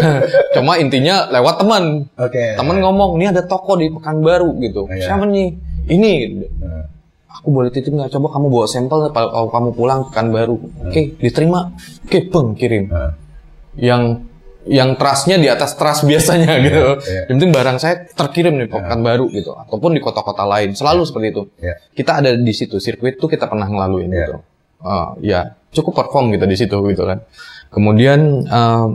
Cuma 0.57 0.77
intinya 0.77 1.25
lewat 1.33 1.57
teman. 1.57 2.05
Oke. 2.21 2.53
teman 2.53 2.77
ngomong 2.85 3.17
ini 3.17 3.33
ada 3.33 3.41
toko 3.41 3.81
di 3.81 3.89
Pekanbaru 3.89 4.61
gitu. 4.61 4.85
Iya. 4.85 5.09
siapa 5.09 5.25
nih? 5.25 5.57
Ini. 5.89 6.13
Nah. 6.61 7.00
Aku 7.31 7.47
boleh 7.47 7.69
titip 7.71 7.91
nggak 7.91 8.11
coba 8.11 8.27
kamu 8.35 8.47
bawa 8.51 8.67
sampel 8.67 8.99
kalau 9.09 9.47
kamu 9.47 9.69
pulang 9.71 9.99
Pekanbaru 10.09 10.55
oke 10.87 11.01
diterima 11.17 11.71
oke 12.05 12.17
bang 12.27 12.47
kirim 12.55 12.83
Nah. 12.91 13.11
yang 13.79 14.03
yang 14.61 14.93
trustnya 14.93 15.41
di 15.41 15.49
atas 15.49 15.73
trust 15.73 16.05
biasanya 16.05 16.61
gitu. 16.61 17.01
iya. 17.09 17.25
Yang 17.25 17.33
penting 17.33 17.49
barang 17.49 17.77
saya 17.81 18.05
terkirim 18.13 18.61
nih 18.61 18.69
ke 18.69 18.77
Pekanbaru 18.77 19.25
gitu, 19.33 19.57
ataupun 19.57 19.97
di 19.97 20.01
kota-kota 20.05 20.45
lain 20.45 20.77
selalu 20.77 21.01
seperti 21.01 21.27
itu. 21.33 21.43
Iya. 21.57 21.75
Kita 21.97 22.21
ada 22.21 22.29
di 22.37 22.53
situ, 22.53 22.77
sirkuit 22.77 23.17
itu 23.17 23.25
kita 23.25 23.49
pernah 23.49 23.65
ngelaluin 23.65 24.13
Iya. 24.13 24.19
gitu. 24.21 24.35
Eh, 24.85 25.07
ya 25.25 25.39
cukup 25.73 25.97
perform 26.05 26.29
kita 26.29 26.45
di 26.45 26.53
situ 26.53 26.77
gitu 26.77 27.03
kan. 27.09 27.25
Kemudian 27.73 28.19
eh, 28.45 28.85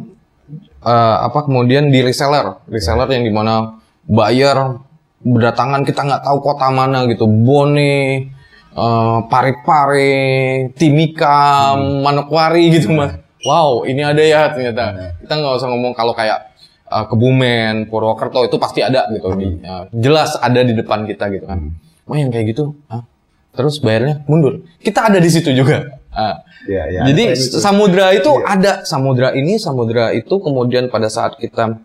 eh, 0.86 1.16
apa 1.26 1.38
kemudian 1.50 1.90
di 1.90 1.98
reseller, 1.98 2.62
reseller 2.70 3.10
yang 3.10 3.26
di 3.26 3.34
mana 3.34 3.82
bayar 4.06 4.85
berdatangan 5.26 5.82
kita 5.82 6.06
nggak 6.06 6.22
tahu 6.22 6.38
kota 6.38 6.70
mana 6.70 7.02
gitu. 7.10 7.26
Bone 7.26 8.30
eh, 8.70 9.18
Parepare 9.26 10.70
Timika 10.78 11.74
Manokwari 11.76 12.70
gitu 12.70 12.94
mas. 12.94 13.18
Wow 13.42 13.82
ini 13.86 14.06
ada 14.06 14.22
ya 14.22 14.54
ternyata. 14.54 15.18
Kita 15.22 15.32
nggak 15.34 15.54
usah 15.58 15.68
ngomong 15.74 15.92
kalau 15.98 16.14
kayak 16.14 16.54
eh, 16.86 17.04
Kebumen 17.10 17.90
Purwokerto 17.90 18.46
itu 18.46 18.56
pasti 18.62 18.86
ada 18.86 19.10
gitu 19.10 19.34
di 19.34 19.58
eh, 19.58 19.82
jelas 19.90 20.38
ada 20.38 20.62
di 20.62 20.72
depan 20.72 21.02
kita 21.04 21.26
gitu 21.34 21.50
kan. 21.50 21.74
Oh 22.06 22.14
yang 22.14 22.30
kayak 22.30 22.54
gitu 22.54 22.78
ah, 22.86 23.02
terus 23.50 23.82
bayarnya 23.82 24.22
mundur. 24.30 24.62
Kita 24.78 25.10
ada 25.10 25.18
di 25.18 25.30
situ 25.30 25.50
juga. 25.50 25.98
Ah. 26.14 26.46
Iya, 26.66 26.82
iya. 26.90 27.00
Jadi 27.06 27.24
itu. 27.38 27.56
samudra 27.62 28.10
itu 28.12 28.30
ada. 28.42 28.82
Samudra 28.82 29.32
ini, 29.32 29.56
samudra 29.56 30.10
itu 30.12 30.42
kemudian 30.42 30.90
pada 30.90 31.06
saat 31.06 31.38
kita 31.38 31.78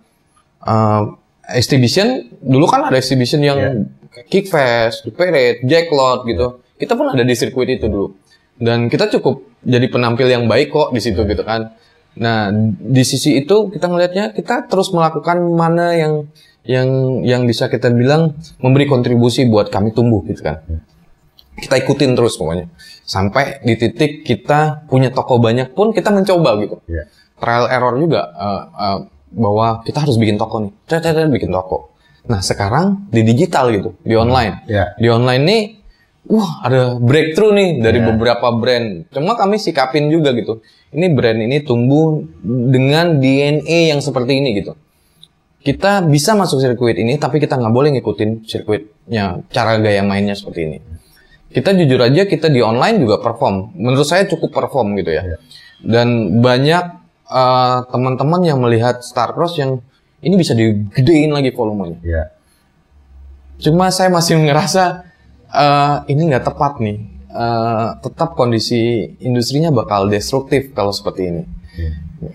uh, 0.66 1.02
exhibition 1.56 2.28
dulu 2.40 2.66
kan 2.68 2.88
ada 2.88 2.98
exhibition 2.98 3.42
yang 3.42 3.60
Iya. 3.60 3.72
Kickfest, 4.28 5.08
The 5.08 5.12
Parade, 5.16 5.64
Jacklot 5.64 6.28
gitu. 6.28 6.60
Kita 6.76 7.00
pun 7.00 7.10
ada 7.10 7.24
di 7.24 7.32
sirkuit 7.32 7.68
itu 7.72 7.88
dulu. 7.88 8.12
Dan 8.60 8.92
kita 8.92 9.08
cukup 9.08 9.48
jadi 9.64 9.88
penampil 9.88 10.28
yang 10.28 10.46
baik 10.52 10.70
kok 10.70 10.92
di 10.92 11.00
situ 11.00 11.24
gitu 11.24 11.42
kan. 11.48 11.72
Nah, 12.20 12.52
di 12.76 13.04
sisi 13.08 13.40
itu 13.40 13.72
kita 13.72 13.88
ngelihatnya 13.88 14.36
kita 14.36 14.68
terus 14.68 14.92
melakukan 14.92 15.40
mana 15.56 15.96
yang 15.96 16.28
yang 16.68 16.90
yang 17.26 17.42
bisa 17.48 17.72
kita 17.72 17.90
bilang 17.90 18.38
memberi 18.62 18.86
kontribusi 18.86 19.50
buat 19.50 19.74
kami 19.74 19.96
tumbuh 19.98 20.22
gitu 20.30 20.46
kan 20.46 20.62
kita 21.58 21.74
ikutin 21.82 22.14
terus 22.14 22.38
pokoknya 22.38 22.70
sampai 23.02 23.66
di 23.66 23.74
titik 23.82 24.22
kita 24.22 24.86
punya 24.86 25.10
toko 25.10 25.42
banyak 25.42 25.74
pun 25.74 25.90
kita 25.90 26.14
mencoba 26.14 26.62
gitu 26.62 26.78
Iya. 26.86 27.10
trial 27.42 27.66
error 27.66 27.98
juga 27.98 28.30
eh, 28.30 28.62
eh, 28.78 29.00
bahwa 29.32 29.82
kita 29.84 30.04
harus 30.04 30.20
bikin 30.20 30.36
toko 30.36 30.68
nih. 30.68 30.72
Tet, 30.88 31.04
bikin 31.32 31.52
toko. 31.52 31.92
Nah 32.30 32.40
sekarang 32.44 33.10
di 33.10 33.26
digital 33.26 33.74
gitu 33.74 33.98
di 34.06 34.14
online. 34.14 34.68
Iya. 34.70 34.94
di 35.00 35.08
online 35.10 35.44
nih 35.44 35.62
wah 36.30 36.62
ada 36.62 37.02
breakthrough 37.02 37.50
nih 37.50 37.70
dari 37.82 37.98
Iya. 37.98 38.08
beberapa 38.14 38.48
brand. 38.54 39.10
Cuma 39.10 39.34
kami 39.34 39.58
sikapin 39.58 40.12
juga 40.14 40.36
gitu 40.38 40.62
ini 40.92 41.08
brand 41.10 41.40
ini 41.40 41.64
tumbuh 41.64 42.22
dengan 42.44 43.18
DNA 43.18 43.96
yang 43.96 44.04
seperti 44.04 44.38
ini 44.38 44.60
gitu. 44.60 44.76
Kita 45.62 46.06
bisa 46.06 46.34
masuk 46.38 46.62
sirkuit 46.62 46.98
ini 46.98 47.18
tapi 47.18 47.38
kita 47.42 47.58
nggak 47.58 47.74
boleh 47.74 47.90
ngikutin 47.98 48.46
sirkuitnya 48.46 49.46
cara 49.50 49.78
gaya 49.82 50.06
mainnya 50.06 50.38
seperti 50.38 50.62
ini. 50.68 50.78
Kita 51.52 51.76
jujur 51.76 52.00
aja 52.00 52.26
kita 52.30 52.48
di 52.48 52.64
online 52.64 53.02
juga 53.02 53.20
perform. 53.20 53.76
Menurut 53.76 54.08
saya 54.08 54.24
cukup 54.30 54.56
perform 54.56 54.96
gitu 54.98 55.12
ya. 55.12 55.24
Dan 55.82 56.40
banyak 56.40 57.01
eh, 57.32 57.78
teman-teman 57.88 58.42
yang 58.44 58.60
melihat 58.60 59.00
Starcross 59.00 59.56
yang 59.56 59.80
ini 60.22 60.36
bisa 60.36 60.52
digedein 60.54 61.32
lagi 61.32 61.56
volumenya 61.56 61.98
Iya. 62.04 62.24
cuma 63.64 63.88
saya 63.90 64.12
masih 64.12 64.38
ngerasa 64.44 65.08
eh, 65.50 65.96
ini 66.12 66.22
nggak 66.30 66.46
tepat 66.52 66.84
nih 66.84 67.00
Eh, 67.32 67.88
tetap 68.04 68.36
kondisi 68.36 69.08
industrinya 69.24 69.72
bakal 69.72 70.12
destruktif 70.12 70.76
kalau 70.76 70.92
seperti 70.92 71.32
ini 71.32 71.44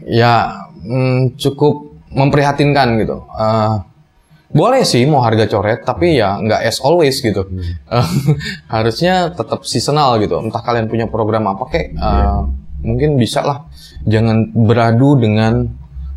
ya 0.08 0.64
mm, 0.72 1.36
cukup 1.36 2.00
memprihatinkan 2.16 2.96
gitu. 3.04 3.28
Eh, 3.36 3.76
boleh 4.56 4.88
sih 4.88 5.04
mau 5.04 5.20
harga 5.20 5.44
coret, 5.52 5.84
tapi 5.84 6.16
ya 6.16 6.40
nggak 6.40 6.64
as 6.64 6.80
always 6.80 7.20
gitu. 7.20 7.44
Eh, 7.92 8.08
harusnya 8.74 9.36
tetap 9.36 9.68
seasonal 9.68 10.16
gitu. 10.16 10.40
Entah 10.40 10.64
kalian 10.64 10.88
punya 10.88 11.04
program 11.12 11.44
apa 11.44 11.68
kek, 11.68 11.92
eh, 11.92 12.40
mungkin 12.80 13.20
bisa 13.20 13.44
lah. 13.44 13.68
Jangan 14.06 14.54
beradu 14.54 15.18
dengan 15.18 15.66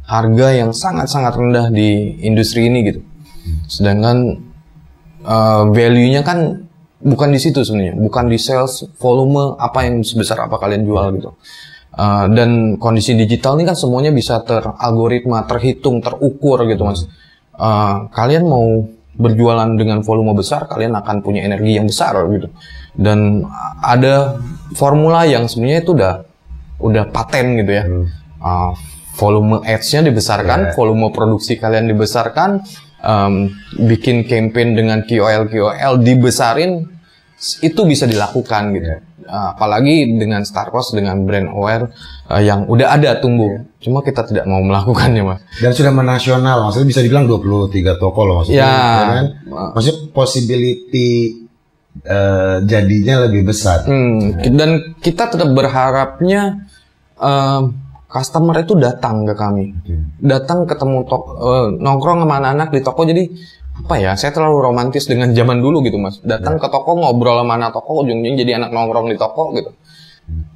harga 0.06 0.48
yang 0.54 0.72
sangat-sangat 0.74 1.34
rendah 1.38 1.68
di 1.74 2.22
industri 2.22 2.70
ini 2.70 2.80
gitu. 2.86 3.02
Sedangkan 3.66 4.38
eh, 5.26 5.64
value-nya 5.70 6.22
kan 6.22 6.70
bukan 7.00 7.30
di 7.32 7.40
situ 7.40 7.64
sebenarnya, 7.64 7.96
bukan 7.96 8.28
di 8.28 8.38
sales 8.38 8.84
volume 9.00 9.56
apa 9.56 9.88
yang 9.88 10.04
sebesar 10.04 10.46
apa 10.46 10.60
kalian 10.60 10.84
jual 10.84 11.06
gitu. 11.18 11.32
Uh, 11.90 12.30
dan 12.32 12.78
kondisi 12.78 13.18
digital 13.18 13.58
ini 13.58 13.66
kan 13.66 13.76
semuanya 13.76 14.14
bisa 14.14 14.40
teralgoritma, 14.46 15.50
terhitung, 15.50 16.00
terukur 16.00 16.64
gitu 16.70 16.86
mas. 16.86 17.10
Uh, 17.58 18.08
kalian 18.14 18.46
mau 18.46 18.86
berjualan 19.20 19.68
dengan 19.76 20.00
volume 20.06 20.38
besar, 20.38 20.70
kalian 20.70 20.96
akan 20.96 21.26
punya 21.26 21.44
energi 21.44 21.76
yang 21.76 21.90
besar 21.90 22.16
gitu. 22.30 22.48
Dan 22.96 23.44
ada 23.84 24.38
formula 24.78 25.28
yang 25.28 25.50
sebenarnya 25.50 25.80
itu 25.82 25.92
udah 25.98 26.14
udah 26.80 27.12
paten 27.12 27.60
gitu 27.60 27.72
ya. 27.72 27.84
Uh, 28.40 28.72
volume 29.20 29.60
ads-nya 29.68 30.08
dibesarkan, 30.08 30.72
volume 30.74 31.12
produksi 31.12 31.60
kalian 31.60 31.92
dibesarkan, 31.92 32.64
um, 33.04 33.52
bikin 33.76 34.24
campaign 34.24 34.80
dengan 34.80 35.04
KOL 35.04 35.52
KOL 35.52 35.94
dibesarin, 36.00 36.88
itu 37.60 37.82
bisa 37.84 38.08
dilakukan 38.08 38.64
gitu. 38.76 38.90
Uh, 39.30 39.54
apalagi 39.54 40.18
dengan 40.18 40.42
Starcross 40.42 40.90
dengan 40.90 41.22
brand 41.22 41.54
aware 41.54 41.94
uh, 42.34 42.42
yang 42.42 42.66
udah 42.66 42.98
ada 42.98 43.22
tumbuh. 43.22 43.62
Cuma 43.78 44.02
kita 44.02 44.26
tidak 44.26 44.50
mau 44.50 44.64
melakukannya 44.64 45.22
mas. 45.22 45.40
Dan 45.62 45.76
sudah 45.76 45.94
menasional, 45.94 46.66
maksudnya 46.66 46.88
bisa 46.90 47.02
dibilang 47.06 47.30
23 47.30 48.02
toko 48.02 48.20
loh 48.26 48.36
maksudnya. 48.42 48.66
Ya. 48.66 48.76
kan? 49.06 49.26
Maksudnya 49.76 49.98
possibility 50.16 51.10
eh, 52.04 52.56
jadinya 52.64 53.28
lebih 53.28 53.50
besar. 53.50 53.86
Hmm, 53.86 54.38
dan 54.56 54.96
kita 55.02 55.30
tetap 55.34 55.50
berharapnya 55.52 56.66
um, 57.20 57.76
customer 58.10 58.56
itu 58.62 58.74
datang 58.74 59.28
ke 59.28 59.34
kami, 59.38 59.74
datang 60.18 60.66
ketemu 60.66 61.06
tok, 61.06 61.24
eh, 61.38 61.68
nongkrong 61.78 62.26
sama 62.26 62.36
anak-anak 62.42 62.70
di 62.74 62.80
toko. 62.82 63.02
Jadi 63.06 63.24
apa 63.80 63.96
ya? 63.96 64.12
Saya 64.20 64.36
terlalu 64.36 64.60
romantis 64.60 65.08
dengan 65.08 65.32
zaman 65.32 65.64
dulu 65.64 65.80
gitu 65.86 65.96
mas. 65.96 66.20
Datang 66.20 66.60
ke 66.60 66.68
toko 66.68 67.00
ngobrol 67.00 67.40
sama 67.40 67.56
anak 67.56 67.72
toko, 67.72 68.04
ujung-ujungnya 68.04 68.40
jadi 68.44 68.52
anak 68.60 68.72
nongkrong 68.76 69.08
di 69.08 69.18
toko 69.18 69.56
gitu. 69.56 69.72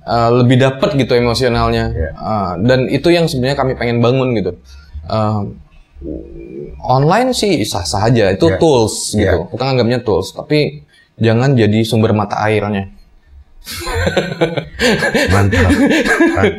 Eh, 0.03 0.29
lebih 0.43 0.59
dapet 0.59 0.99
gitu 0.99 1.15
emosionalnya. 1.15 1.85
Eh, 1.95 2.51
dan 2.67 2.91
itu 2.91 3.07
yang 3.07 3.25
sebenarnya 3.31 3.57
kami 3.57 3.73
pengen 3.79 4.03
bangun 4.03 4.35
gitu. 4.35 4.51
Eh, 5.07 5.41
online 6.83 7.31
sih 7.31 7.63
sah-sah 7.63 8.11
aja, 8.11 8.27
itu 8.35 8.51
Ya. 8.51 8.59
tools 8.59 9.15
gitu. 9.15 9.23
Ya. 9.23 9.47
Kita 9.47 9.63
anggapnya 9.63 10.03
tools, 10.03 10.35
tapi 10.35 10.83
jangan 11.17 11.53
jadi 11.53 11.79
sumber 11.83 12.13
mata 12.13 12.37
airnya. 12.41 12.89
Mantap. 15.31 15.69
Mantap. 16.35 16.53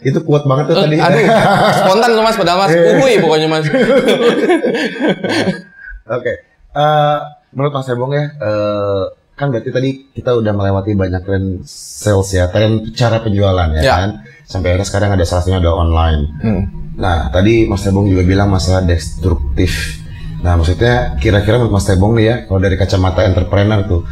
Itu 0.00 0.18
kuat 0.24 0.48
banget 0.48 0.72
tuh 0.72 0.76
tadi. 0.80 0.96
Eh, 0.96 1.04
Aduh, 1.04 1.24
spontan 1.76 2.10
tuh 2.16 2.24
mas, 2.24 2.36
padahal 2.40 2.58
mas, 2.64 2.72
uhuy 2.72 3.14
pokoknya 3.20 3.48
mas. 3.52 3.66
Oke. 6.08 6.32
Eh, 6.74 7.18
menurut 7.54 7.72
Mas 7.72 7.88
Ebong 7.88 8.12
ya, 8.12 8.24
eh, 8.34 9.02
kan 9.34 9.50
berarti 9.50 9.70
tadi 9.70 9.90
kita 10.10 10.34
udah 10.34 10.52
melewati 10.52 10.92
banyak 10.94 11.22
tren 11.22 11.44
sales 11.66 12.30
ya, 12.34 12.50
tren 12.50 12.90
cara 12.92 13.22
penjualan 13.22 13.68
ya, 13.76 13.82
Ya. 13.82 13.94
kan. 14.00 14.10
Sampai 14.44 14.74
akhirnya 14.76 14.88
sekarang 14.88 15.10
ada 15.16 15.24
salah 15.24 15.40
satunya 15.40 15.60
ada 15.60 15.72
online. 15.72 16.22
Hmm. 16.44 16.62
Nah, 16.94 17.32
tadi 17.32 17.64
Mas 17.64 17.80
Tebong 17.82 18.06
juga 18.06 18.22
bilang 18.22 18.52
masalah 18.52 18.84
destruktif. 18.84 20.03
Nah, 20.44 20.60
maksudnya 20.60 21.16
kira-kira 21.16 21.56
menurut 21.56 21.72
Mas 21.72 21.88
Tebong 21.88 22.20
nih 22.20 22.24
ya, 22.28 22.36
kalau 22.44 22.60
dari 22.60 22.76
kacamata 22.76 23.24
entrepreneur 23.24 23.80
tuh, 23.88 24.04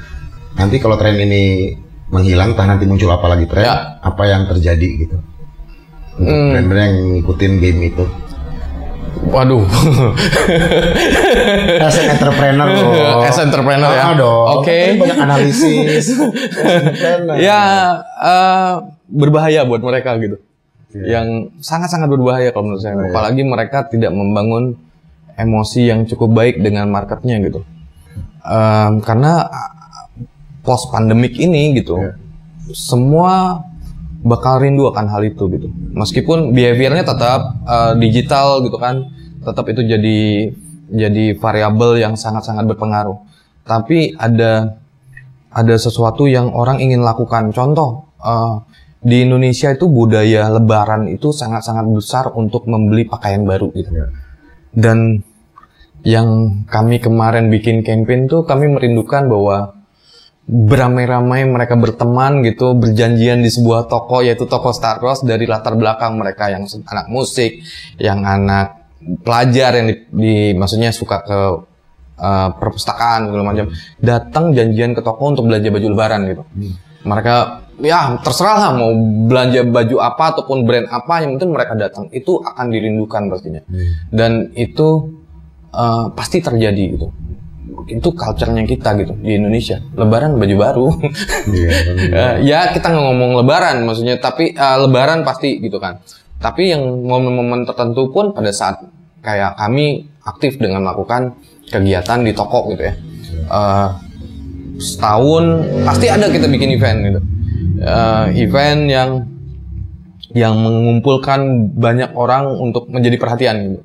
nanti 0.56 0.80
kalau 0.80 0.96
tren 0.96 1.20
ini 1.20 1.76
menghilang, 2.08 2.56
entah 2.56 2.64
nanti 2.64 2.88
muncul 2.88 3.12
apa 3.12 3.26
lagi 3.28 3.44
tren, 3.44 3.68
Ya. 3.68 4.00
apa 4.00 4.22
yang 4.24 4.48
terjadi 4.48 4.88
gitu? 4.96 5.16
Untuk 6.12 6.32
Hmm. 6.32 6.72
yang 6.72 6.92
ngikutin 7.16 7.52
game 7.60 7.80
itu. 7.88 8.04
Waduh. 9.22 9.62
As 11.78 11.96
an 11.96 12.16
entrepreneur 12.16 12.68
loh. 12.74 13.22
As 13.22 13.38
entrepreneur 13.38 13.92
ya. 13.92 14.12
Dong. 14.16 14.46
Oke. 14.60 14.72
Kan 14.72 14.96
banyak 14.98 15.18
analisis. 15.20 16.04
Ya 17.38 17.60
eh, 18.18 18.72
berbahaya 19.06 19.62
buat 19.64 19.80
mereka 19.80 20.16
gitu. 20.18 20.36
Yang 20.92 21.54
sangat-sangat 21.60 22.08
berbahaya 22.08 22.50
kalau 22.50 22.72
menurut 22.72 22.82
saya. 22.82 22.98
Apalagi 22.98 23.42
mereka 23.44 23.86
tidak 23.86 24.12
membangun 24.12 24.76
emosi 25.36 25.88
yang 25.88 26.04
cukup 26.08 26.30
baik 26.32 26.56
dengan 26.60 26.88
marketnya 26.88 27.40
gitu. 27.42 27.64
Em, 28.42 28.98
karena 29.02 29.46
post 30.62 30.90
pandemik 30.90 31.34
ini 31.38 31.74
gitu, 31.78 31.98
semua 32.74 33.62
bakal 34.22 34.62
rindu 34.62 34.86
akan 34.86 35.06
hal 35.10 35.22
itu 35.26 35.50
gitu. 35.50 35.68
Meskipun 35.92 36.54
behaviornya 36.54 37.02
tetap 37.02 37.40
eh, 37.66 37.92
digital 37.98 38.62
gitu 38.62 38.78
kan, 38.78 39.10
tetap 39.42 39.66
itu 39.68 39.82
jadi 39.82 40.18
jadi 40.92 41.24
variabel 41.40 41.98
yang 41.98 42.14
sangat-sangat 42.14 42.64
berpengaruh. 42.68 43.18
Tapi 43.66 44.14
ada 44.14 44.78
ada 45.52 45.74
sesuatu 45.76 46.30
yang 46.30 46.54
orang 46.54 46.80
ingin 46.80 47.02
lakukan. 47.02 47.50
Contoh 47.50 48.14
eh, 48.22 48.54
di 49.02 49.26
Indonesia 49.26 49.74
itu 49.74 49.90
budaya 49.90 50.46
Lebaran 50.54 51.10
itu 51.10 51.34
sangat-sangat 51.34 51.90
besar 51.90 52.30
untuk 52.38 52.70
membeli 52.70 53.02
pakaian 53.02 53.42
baru 53.42 53.74
gitu. 53.74 53.90
Dan 54.72 55.20
yang 56.02 56.60
kami 56.66 56.98
kemarin 56.98 57.46
bikin 57.52 57.86
campaign 57.86 58.26
tuh 58.26 58.42
kami 58.42 58.66
merindukan 58.72 59.30
bahwa 59.30 59.78
beramai-ramai 60.42 61.46
mereka 61.46 61.78
berteman 61.78 62.42
gitu, 62.42 62.74
berjanjian 62.74 63.40
di 63.40 63.50
sebuah 63.52 63.86
toko 63.86 64.26
yaitu 64.26 64.50
toko 64.50 64.74
Starcross 64.74 65.22
dari 65.22 65.46
latar 65.46 65.78
belakang 65.78 66.18
mereka 66.18 66.50
yang 66.50 66.66
anak 66.66 67.06
musik, 67.06 67.62
yang 68.02 68.26
anak 68.26 68.82
pelajar 69.22 69.78
yang 69.78 69.86
di, 69.90 69.96
di- 70.10 70.54
maksudnya 70.58 70.90
suka 70.90 71.22
ke 71.22 71.40
eh, 72.18 72.48
perpustakaan 72.58 73.30
segala 73.30 73.44
macam 73.46 73.66
datang 74.02 74.50
janjian 74.50 74.98
ke 74.98 75.02
toko 75.06 75.22
untuk 75.30 75.46
belanja 75.46 75.70
baju 75.70 75.88
lebaran 75.94 76.20
gitu. 76.26 76.42
Mereka 77.06 77.61
ya 77.80 78.20
terserah 78.20 78.56
lah 78.58 78.70
mau 78.76 78.92
belanja 79.30 79.64
baju 79.64 79.96
apa 80.02 80.24
ataupun 80.36 80.68
brand 80.68 80.86
apa 80.90 81.24
yang 81.24 81.38
penting 81.38 81.52
mereka 81.54 81.72
datang 81.78 82.10
itu 82.12 82.42
akan 82.42 82.66
dirindukan 82.68 83.32
pastinya. 83.32 83.62
Dan 84.12 84.52
itu 84.58 85.16
eh, 85.72 86.06
pasti 86.12 86.42
terjadi 86.44 86.84
gitu. 86.98 87.08
Itu 87.88 88.12
culture-nya 88.12 88.68
kita 88.68 88.94
gitu 89.00 89.16
di 89.16 89.38
Indonesia. 89.40 89.80
Lebaran 89.96 90.36
baju 90.36 90.56
baru. 90.56 90.86
Eh, 92.12 92.44
ya 92.44 92.70
kita 92.70 92.92
nggak 92.92 93.04
ngomong 93.08 93.42
lebaran 93.42 93.82
maksudnya 93.88 94.20
tapi 94.20 94.52
eh, 94.52 94.76
lebaran 94.78 95.24
pasti 95.24 95.58
gitu 95.58 95.80
kan 95.80 95.98
tapi 96.42 96.74
yang 96.74 96.82
momen-momen 96.82 97.62
tertentu 97.62 98.10
pun 98.10 98.34
pada 98.34 98.50
saat 98.50 98.82
kayak 99.22 99.54
kami 99.56 100.10
aktif 100.26 100.58
dengan 100.58 100.82
melakukan 100.82 101.38
kegiatan 101.70 102.20
di 102.26 102.32
toko 102.34 102.68
gitu 102.74 102.82
ya 102.82 102.94
Eh, 103.52 103.88
setahun 104.80 105.44
pasti 105.84 106.06
ada 106.08 106.26
kita 106.32 106.48
bikin 106.48 106.74
event 106.74 106.98
gitu 107.04 107.20
Eh, 107.82 108.26
event 108.46 108.82
yang 108.86 109.10
yang 110.32 110.54
mengumpulkan 110.56 111.74
banyak 111.76 112.14
orang 112.16 112.56
untuk 112.56 112.88
menjadi 112.88 113.16
perhatian 113.20 113.56
gitu 113.68 113.80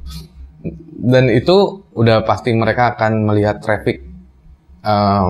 dan 0.97 1.29
itu 1.29 1.85
udah 1.93 2.25
pasti 2.25 2.51
mereka 2.51 2.97
akan 2.97 3.25
melihat 3.29 3.61
traffic 3.61 4.01
eh, 4.81 5.27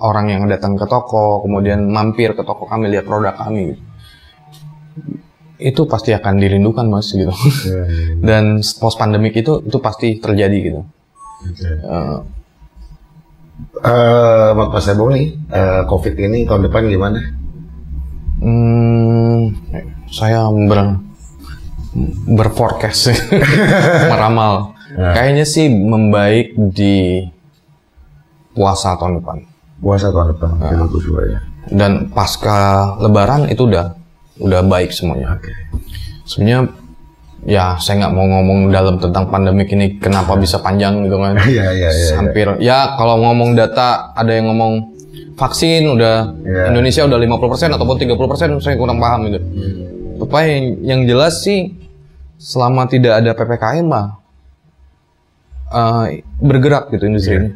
orang 0.00 0.26
yang 0.32 0.42
datang 0.48 0.80
ke 0.80 0.86
toko, 0.88 1.44
kemudian 1.44 1.84
mampir 1.92 2.32
ke 2.32 2.40
toko 2.40 2.64
kami 2.64 2.88
lihat 2.88 3.04
produk 3.04 3.36
kami. 3.36 3.76
Itu 5.60 5.84
pasti 5.84 6.16
akan 6.16 6.40
dirindukan 6.40 6.88
mas 6.88 7.12
gitu. 7.12 7.34
Dan 8.26 8.64
post 8.80 8.96
pandemik 8.96 9.36
itu 9.36 9.60
itu 9.60 9.78
pasti 9.82 10.16
terjadi 10.16 10.56
gitu. 10.56 10.80
Eh, 11.84 12.18
Eh, 13.80 14.50
Mas 14.56 14.88
Ebong 14.88 15.12
nih, 15.12 15.26
eh, 15.52 15.82
COVID 15.84 16.14
ini 16.16 16.48
tahun 16.48 16.68
depan 16.68 16.88
gimana? 16.88 17.20
Hmm, 18.40 19.38
saya 20.08 20.48
ber 20.50 20.98
berforecast 22.26 23.14
meramal. 24.12 24.74
Kayaknya 24.90 25.46
sih 25.46 25.70
membaik 25.70 26.54
di 26.74 27.22
puasa 28.52 28.98
tahun 28.98 29.22
depan. 29.22 29.36
Puasa 29.80 30.10
tahun 30.10 30.34
depan, 30.34 30.50
Ah. 30.60 30.74
2022 30.86 31.30
ya. 31.30 31.40
Dan 31.70 32.10
pasca 32.10 32.58
Lebaran 32.98 33.46
itu 33.46 33.64
udah 33.64 33.94
udah 34.38 34.60
baik 34.64 34.90
semuanya. 34.90 35.36
Oke. 35.36 35.52
sebenarnya 36.22 36.70
ya 37.42 37.74
saya 37.76 38.06
nggak 38.06 38.14
mau 38.14 38.22
ngomong 38.22 38.70
dalam 38.70 39.02
tentang 39.02 39.26
pandemik 39.26 39.66
ini 39.74 39.98
kenapa 39.98 40.38
bisa 40.38 40.62
panjang 40.62 41.02
gitu 41.02 41.18
kan 41.18 41.34
Iya, 41.42 41.66
iya, 41.74 41.90
iya. 41.90 42.14
hampir 42.14 42.46
ya 42.62 42.94
kalau 42.94 43.18
ngomong 43.18 43.58
data 43.58 44.14
ada 44.14 44.30
yang 44.30 44.46
ngomong 44.46 44.94
vaksin 45.40 45.88
udah 45.88 46.36
Iya. 46.38 46.68
Indonesia 46.68 47.02
udah 47.02 47.16
50% 47.16 47.40
ataupun 47.72 47.96
30% 47.96 48.60
saya 48.60 48.76
kurang 48.76 48.98
paham 48.98 49.26
gitu 49.26 49.40
Hmm. 49.40 49.88
Tapi 50.20 50.36
yang, 50.44 50.64
yang 50.82 51.00
jelas 51.06 51.40
sih 51.40 51.72
selama 52.36 52.84
tidak 52.84 53.18
ada 53.18 53.32
PPKM 53.32 53.82
mah 53.82 54.20
eh, 55.70 56.06
bergerak 56.36 56.90
gitu 56.90 57.04
industri 57.06 57.34
Iya. 57.34 57.40
ini 57.40 57.50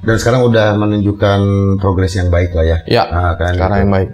Dan 0.00 0.16
sekarang 0.16 0.42
udah 0.42 0.74
menunjukkan 0.74 1.40
progres 1.76 2.16
yang 2.16 2.26
baik 2.28 2.50
lah 2.50 2.64
ya. 2.64 2.78
ya 2.84 3.04
Ah, 3.04 3.36
kan, 3.36 3.52
sekarang 3.52 3.76
gitu. 3.76 3.84
yang 3.84 3.92
baik 3.92 4.10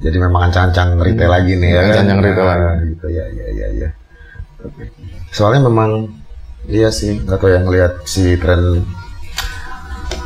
Jadi 0.00 0.16
memang 0.18 0.42
ancang-ancang 0.44 0.88
retail 0.98 1.28
lagi 1.30 1.52
nih 1.54 1.70
ya. 1.70 1.76
kan? 1.76 1.84
Ancang-ancang 1.86 2.20
retail 2.20 2.40
Ah, 2.42 2.56
lagi. 2.58 2.84
Gitu 2.88 3.06
ya, 3.10 3.24
ya, 3.30 3.46
ya, 3.48 3.66
ya. 3.78 3.88
Soalnya 5.30 5.60
memang 5.62 5.90
iya 6.66 6.88
sih, 6.90 7.16
nggak 7.16 7.36
tahu 7.36 7.48
yang 7.48 7.66
lihat 7.66 7.92
si 8.04 8.34
tren 8.34 8.80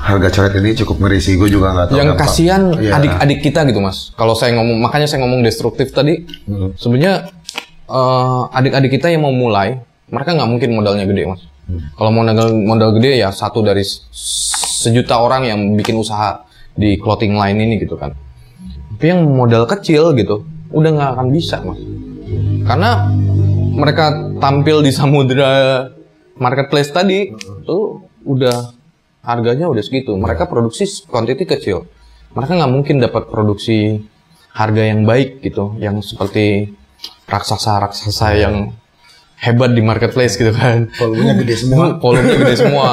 harga 0.05 0.29
coret 0.31 0.55
ini 0.55 0.71
cukup 0.75 0.97
ngeri 0.99 1.19
sih. 1.19 1.35
Gue 1.35 1.49
juga 1.49 1.73
nggak 1.73 1.87
tahu. 1.87 1.97
yang 1.97 2.09
dampak. 2.13 2.21
kasihan 2.23 2.63
Iya. 2.75 2.93
adik-adik 2.95 3.39
kita 3.41 3.61
gitu 3.65 3.81
mas 3.81 4.13
kalau 4.13 4.33
saya 4.33 4.53
ngomong 4.53 4.77
makanya 4.79 5.07
saya 5.07 5.21
ngomong 5.21 5.41
destruktif 5.41 5.91
tadi 5.91 6.29
Hmm. 6.45 6.73
sebenarnya 6.75 7.33
eh, 7.87 8.41
adik-adik 8.51 8.91
kita 8.93 9.09
yang 9.09 9.21
mau 9.21 9.33
mulai 9.33 9.81
mereka 10.07 10.33
nggak 10.33 10.47
mungkin 10.47 10.71
modalnya 10.73 11.05
gede 11.05 11.25
mas 11.27 11.43
Hmm. 11.65 11.81
kalau 11.95 12.13
modal 12.13 12.37
modal 12.55 12.91
gede 12.93 13.17
ya 13.19 13.33
satu 13.33 13.61
dari 13.61 13.81
se- 13.81 14.05
sejuta 14.83 15.17
orang 15.17 15.45
yang 15.45 15.61
bikin 15.73 15.97
usaha 15.97 16.45
di 16.73 16.95
clothing 16.95 17.33
line 17.33 17.57
ini 17.57 17.79
gitu 17.79 17.97
kan 17.97 18.13
tapi 18.91 19.05
yang 19.07 19.25
modal 19.25 19.65
kecil 19.65 20.13
gitu 20.13 20.45
udah 20.71 20.91
nggak 20.91 21.11
akan 21.15 21.27
bisa 21.29 21.61
mas 21.61 21.81
karena 22.63 23.09
mereka 23.73 24.05
tampil 24.39 24.81
di 24.81 24.91
samudra 24.91 25.89
marketplace 26.35 26.91
tadi 26.91 27.33
tuh 27.63 28.05
udah 28.23 28.84
harganya 29.25 29.67
udah 29.67 29.83
segitu 29.83 30.13
mereka 30.15 30.47
produksi 30.47 30.85
quantity 31.09 31.45
kecil 31.49 31.89
mereka 32.37 32.55
nggak 32.55 32.73
mungkin 32.73 32.97
dapat 33.01 33.27
produksi 33.33 34.05
harga 34.55 34.83
yang 34.87 35.03
baik 35.03 35.43
gitu 35.43 35.75
yang 35.83 35.99
seperti 36.05 36.71
raksasa-raksasa 37.27 38.29
yang 38.39 38.71
hebat 39.35 39.75
di 39.75 39.83
marketplace 39.83 40.39
gitu 40.39 40.55
kan 40.55 40.89
Volumenya 40.95 41.35
gede 41.43 41.57
semua. 41.59 41.87
volumenya 42.03 42.37
gede 42.39 42.57
semua 42.65 42.89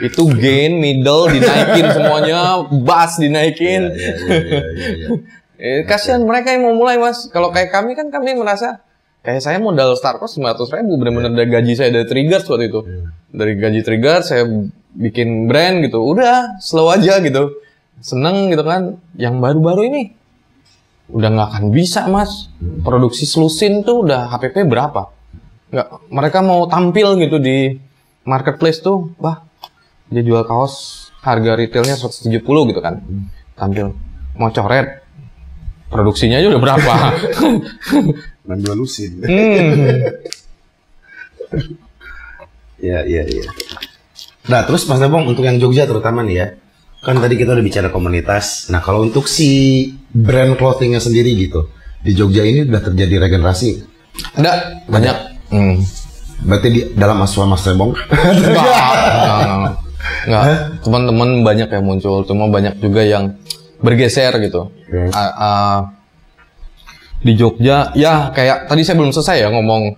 itu 0.00 0.22
gain 0.38 0.78
middle 0.78 1.28
dinaikin 1.28 1.86
semuanya 1.92 2.62
bass 2.84 3.18
dinaikin 3.18 3.90
Iya, 3.90 4.12
iya, 4.16 4.36
iya, 4.38 4.60
iya, 4.76 4.88
iya. 4.96 5.08
Eh, 5.60 5.84
kasihan 5.84 6.24
mereka 6.24 6.56
yang 6.56 6.64
mau 6.64 6.72
mulai 6.72 6.96
mas. 6.96 7.28
Kalau 7.28 7.52
kayak 7.52 7.68
kami 7.68 7.92
kan 7.92 8.08
kami 8.08 8.32
merasa 8.32 8.80
kayak 9.20 9.44
saya 9.44 9.60
modal 9.60 9.92
start 9.92 10.16
cost 10.16 10.40
500 10.40 10.56
ribu 10.80 10.96
benar-benar 10.96 11.36
dari 11.36 11.52
gaji 11.52 11.72
saya 11.76 11.92
dari 11.92 12.08
Triggers 12.08 12.48
waktu 12.48 12.72
itu. 12.72 12.80
Dari 13.28 13.52
gaji 13.60 13.80
Triggers 13.84 14.32
saya 14.32 14.48
bikin 14.96 15.46
brand 15.46 15.82
gitu. 15.84 16.02
Udah 16.02 16.58
slow 16.62 16.90
aja 16.90 17.18
gitu. 17.22 17.60
Seneng 18.00 18.50
gitu 18.50 18.64
kan. 18.64 18.98
Yang 19.14 19.34
baru-baru 19.38 19.82
ini 19.90 20.02
udah 21.10 21.28
nggak 21.30 21.48
akan 21.54 21.64
bisa 21.74 22.06
mas. 22.06 22.48
Produksi 22.86 23.26
selusin 23.26 23.82
tuh 23.82 24.06
udah 24.06 24.30
HPP 24.30 24.66
berapa? 24.66 25.10
Nggak, 25.70 25.88
mereka 26.10 26.38
mau 26.42 26.66
tampil 26.66 27.18
gitu 27.22 27.38
di 27.38 27.78
marketplace 28.26 28.82
tuh, 28.82 29.14
bah 29.18 29.46
dia 30.10 30.26
jual 30.26 30.42
kaos 30.42 31.06
harga 31.22 31.54
retailnya 31.54 31.94
170 31.94 32.42
gitu 32.42 32.80
kan. 32.82 32.98
Tampil 33.54 33.94
mau 34.34 34.50
coret 34.50 35.06
produksinya 35.90 36.38
aja 36.38 36.48
udah 36.50 36.62
berapa? 36.62 36.94
Dan 38.46 38.58
dua 38.62 38.74
lusin. 38.74 39.22
hmm. 39.22 39.94
Iya, 42.82 43.00
iya, 43.10 43.22
iya. 43.26 43.46
Nah, 44.50 44.66
terus 44.66 44.82
Mas 44.90 44.98
Debong 44.98 45.30
untuk 45.30 45.46
yang 45.46 45.62
Jogja 45.62 45.86
terutama 45.86 46.26
nih 46.26 46.34
ya. 46.34 46.46
Kan 47.06 47.22
tadi 47.22 47.38
kita 47.38 47.54
udah 47.54 47.64
bicara 47.64 47.88
komunitas. 47.88 48.68
Nah, 48.74 48.82
kalau 48.82 49.06
untuk 49.06 49.30
si 49.30 49.86
brand 50.10 50.58
clothingnya 50.58 50.98
sendiri 50.98 51.30
gitu. 51.38 51.70
Di 52.02 52.12
Jogja 52.18 52.42
ini 52.42 52.66
udah 52.66 52.82
terjadi 52.82 53.30
regenerasi. 53.30 53.86
Ada 54.34 54.82
banyak. 54.90 55.16
Hmm. 55.54 55.78
Berarti 56.42 56.68
di 56.68 56.80
dalam 56.98 57.22
asuhan 57.22 57.46
Mas. 57.46 57.62
Enggak, 57.70 57.86
enggak. 57.86 59.74
Enggak. 60.26 60.44
Teman-teman 60.82 61.28
banyak 61.46 61.68
yang 61.70 61.84
muncul, 61.86 62.26
cuma 62.26 62.50
banyak 62.50 62.74
juga 62.82 63.06
yang 63.06 63.38
bergeser 63.78 64.34
gitu. 64.42 64.68
Oke. 64.68 65.14
Ah, 65.14 65.30
ah, 65.38 65.78
di 67.20 67.36
Jogja, 67.36 67.92
ya 67.92 68.32
kayak 68.32 68.66
tadi 68.66 68.80
saya 68.80 68.96
belum 68.96 69.12
selesai 69.12 69.44
ya 69.44 69.48
ngomong 69.52 69.92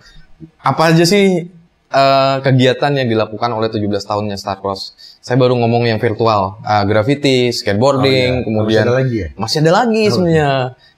apa 0.59 0.91
aja 0.91 1.07
sih 1.07 1.47
eh, 1.93 2.37
kegiatan 2.41 2.91
yang 2.91 3.07
dilakukan 3.07 3.53
oleh 3.53 3.69
17 3.69 3.85
tahunnya 4.03 4.35
Star 4.35 4.59
Cross. 4.59 4.97
Saya 5.21 5.37
baru 5.37 5.55
ngomong 5.55 5.87
yang 5.87 6.01
virtual, 6.01 6.59
Ah, 6.65 6.83
graffiti, 6.83 7.53
skateboarding, 7.53 8.43
kemudian 8.43 8.83
Masih 8.83 8.91
ada 8.91 8.95
lagi 8.99 9.17
ya? 9.17 9.29
Masih 9.37 9.59
ada 9.61 9.73
lagi 9.73 10.03
sebenarnya 10.09 10.49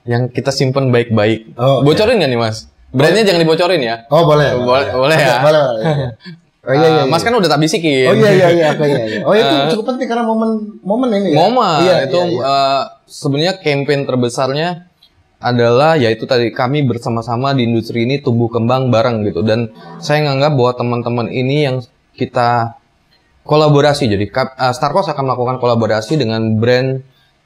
yang 0.07 0.21
kita 0.31 0.49
simpen 0.49 0.89
baik-baik. 0.89 1.53
Oh. 1.59 1.83
Bocorin 1.83 2.17
nggak 2.17 2.31
nih 2.31 2.39
mas? 2.39 2.71
Brandnya 2.89 3.27
jangan 3.27 3.41
dibocorin 3.43 3.81
ya. 3.83 3.95
Oh, 4.07 4.23
boleh. 4.23 4.55
Boleh, 4.55 4.89
boleh 4.89 5.17
ya. 5.19 5.37
Boleh. 5.45 5.61
boleh. 5.61 5.83
Oh 6.65 6.73
iya, 6.73 6.87
iya, 6.89 7.01
Eh, 7.05 7.05
mas 7.05 7.21
iya. 7.21 7.29
kan 7.29 7.33
udah 7.37 7.45
tak 7.45 7.61
bisikin. 7.61 8.09
Oh 8.09 8.15
iya 8.17 8.31
iya 8.33 8.47
iya, 8.49 8.67
oke, 8.73 8.85
iya, 8.89 9.01
iya. 9.05 9.19
Oh 9.29 9.37
itu 9.37 9.77
cukup 9.77 9.93
penting 9.93 10.09
karena 10.09 10.25
momen 10.25 10.81
momen 10.81 11.09
ini 11.13 11.29
ya. 11.29 11.37
Momen 11.37 11.77
Iya, 11.85 11.95
itu 12.09 12.17
iya, 12.17 12.25
iya. 12.25 12.41
eh, 12.41 12.81
sebenarnya 13.05 13.53
campaign 13.61 14.01
terbesarnya 14.09 14.67
adalah 15.45 15.93
yaitu 15.93 16.25
tadi 16.25 16.49
kami 16.49 16.81
bersama-sama 16.89 17.53
di 17.53 17.69
industri 17.69 18.09
ini 18.09 18.17
tumbuh 18.17 18.49
kembang 18.49 18.89
bareng 18.89 19.21
gitu. 19.29 19.45
Dan 19.45 19.69
saya 20.01 20.25
nganggap 20.25 20.57
bahwa 20.57 20.71
teman-teman 20.73 21.27
ini 21.29 21.69
yang 21.69 21.77
kita 22.17 22.81
kolaborasi 23.45 24.09
jadi 24.09 24.25
eh, 24.25 24.73
Starcos 24.73 25.05
akan 25.05 25.23
melakukan 25.29 25.61
kolaborasi 25.61 26.17
dengan 26.17 26.57
brand 26.57 27.05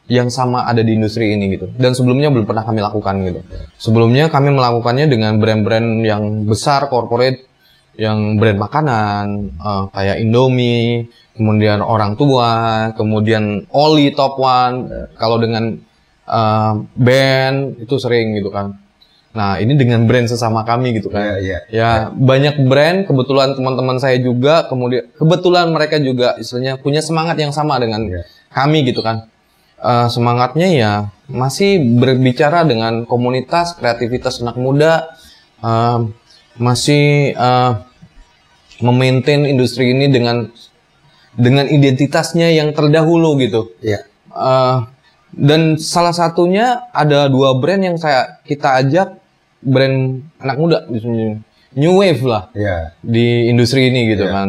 yang 0.10 0.32
sama 0.32 0.66
ada 0.66 0.80
di 0.80 0.95
industri 0.95 1.36
ini 1.36 1.60
gitu. 1.60 1.68
Dan 1.76 1.91
sebelumnya 1.91 2.32
belum 2.32 2.47
pernah 2.47 2.64
kami 2.64 2.80
lakukan 2.80 3.16
gitu. 3.28 3.41
Sebelumnya 3.76 4.32
kami 4.32 4.56
melakukannya 4.56 5.06
dengan 5.12 5.38
brand-brand 5.38 6.08
yang 6.08 6.47
besar 6.47 6.88
corporate 6.88 7.52
yang 8.00 8.39
brand 8.39 8.56
makanan 8.56 9.26
eh, 9.60 9.84
kayak 9.91 10.24
Indomie, 10.24 11.12
kemudian 11.36 11.84
orang 11.84 12.16
tua, 12.16 12.95
kemudian 12.95 13.68
Oli 13.76 14.16
top 14.16 14.39
one. 14.39 14.88
Kalau 15.20 15.36
dengan 15.36 15.88
eh, 16.30 16.73
band 16.93 17.57
itu 17.82 17.95
sering 17.97 18.38
gitu 18.38 18.53
kan. 18.53 18.77
Nah, 19.30 19.61
ini 19.61 19.77
dengan 19.77 20.09
brand 20.09 20.25
sesama 20.25 20.65
kami 20.65 20.97
gitu 20.97 21.13
kan. 21.13 21.21
Iya, 21.21 21.38
iya. 21.38 21.59
Ya, 21.69 21.89
banyak 22.09 22.65
brand, 22.65 23.05
kebetulan 23.05 23.53
teman-teman 23.53 24.01
saya 24.01 24.17
juga, 24.17 24.65
kemudian 24.65 25.05
kebetulan 25.21 25.69
mereka 25.69 26.01
juga 26.01 26.34
istilahnya 26.41 26.82
punya 26.82 27.05
semangat 27.05 27.38
yang 27.38 27.53
sama 27.53 27.77
dengan 27.77 28.09
Iya. 28.09 28.25
kami 28.49 28.89
gitu 28.89 29.05
kan. 29.05 29.30
Eh, 29.80 30.07
semangatnya 30.09 30.67
ya 30.73 30.93
masih 31.30 31.77
berbicara 32.01 32.65
dengan 32.65 33.05
komunitas, 33.05 33.77
kreativitas 33.77 34.41
anak 34.41 34.57
muda, 34.57 35.13
eh, 35.61 35.99
masih 36.57 37.32
eh, 37.38 37.71
memaintain 38.82 39.45
industri 39.45 39.93
ini 39.93 40.09
dengan 40.09 40.49
dengan 41.38 41.69
identitasnya 41.69 42.49
yang 42.49 42.73
terdahulu 42.73 43.38
gitu. 43.39 43.71
Iya. 43.86 44.09
Eh, 44.34 44.77
dan 45.32 45.77
salah 45.77 46.11
satunya 46.11 46.89
ada 46.89 47.30
dua 47.30 47.53
brand 47.55 47.82
yang 47.82 47.95
saya 47.95 48.39
kita 48.41 48.82
ajak 48.82 49.17
brand 49.61 50.23
anak 50.39 50.57
muda 50.57 50.80
di 50.88 50.99
sini. 50.99 51.25
New 51.69 52.01
wave 52.01 52.23
lah 52.25 52.49
Iya. 52.51 52.97
di 52.99 53.45
industri 53.45 53.93
ini 53.93 54.09
gitu 54.09 54.25
Iya. 54.25 54.34
kan. 54.34 54.47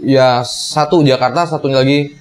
Ya 0.00 0.28
satu 0.42 1.04
Jakarta, 1.04 1.44
satunya 1.46 1.84
lagi 1.84 2.16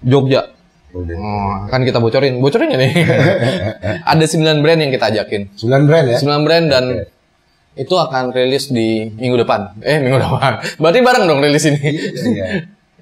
Jogja. 0.00 0.54
Udah. 0.94 1.16
Oh, 1.18 1.54
kan 1.68 1.84
kita 1.84 2.00
bocorin, 2.00 2.40
bocorin 2.40 2.72
nggak 2.72 2.80
nih? 2.80 2.92
ada 4.12 4.24
9 4.24 4.62
brand 4.64 4.78
yang 4.80 4.88
kita 4.88 5.12
ajakin. 5.12 5.52
9 5.52 5.84
brand 5.84 6.06
ya? 6.08 6.18
9 6.22 6.46
brand 6.46 6.64
dan 6.70 6.84
itu 7.76 7.92
akan 7.92 8.32
rilis 8.32 8.72
di 8.72 9.12
minggu 9.12 9.44
depan. 9.44 9.76
Eh 9.84 10.00
minggu 10.00 10.16
depan. 10.16 10.52
Berarti 10.80 10.98
bareng 11.04 11.24
dong 11.28 11.40
rilis 11.44 11.64
ini. 11.68 11.80
Iya. 12.32 12.46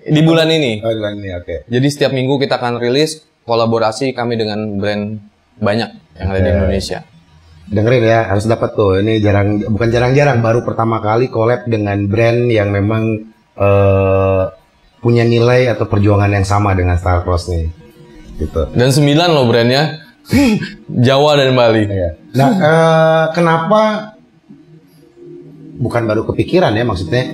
di 0.05 0.21
bulan 0.21 0.51
ini. 0.51 0.83
Oh, 0.83 0.91
bulan 0.91 1.15
ini 1.17 1.31
oke. 1.33 1.57
Jadi 1.65 1.87
setiap 1.89 2.11
minggu 2.11 2.37
kita 2.37 2.59
akan 2.59 2.77
rilis 2.77 3.23
kolaborasi 3.45 4.17
kami 4.17 4.41
dengan 4.41 4.81
brand 4.81 5.21
banyak 5.61 5.91
yang 6.19 6.29
ada 6.33 6.41
di 6.41 6.51
Oke. 6.51 6.57
Indonesia. 6.59 6.99
Dengerin 7.65 8.05
ya, 8.05 8.21
harus 8.29 8.45
dapat 8.45 8.77
tuh. 8.77 9.01
Ini 9.01 9.25
jarang 9.25 9.65
bukan 9.73 9.89
jarang-jarang 9.89 10.45
baru 10.45 10.61
pertama 10.69 11.01
kali 11.01 11.33
collab 11.33 11.65
dengan 11.65 11.97
brand 12.05 12.49
yang 12.53 12.69
memang 12.69 13.25
eh, 13.57 14.45
punya 15.01 15.25
nilai 15.25 15.73
atau 15.73 15.89
perjuangan 15.89 16.29
yang 16.33 16.45
sama 16.45 16.77
dengan 16.77 17.01
Star 17.01 17.25
Cross 17.25 17.53
nih. 17.53 17.69
Gitu. 18.41 18.73
Dan 18.75 18.91
9 18.93 19.33
loh 19.33 19.49
brandnya. 19.49 20.01
Jawa 21.09 21.37
dan 21.37 21.53
Bali. 21.53 21.85
Iya. 21.85 22.11
Nah, 22.37 22.51
eh, 22.53 23.25
kenapa 23.37 24.14
bukan 25.77 26.03
baru 26.05 26.23
kepikiran 26.25 26.73
ya 26.73 26.83
maksudnya? 26.83 27.25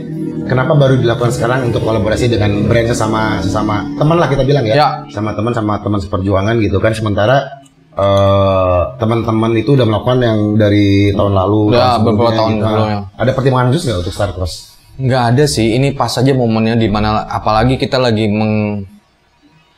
Kenapa 0.41 0.73
baru 0.73 0.97
dilakukan 0.97 1.31
sekarang 1.31 1.69
untuk 1.69 1.81
kolaborasi 1.81 2.27
dengan 2.27 2.65
brand 2.65 2.89
sesama 2.89 3.39
sesama 3.39 3.87
teman 3.95 4.17
lah 4.17 4.27
kita 4.27 4.43
bilang 4.43 4.65
ya, 4.65 4.75
Ya. 4.75 4.89
sama 5.09 5.31
teman 5.31 5.53
sama 5.53 5.79
teman 5.79 5.99
seperjuangan 5.99 6.59
gitu 6.59 6.79
kan? 6.79 6.91
Sementara 6.91 7.61
eh, 7.93 8.81
teman-teman 8.97 9.53
itu 9.55 9.75
udah 9.75 9.85
melakukan 9.85 10.19
yang 10.19 10.39
dari 10.55 11.13
tahun 11.13 11.33
lalu, 11.35 11.61
Udah 11.71 11.81
tahun 11.93 12.05
beberapa 12.07 12.31
tahun 12.33 12.51
gitu. 12.51 12.65
sebelumnya. 12.65 12.99
Ada 13.15 13.31
pertimbangan 13.31 13.67
khusus 13.69 13.83
nggak 13.85 13.99
untuk 14.01 14.15
Star 14.15 14.31
Cross? 14.33 14.55
Nggak 14.97 15.23
ada 15.29 15.45
sih. 15.47 15.67
Ini 15.73 15.89
pas 15.93 16.09
saja 16.09 16.33
momennya 16.33 16.75
di 16.75 16.89
mana 16.89 17.25
apalagi 17.25 17.77
kita 17.77 17.97
lagi 17.97 18.27
meng- 18.27 18.89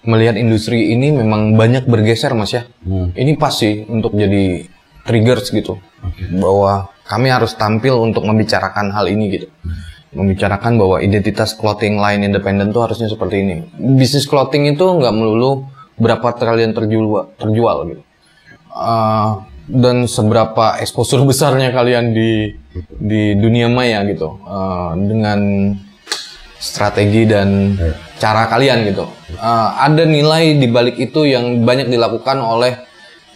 melihat 0.02 0.34
industri 0.34 0.90
ini 0.90 1.10
memang 1.10 1.54
banyak 1.54 1.86
bergeser 1.86 2.34
mas 2.34 2.50
ya. 2.50 2.66
Ini 2.84 3.36
pas 3.36 3.54
sih 3.54 3.86
untuk 3.86 4.10
jadi 4.12 4.66
triggers 5.02 5.50
gitu 5.50 5.78
bahwa 6.34 6.90
kami 7.06 7.28
harus 7.28 7.54
tampil 7.58 7.98
untuk 8.00 8.24
membicarakan 8.24 8.94
hal 8.94 9.10
ini 9.10 9.24
gitu. 9.30 9.48
Membicarakan 10.12 10.76
bahwa 10.76 11.00
identitas 11.00 11.56
clothing 11.56 11.96
line 11.96 12.20
independen 12.24 12.68
tuh 12.70 12.84
harusnya 12.84 13.08
seperti 13.08 13.42
ini. 13.42 13.54
Bisnis 13.96 14.28
clothing 14.28 14.68
itu 14.68 14.84
nggak 14.84 15.12
melulu 15.12 15.66
berapa 15.96 16.36
kalian 16.36 16.76
terjual 16.76 17.32
terjual 17.40 17.76
gitu. 17.88 18.02
Eh, 18.72 19.30
dan 19.72 19.96
seberapa 20.08 20.76
exposure 20.80 21.24
besarnya 21.30 21.72
kalian 21.72 22.12
di 22.12 22.56
di 22.96 23.36
dunia 23.36 23.68
maya 23.68 24.04
gitu 24.08 24.40
Eh, 24.40 24.92
dengan 25.00 25.40
strategi 26.62 27.26
dan 27.26 27.74
cara 28.20 28.46
kalian 28.52 28.92
gitu. 28.92 29.08
Eh, 29.32 29.68
ada 29.80 30.04
nilai 30.04 30.60
di 30.60 30.68
balik 30.68 31.00
itu 31.00 31.24
yang 31.24 31.64
banyak 31.64 31.88
dilakukan 31.88 32.36
oleh 32.38 32.76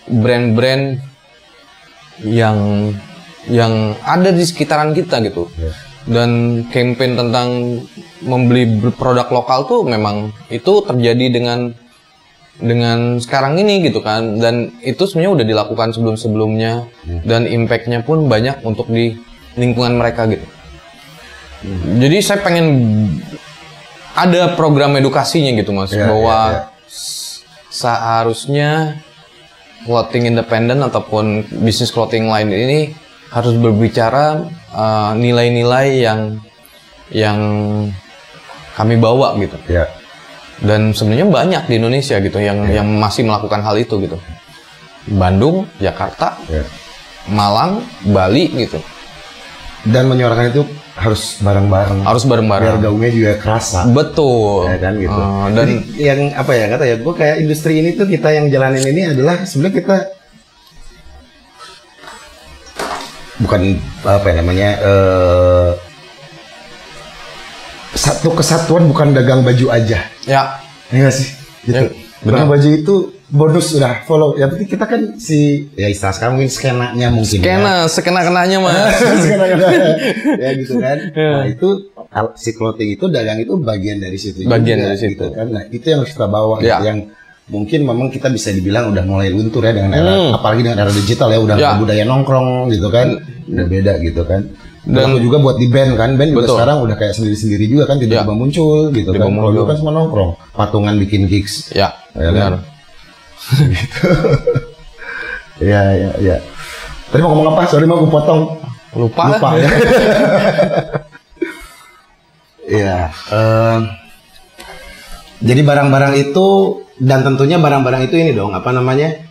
brand-brand 0.06 1.15
yang 2.22 2.90
yang 3.46 3.72
ada 4.00 4.30
di 4.30 4.42
sekitaran 4.42 4.90
kita 4.90 5.20
gitu. 5.22 5.50
Dan 6.06 6.30
campaign 6.68 7.12
tentang 7.14 7.48
membeli 8.20 8.62
produk 8.92 9.26
lokal 9.28 9.66
tuh 9.66 9.82
memang 9.82 10.30
itu 10.48 10.80
terjadi 10.80 11.26
dengan 11.30 11.74
dengan 12.56 13.18
sekarang 13.18 13.58
ini 13.58 13.84
gitu 13.84 14.00
kan 14.00 14.38
dan 14.38 14.72
itu 14.80 15.04
sebenarnya 15.04 15.32
udah 15.34 15.46
dilakukan 15.46 15.88
sebelum-sebelumnya 15.92 16.88
dan 17.22 17.44
impactnya 17.44 18.00
pun 18.00 18.24
banyak 18.24 18.62
untuk 18.62 18.86
di 18.86 19.12
lingkungan 19.54 19.92
mereka 19.94 20.24
gitu. 20.24 20.46
Jadi 21.98 22.16
saya 22.20 22.40
pengen 22.40 22.66
ada 24.14 24.54
program 24.54 24.94
edukasinya 24.94 25.52
gitu 25.52 25.74
mas 25.74 25.90
Iya, 25.90 26.06
bahwa 26.06 26.38
iya. 26.46 26.60
s- 26.86 27.42
seharusnya 27.68 29.02
clothing 29.86 30.26
independent 30.26 30.82
ataupun 30.82 31.24
bisnis 31.62 31.88
clothing 31.88 32.26
line 32.26 32.50
ini 32.50 32.80
harus 33.30 33.54
berbicara 33.54 34.42
uh, 34.70 35.12
nilai-nilai 35.14 35.86
yang 35.98 36.20
yang 37.08 37.38
kami 38.74 38.98
bawa 38.98 39.38
gitu 39.38 39.54
Ya. 39.66 39.86
dan 40.60 40.90
sebenarnya 40.90 41.26
banyak 41.26 41.62
di 41.64 41.74
Indonesia 41.78 42.18
gitu 42.18 42.36
yang 42.36 42.66
Iya. 42.66 42.82
yang 42.82 42.88
masih 42.92 43.22
melakukan 43.24 43.62
hal 43.62 43.78
itu 43.78 43.96
gitu 43.98 44.18
Bandung 45.06 45.70
Jakarta 45.78 46.34
ya. 46.46 46.66
Malang 47.26 47.82
Bali 48.04 48.50
gitu 48.52 48.82
Dan 49.82 50.10
menyuarakan 50.10 50.50
itu 50.50 50.62
harus 50.96 51.36
bareng-bareng. 51.44 52.08
harus 52.08 52.24
biar 52.24 52.40
bareng-bareng 52.40 52.80
gaungnya 52.80 53.10
juga 53.12 53.32
kerasa. 53.36 53.84
betul 53.92 54.64
ya 54.64 54.80
kan 54.80 54.96
gitu. 54.96 55.20
Eh, 55.20 55.48
dan 55.52 55.68
Jadi 55.68 55.74
yang 56.00 56.20
apa 56.32 56.52
ya 56.56 56.64
kata 56.72 56.84
ya, 56.88 56.96
gue 56.96 57.14
kayak 57.14 57.36
industri 57.44 57.84
ini 57.84 57.92
tuh 57.92 58.08
kita 58.08 58.32
yang 58.32 58.48
jalanin 58.48 58.80
ini 58.80 59.02
adalah 59.12 59.44
sebenarnya 59.44 59.76
kita 59.76 59.96
bukan 63.36 63.76
apa 64.08 64.24
ya 64.24 64.34
namanya 64.40 64.68
eh 64.80 65.70
satu 67.96 68.32
kesatuan 68.32 68.88
bukan 68.88 69.12
dagang 69.12 69.40
baju 69.44 69.72
aja, 69.72 70.00
ya 70.24 70.40
ya 70.92 70.96
nggak 70.96 71.12
sih? 71.16 71.28
Gitu. 71.64 71.76
Ya, 71.76 71.88
benar. 72.26 72.34
Dagang 72.36 72.50
baju 72.50 72.68
itu 72.72 72.94
bonus 73.28 73.66
udah 73.72 73.94
follow. 74.02 74.34
Yang 74.34 74.50
penting 74.52 74.68
kita 74.68 74.84
kan 74.84 75.00
si 75.16 75.38
ya 75.72 75.86
istilah 75.86 76.12
sekarang 76.12 76.34
mungkin 76.36 76.50
skenanya 76.50 77.08
mungkin. 77.08 77.38
ya. 77.38 77.46
kena 77.48 77.74
sekena 77.86 78.20
kenanya 78.22 78.58
mas 78.58 78.98
ya 80.42 80.50
gitu 80.54 80.74
kan. 80.76 80.96
Nah 81.16 81.46
itu 81.46 81.68
si 82.34 82.50
clothing 82.52 82.90
itu 82.92 83.06
dagang 83.06 83.38
itu 83.38 83.54
bagian 83.56 83.98
dari 83.98 84.16
situ. 84.16 84.44
Bagian 84.44 84.78
juga, 84.78 84.86
dari 84.88 84.98
situ. 84.98 85.10
gitu 85.14 85.26
kan. 85.30 85.46
Nah 85.48 85.62
itu 85.68 85.84
yang 85.84 85.98
harus 86.02 86.12
kita 86.12 86.26
bawa. 86.26 86.54
Ya. 86.58 86.78
gitu, 86.78 86.84
Yang 86.84 86.98
mungkin 87.46 87.80
memang 87.84 88.08
kita 88.10 88.26
bisa 88.26 88.50
dibilang 88.50 88.90
udah 88.90 89.04
mulai 89.04 89.30
luntur 89.30 89.62
ya 89.62 89.70
dengan 89.70 89.94
era, 89.94 90.12
Hmm. 90.12 90.34
apalagi 90.34 90.60
dengan 90.60 90.78
era 90.80 90.90
digital 90.90 91.30
ya 91.30 91.38
udah 91.38 91.56
Ya. 91.56 91.70
budaya 91.78 92.02
nongkrong 92.02 92.70
gitu 92.70 92.90
kan. 92.90 93.22
Udah 93.46 93.66
beda 93.66 93.92
gitu 94.00 94.22
kan. 94.22 94.50
Dan- 94.86 95.12
Dan 95.12 95.18
juga 95.18 95.42
buat 95.42 95.56
di 95.56 95.66
band 95.66 95.94
kan, 95.94 96.14
band 96.14 96.30
juga 96.30 96.46
Betul. 96.46 96.56
sekarang 96.56 96.76
udah 96.80 96.94
kayak 96.94 97.10
sendiri-sendiri 97.12 97.66
juga 97.66 97.84
kan 97.84 97.98
tiba-tiba 97.98 98.22
Ya. 98.24 98.38
muncul 98.38 98.78
gitu 98.88 99.10
Tiba-tiba 99.10 99.26
kan. 99.26 99.34
Kalau 99.36 99.50
dulu 99.50 99.66
kan 99.66 99.76
semua 99.76 99.92
nongkrong, 99.92 100.30
patungan 100.52 100.94
bikin 100.96 101.26
gigs. 101.26 101.70
ya 101.70 101.90
Ya, 102.12 102.30
benar 102.30 102.62
Iya, 105.58 105.80
iya, 105.92 106.10
iya. 106.18 106.36
Tadi 107.06 107.18
mau 107.18 107.32
ngomong 107.32 107.48
apa? 107.50 107.66
Sorry 107.66 107.84
mau 107.84 107.96
gue 107.96 108.06
potong. 108.06 108.62
lupa, 108.94 109.28
Lupa 109.28 109.48
ya. 109.56 109.68
Iya. 112.68 112.98
em, 113.28 113.80
jadi 115.38 115.60
barang-barang 115.62 116.14
itu 116.20 116.46
dan 116.96 117.22
tentunya 117.22 117.56
barang-barang 117.56 118.06
itu 118.06 118.16
ini 118.16 118.32
dong 118.32 118.50
apa 118.50 118.70
namanya? 118.70 119.25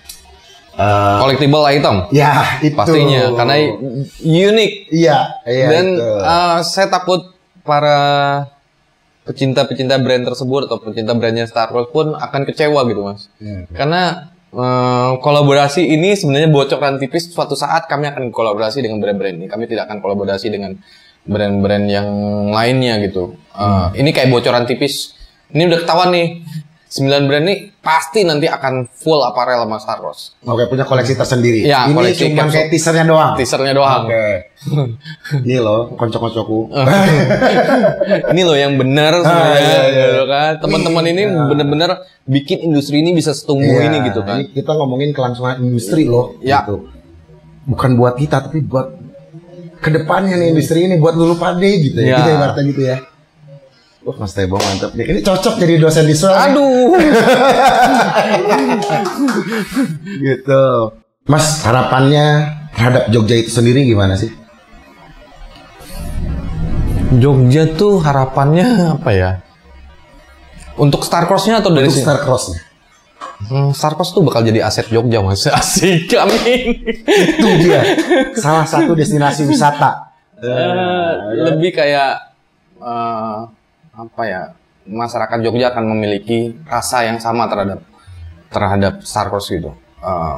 Eh, 0.75 1.15
collectible 1.17 1.63
item 1.65 1.95
ya 2.11 2.59
itu. 2.59 2.75
pastinya 2.75 3.31
karena 3.31 3.55
unik 4.19 4.71
Iya, 4.91 5.17
iya. 5.45 5.67
dan 5.71 5.85
itu. 5.89 6.03
uh, 6.03 6.59
saya 6.61 6.87
takut 6.89 7.31
para 7.61 7.99
pecinta-pecinta 9.23 9.97
brand 9.97 10.21
tersebut 10.23 10.67
atau 10.67 10.77
pecinta 10.77 11.11
brandnya 11.11 11.43
Star 11.45 11.71
Wars 11.71 11.89
pun 11.89 12.13
akan 12.13 12.41
kecewa 12.43 12.83
gitu 12.85 13.01
mas 13.01 13.31
Iya. 13.37 13.71
karena 13.71 14.01
uh, 14.51 15.17
kolaborasi 15.17 15.81
ini 15.81 16.13
sebenarnya 16.13 16.47
bocoran 16.47 16.99
tipis 16.99 17.27
suatu 17.27 17.55
saat 17.55 17.87
kami 17.87 18.05
akan 18.05 18.29
kolaborasi 18.29 18.79
dengan 18.79 18.99
brand-brand 18.99 19.35
ini 19.37 19.47
kami 19.47 19.65
tidak 19.65 19.87
akan 19.87 19.97
kolaborasi 19.97 20.47
dengan 20.49 20.75
brand-brand 21.23 21.85
yang 21.87 22.07
lainnya 22.49 22.99
gitu 23.01 23.33
Uh, 23.49 23.87
Hmm. 23.87 23.95
ini 23.95 24.11
kayak 24.11 24.27
bocoran 24.27 24.67
tipis 24.67 25.15
ini 25.47 25.63
udah 25.65 25.79
ketahuan 25.79 26.11
nih 26.11 26.43
9 26.95 27.27
brand 27.27 27.43
ini 27.43 27.55
pasti 27.75 28.23
nanti 28.23 28.47
akan 28.47 28.87
full 28.87 29.19
apparel 29.19 29.61
sama 29.61 29.77
Star 29.77 29.99
Wars 29.99 30.31
Oke, 30.41 30.63
punya 30.65 30.81
koleksi 30.81 31.11
tersendiri. 31.13 31.59
Iya, 31.61 31.85
ini 31.85 31.93
koleksi 31.93 32.23
cuma 32.29 32.47
kayak 32.47 32.69
teasernya 32.69 33.03
doang. 33.03 33.33
teasernya 33.35 33.73
doang 33.73 34.03
Oke. 34.05 34.25
ini 35.43 35.57
loh, 35.57 35.91
kocok-kocokku. 35.91 36.59
ini 38.31 38.41
loh 38.41 38.55
yang 38.55 38.73
benar 38.75 39.11
Ah, 39.13 39.21
sebenarnya 39.21 39.59
iya, 39.59 39.83
iya. 39.85 40.05
gitu 40.07 40.23
kan 40.25 40.51
teman-teman 40.57 41.03
ini 41.05 41.23
Iya. 41.25 41.43
benar-benar 41.45 41.91
bikin 42.23 42.57
industri 42.63 42.99
ini 42.99 43.11
bisa 43.11 43.31
setumbuh 43.31 43.67
Iya, 43.75 43.87
ini 43.87 43.97
gitu 44.07 44.21
kan 44.21 44.37
Ini 44.39 44.53
kita 44.53 44.71
ngomongin 44.73 45.11
kelangsungan 45.11 45.59
industri 45.59 46.05
loh. 46.05 46.39
Ya. 46.39 46.63
Gitu. 46.63 46.87
bukan 47.65 47.91
buat 47.95 48.15
kita 48.15 48.39
tapi 48.41 48.61
buat 48.61 48.93
ke 49.75 49.89
depannya 49.91 50.37
nih 50.37 50.47
industri 50.49 50.85
ini 50.85 50.95
buat 50.95 51.13
lulu 51.13 51.33
pade 51.35 51.65
gitu 51.81 51.97
ya, 51.97 52.05
Ya. 52.07 52.17
gitu 52.19 52.29
ibaratnya 52.31 52.63
gitu 52.63 52.81
ya. 52.83 52.97
Wah 54.05 54.17
Mas 54.21 54.37
Tebo 54.37 54.61
mantap 54.61 54.93
nih. 54.93 55.17
Ini 55.17 55.19
cocok 55.25 55.57
jadi 55.57 55.81
dosen 55.81 56.05
di 56.05 56.13
Swell. 56.13 56.37
Aduh. 56.37 56.93
gitu. 60.29 60.65
Mas 61.25 61.65
harapannya 61.65 62.53
terhadap 62.77 63.09
Jogja 63.09 63.41
itu 63.41 63.49
sendiri 63.49 63.81
gimana 63.81 64.13
sih? 64.13 64.29
Jogja 67.17 67.65
tuh 67.73 67.97
harapannya 67.97 68.93
apa 68.93 69.09
ya? 69.09 69.31
Untuk 70.77 71.01
Star 71.01 71.25
Cross-nya 71.25 71.65
atau 71.65 71.73
dari 71.73 71.89
Untuk 71.89 71.97
sini? 71.97 72.05
Star 72.05 72.21
Cross-nya. 72.21 72.61
Hmm, 73.49 73.73
Star 73.73 73.97
Cross 73.97 74.13
tuh 74.13 74.21
bakal 74.21 74.45
jadi 74.45 74.61
aset 74.61 74.85
Jogja 74.93 75.25
mas. 75.25 75.49
Asik 75.59 76.13
amin. 76.13 76.77
Itu 77.09 77.47
dia 77.57 77.81
salah 78.37 78.69
satu 78.69 78.93
destinasi 78.93 79.49
wisata. 79.49 80.13
Eh, 80.45 81.11
lebih 81.41 81.73
kayak 81.73 82.21
eh, 82.77 83.39
apa 83.95 84.21
ya? 84.27 84.41
Masyarakat 84.85 85.41
Jogja 85.41 85.73
akan 85.73 85.97
memiliki 85.97 86.53
rasa 86.69 87.07
yang 87.09 87.17
sama 87.17 87.49
terhadap 87.49 87.81
terhadap 88.53 88.93
Star 89.01 89.33
gitu. 89.41 89.73
Eh, 90.05 90.37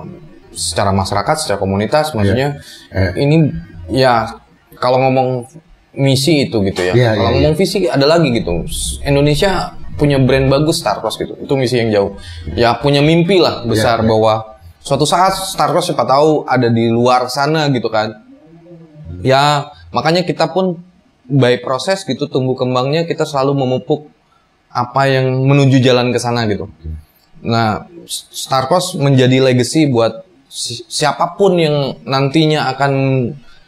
secara 0.56 0.96
masyarakat, 0.96 1.36
secara 1.44 1.60
komunitas, 1.60 2.16
maksudnya 2.16 2.58
Eh. 2.90 3.12
ini 3.20 3.52
ya 3.92 4.40
kalau 4.80 5.04
ngomong 5.04 5.46
misi 5.98 6.48
itu 6.48 6.64
gitu 6.64 6.82
ya. 6.82 6.94
Iya, 6.96 7.10
kalau 7.18 7.30
iya, 7.36 7.38
ngomong 7.52 7.56
visi 7.60 7.78
ada 7.90 8.06
lagi 8.08 8.30
gitu. 8.32 8.64
Indonesia 9.04 9.76
punya 9.98 10.22
brand 10.22 10.48
bagus 10.48 10.80
Star 10.80 11.02
gitu. 11.02 11.34
Itu 11.42 11.54
misi 11.58 11.82
yang 11.82 11.90
jauh. 11.92 12.12
Ya 12.54 12.78
punya 12.78 13.02
mimpi 13.04 13.42
lah 13.42 13.66
besar 13.68 14.00
Iya, 14.00 14.06
iya. 14.06 14.10
bahwa 14.14 14.34
suatu 14.80 15.04
saat 15.04 15.34
Star 15.36 15.74
Cross 15.74 15.92
siapa 15.92 16.06
tahu 16.08 16.46
ada 16.48 16.70
di 16.72 16.88
luar 16.88 17.28
sana 17.28 17.68
gitu 17.74 17.90
kan. 17.92 18.14
Ya 19.26 19.74
makanya 19.92 20.22
kita 20.24 20.54
pun 20.54 20.80
by 21.28 21.60
proses 21.60 22.02
gitu 22.02 22.26
tumbuh 22.28 22.56
kembangnya 22.56 23.04
kita 23.04 23.28
selalu 23.28 23.54
memupuk 23.68 24.08
apa 24.68 25.08
yang 25.08 25.44
menuju 25.44 25.80
jalan 25.80 26.12
ke 26.12 26.20
sana 26.20 26.48
gitu. 26.48 26.72
Nah, 27.44 27.86
Star 28.08 28.66
Cross 28.66 28.96
menjadi 28.96 29.44
legacy 29.44 29.88
buat 29.88 30.24
si- 30.48 30.84
siapa 30.88 31.36
pun 31.36 31.60
yang 31.60 32.00
nantinya 32.04 32.72
akan 32.74 32.92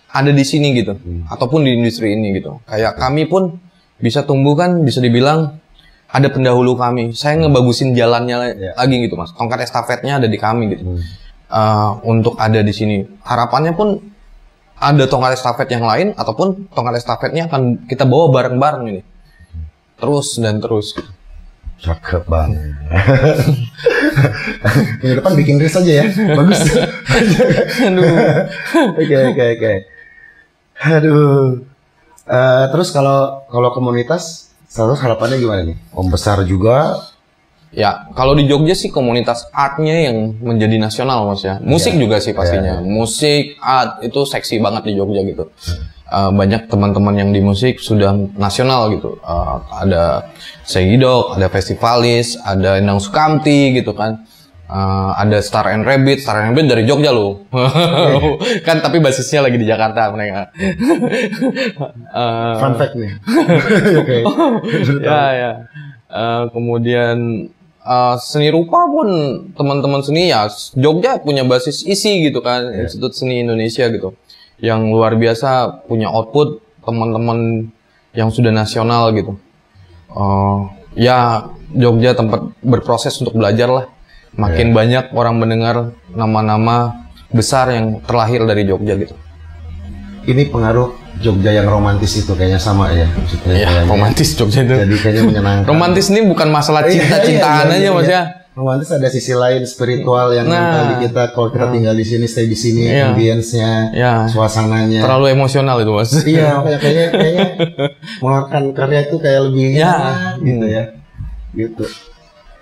ada 0.10 0.32
di 0.34 0.42
sini 0.42 0.74
gitu, 0.74 0.98
ataupun 1.30 1.62
di 1.62 1.78
industri 1.78 2.18
ini 2.18 2.34
gitu. 2.34 2.58
Kayak 2.66 2.98
kami 2.98 3.30
pun 3.30 3.62
bisa 4.02 4.26
tumbuh 4.26 4.58
kan, 4.58 4.82
bisa 4.82 4.98
dibilang 5.04 5.60
ada 6.10 6.28
pendahulu 6.34 6.74
kami. 6.74 7.14
Saya 7.14 7.38
ngebagusin 7.38 7.94
jalannya 7.94 8.36
la- 8.36 8.56
Iya. 8.58 8.72
lagi 8.74 8.96
gitu 9.06 9.14
mas. 9.14 9.30
Tongkat 9.38 9.62
estafetnya 9.62 10.18
ada 10.18 10.26
di 10.26 10.40
kami 10.42 10.74
gitu. 10.74 10.98
Eh, 11.50 11.90
untuk 12.06 12.34
ada 12.42 12.62
di 12.62 12.74
sini. 12.74 13.06
Harapannya 13.22 13.78
pun 13.78 14.09
ada 14.80 15.04
tongkat 15.12 15.36
estafet 15.36 15.68
yang 15.76 15.84
lain 15.84 16.16
ataupun 16.16 16.72
tongkat 16.72 17.04
estafetnya 17.04 17.52
akan 17.52 17.86
kita 17.86 18.08
bawa 18.08 18.32
bareng-bareng 18.32 18.84
ini. 18.88 19.02
Terus 20.00 20.40
dan 20.40 20.64
terus. 20.64 20.96
Cakep 21.80 22.28
banget. 22.28 22.60
Minggu 25.00 25.16
depan 25.24 25.34
bikin 25.36 25.60
ris 25.60 25.76
aja 25.76 26.04
ya. 26.04 26.06
Bagus. 26.12 26.60
Aduh. 27.88 28.08
Oke 29.00 29.16
oke 29.16 29.44
oke. 29.56 29.74
Aduh. 30.80 31.64
Eh, 32.28 32.66
terus 32.72 32.92
kalau 32.92 33.48
kalau 33.48 33.72
komunitas 33.72 34.52
selalu 34.68 34.96
harapannya 35.00 35.38
gimana 35.40 35.62
nih? 35.72 35.78
Membesar 35.96 36.44
juga. 36.44 37.00
Ya, 37.70 38.10
kalau 38.18 38.34
di 38.34 38.50
Jogja 38.50 38.74
sih 38.74 38.90
komunitas 38.90 39.46
artnya 39.54 40.10
yang 40.10 40.34
menjadi 40.42 40.82
nasional 40.82 41.30
mas 41.30 41.46
ya. 41.46 41.62
Musik 41.62 41.94
juga 42.02 42.18
sih 42.18 42.34
pastinya. 42.34 42.82
Musik, 42.82 43.62
art 43.62 44.02
itu 44.02 44.26
seksi 44.26 44.58
banget 44.58 44.90
di 44.90 44.98
Jogja 44.98 45.22
gitu. 45.22 45.54
Eh, 46.10 46.32
banyak 46.34 46.66
teman-teman 46.66 47.14
yang 47.14 47.30
di 47.30 47.38
musik 47.46 47.78
sudah 47.78 48.18
nasional 48.42 48.90
gitu. 48.90 49.22
Eh, 49.22 49.56
ada 49.86 50.34
Segidok, 50.66 51.38
ada 51.38 51.46
Festivalis, 51.54 52.42
ada 52.42 52.82
Endang 52.82 52.98
Sukamti 52.98 53.78
gitu 53.78 53.94
kan. 53.94 54.26
Eh, 54.66 55.12
ada 55.22 55.38
Star 55.46 55.70
and 55.70 55.86
Rabbit, 55.86 56.26
Star 56.26 56.42
and 56.42 56.58
Rabbit 56.58 56.74
dari 56.74 56.90
Jogja 56.90 57.14
loh. 57.14 57.46
kan 58.66 58.82
tapi 58.82 58.98
basisnya 58.98 59.46
lagi 59.46 59.62
di 59.62 59.70
Jakarta 59.70 60.10
mereka. 60.10 60.50
Eh, 62.18 62.54
Fun 62.58 62.74
fact 62.82 62.98
nih. 62.98 63.14
Oke. 64.02 64.18
ya 65.06 65.22
ya 65.38 65.52
Eh, 66.10 66.44
kemudian 66.50 67.46
eh, 67.90 68.16
seni 68.22 68.54
rupa 68.54 68.86
pun 68.86 69.10
teman-teman 69.58 70.06
seni 70.06 70.30
ya 70.30 70.46
Jogja 70.78 71.18
punya 71.18 71.42
basis 71.42 71.82
isi 71.82 72.30
gitu 72.30 72.46
kan 72.46 72.70
Institut 72.70 73.18
Seni 73.18 73.42
Indonesia 73.42 73.90
gitu. 73.90 74.14
Yang 74.62 74.82
luar 74.94 75.18
biasa 75.18 75.82
punya 75.90 76.14
output 76.14 76.62
teman-teman 76.86 77.72
yang 78.14 78.30
sudah 78.30 78.54
nasional 78.54 79.10
gitu. 79.18 79.42
Eh, 80.14 80.60
ya 81.02 81.50
Jogja 81.74 82.14
tempat 82.14 82.54
berproses 82.62 83.18
untuk 83.18 83.38
belajar 83.38 83.70
lah. 83.70 83.86
Makin 84.38 84.78
banyak 84.78 85.10
orang 85.18 85.42
mendengar 85.42 85.98
nama-nama 86.14 87.10
besar 87.34 87.74
yang 87.74 88.02
terlahir 88.06 88.46
dari 88.46 88.66
Jogja 88.66 88.94
gitu. 88.98 89.18
Ini 90.30 90.54
pengaruh 90.54 91.09
Jogja 91.20 91.52
yang 91.52 91.68
romantis 91.68 92.16
itu 92.16 92.32
kayaknya 92.32 92.58
sama 92.58 92.90
ya. 92.90 93.04
Maksudnya 93.06 93.54
ya 93.54 93.68
kayaknya. 93.68 93.88
romantis 93.88 94.30
Jogja 94.34 94.60
itu 94.62 94.74
Jadi 94.74 94.96
kayaknya 94.98 95.24
menyenangkan. 95.26 95.68
romantis 95.68 96.06
ini 96.08 96.20
bukan 96.24 96.48
masalah 96.48 96.82
Iya, 96.82 96.92
cinta-cintaan 96.96 97.66
iya, 97.66 97.76
iya, 97.76 97.82
aja 97.82 97.90
mas 97.92 98.06
iya. 98.06 98.14
ya 98.14 98.24
Romantis 98.52 98.90
ada 98.90 99.08
sisi 99.08 99.32
lain 99.32 99.64
spiritual 99.64 100.32
yang 100.32 100.44
Nah. 100.44 100.60
mental 100.60 100.84
di 100.86 101.06
kita 101.06 101.24
kalau 101.32 101.48
kita 101.48 101.68
tinggal 101.70 101.94
di 101.94 102.04
sini 102.04 102.26
stay 102.26 102.44
di 102.44 102.56
sini 102.56 102.88
Iya. 102.88 103.06
ambience-nya, 103.10 103.72
Ya. 103.94 104.14
suasananya. 104.26 105.00
terlalu 105.02 105.32
emosional 105.32 105.76
itu 105.78 105.92
mas 105.92 106.12
Iya, 106.22 106.56
makanya 106.58 106.78
kayaknya 106.78 107.06
kayaknya 107.14 107.46
mengeluarkan 108.18 108.64
karya 108.74 109.00
itu 109.02 109.16
kayak 109.18 109.42
lebih 109.46 109.68
Ya. 109.74 109.94
gitu 110.38 110.66
ya. 110.66 110.84
Gitu. 111.52 111.84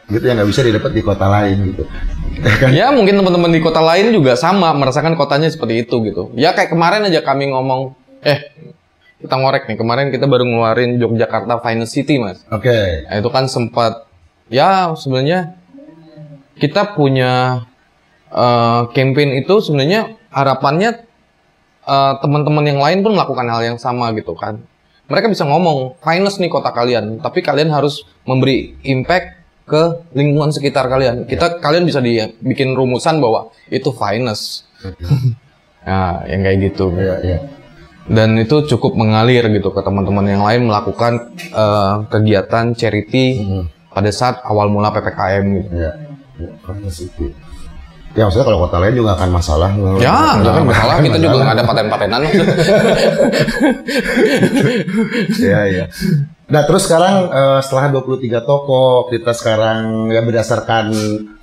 Gitu 0.08 0.24
yang 0.24 0.36
nggak 0.36 0.50
bisa 0.50 0.62
didapat 0.62 0.92
di 0.92 1.02
kota 1.02 1.26
lain 1.28 1.58
gitu. 1.68 1.84
kan? 1.84 2.70
ya 2.78 2.90
mungkin 2.90 3.18
teman-teman 3.18 3.50
di 3.50 3.60
kota 3.60 3.82
lain 3.82 4.10
juga 4.12 4.34
sama 4.34 4.70
merasakan 4.72 5.14
kotanya 5.14 5.46
seperti 5.48 5.82
itu 5.82 5.96
gitu 6.04 6.30
ya 6.34 6.54
kayak 6.54 6.70
kemarin 6.70 7.02
aja 7.04 7.20
kami 7.20 7.50
ngomong 7.50 7.98
eh 8.28 8.40
kita 9.18 9.36
ngorek 9.40 9.66
nih. 9.72 9.78
Kemarin 9.80 10.08
kita 10.12 10.28
baru 10.28 10.44
ngeluarin 10.46 11.00
Yogyakarta 11.00 11.64
Finest 11.64 11.96
City 11.96 12.20
mas. 12.20 12.44
Oke. 12.52 13.08
Nah, 13.08 13.16
itu 13.18 13.30
kan 13.32 13.48
sempat 13.48 14.06
ya 14.52 14.94
sebenarnya 14.94 15.58
kita 16.60 16.94
punya 16.94 17.66
eh, 18.30 18.82
campaign 18.92 19.42
itu 19.42 19.64
sebenarnya 19.64 20.14
harapannya 20.30 21.02
eh, 21.88 22.14
teman-teman 22.22 22.66
yang 22.68 22.80
lain 22.84 23.00
pun 23.02 23.16
melakukan 23.16 23.48
hal 23.48 23.62
yang 23.64 23.78
sama 23.80 24.12
gitu 24.14 24.36
kan. 24.36 24.62
Mereka 25.08 25.32
bisa 25.32 25.48
ngomong 25.48 25.96
finest 26.04 26.44
nih 26.44 26.52
kota 26.52 26.76
kalian 26.76 27.24
tapi 27.24 27.40
kalian 27.40 27.72
harus 27.72 28.04
memberi 28.28 28.76
impact 28.84 29.40
ke 29.68 30.04
lingkungan 30.14 30.52
sekitar 30.52 30.92
kalian. 30.92 31.24
Kita 31.26 31.64
kalian 31.64 31.88
bisa 31.88 32.04
dibikin 32.04 32.76
rumusan 32.76 33.24
bahwa 33.24 33.50
itu 33.72 33.90
finest. 33.96 34.68
Nah 35.88 36.20
yang 36.28 36.44
kayak 36.44 36.58
gitu. 36.68 36.92
Iya, 37.00 37.16
iya. 37.24 37.40
Dan 38.08 38.40
itu 38.40 38.64
cukup 38.76 38.96
mengalir 38.96 39.44
gitu 39.52 39.72
ke 39.76 39.82
teman-teman 39.84 40.26
yang 40.28 40.44
lain 40.44 40.72
melakukan 40.72 41.36
eh, 41.38 41.96
kegiatan 42.08 42.72
charity 42.74 43.44
pada 43.92 44.12
saat 44.12 44.42
awal 44.48 44.72
mula 44.72 44.92
ppkm 44.96 45.46
gitu. 45.60 45.70
Keren 46.64 46.88
sih. 46.88 47.10
Ya 48.18 48.26
maksudnya 48.26 48.50
kalau 48.50 48.66
kota 48.66 48.82
lain 48.82 48.98
juga 48.98 49.14
akan 49.14 49.30
masalah. 49.30 49.70
Ya, 50.02 50.42
nggak 50.42 50.54
kan 50.58 50.64
masalah 50.66 50.96
kita 51.06 51.18
juga 51.22 51.36
nggak 51.44 51.56
ada 51.58 51.66
paten-patenan. 51.66 52.22
Iya, 55.38 55.62
iya. 55.70 55.86
Nah, 56.48 56.64
terus 56.64 56.88
sekarang 56.88 57.28
eh, 57.30 57.60
setelah 57.62 57.92
23 57.92 58.42
toko, 58.48 59.12
kita 59.12 59.36
sekarang 59.36 60.10
ya 60.10 60.24
berdasarkan 60.24 60.96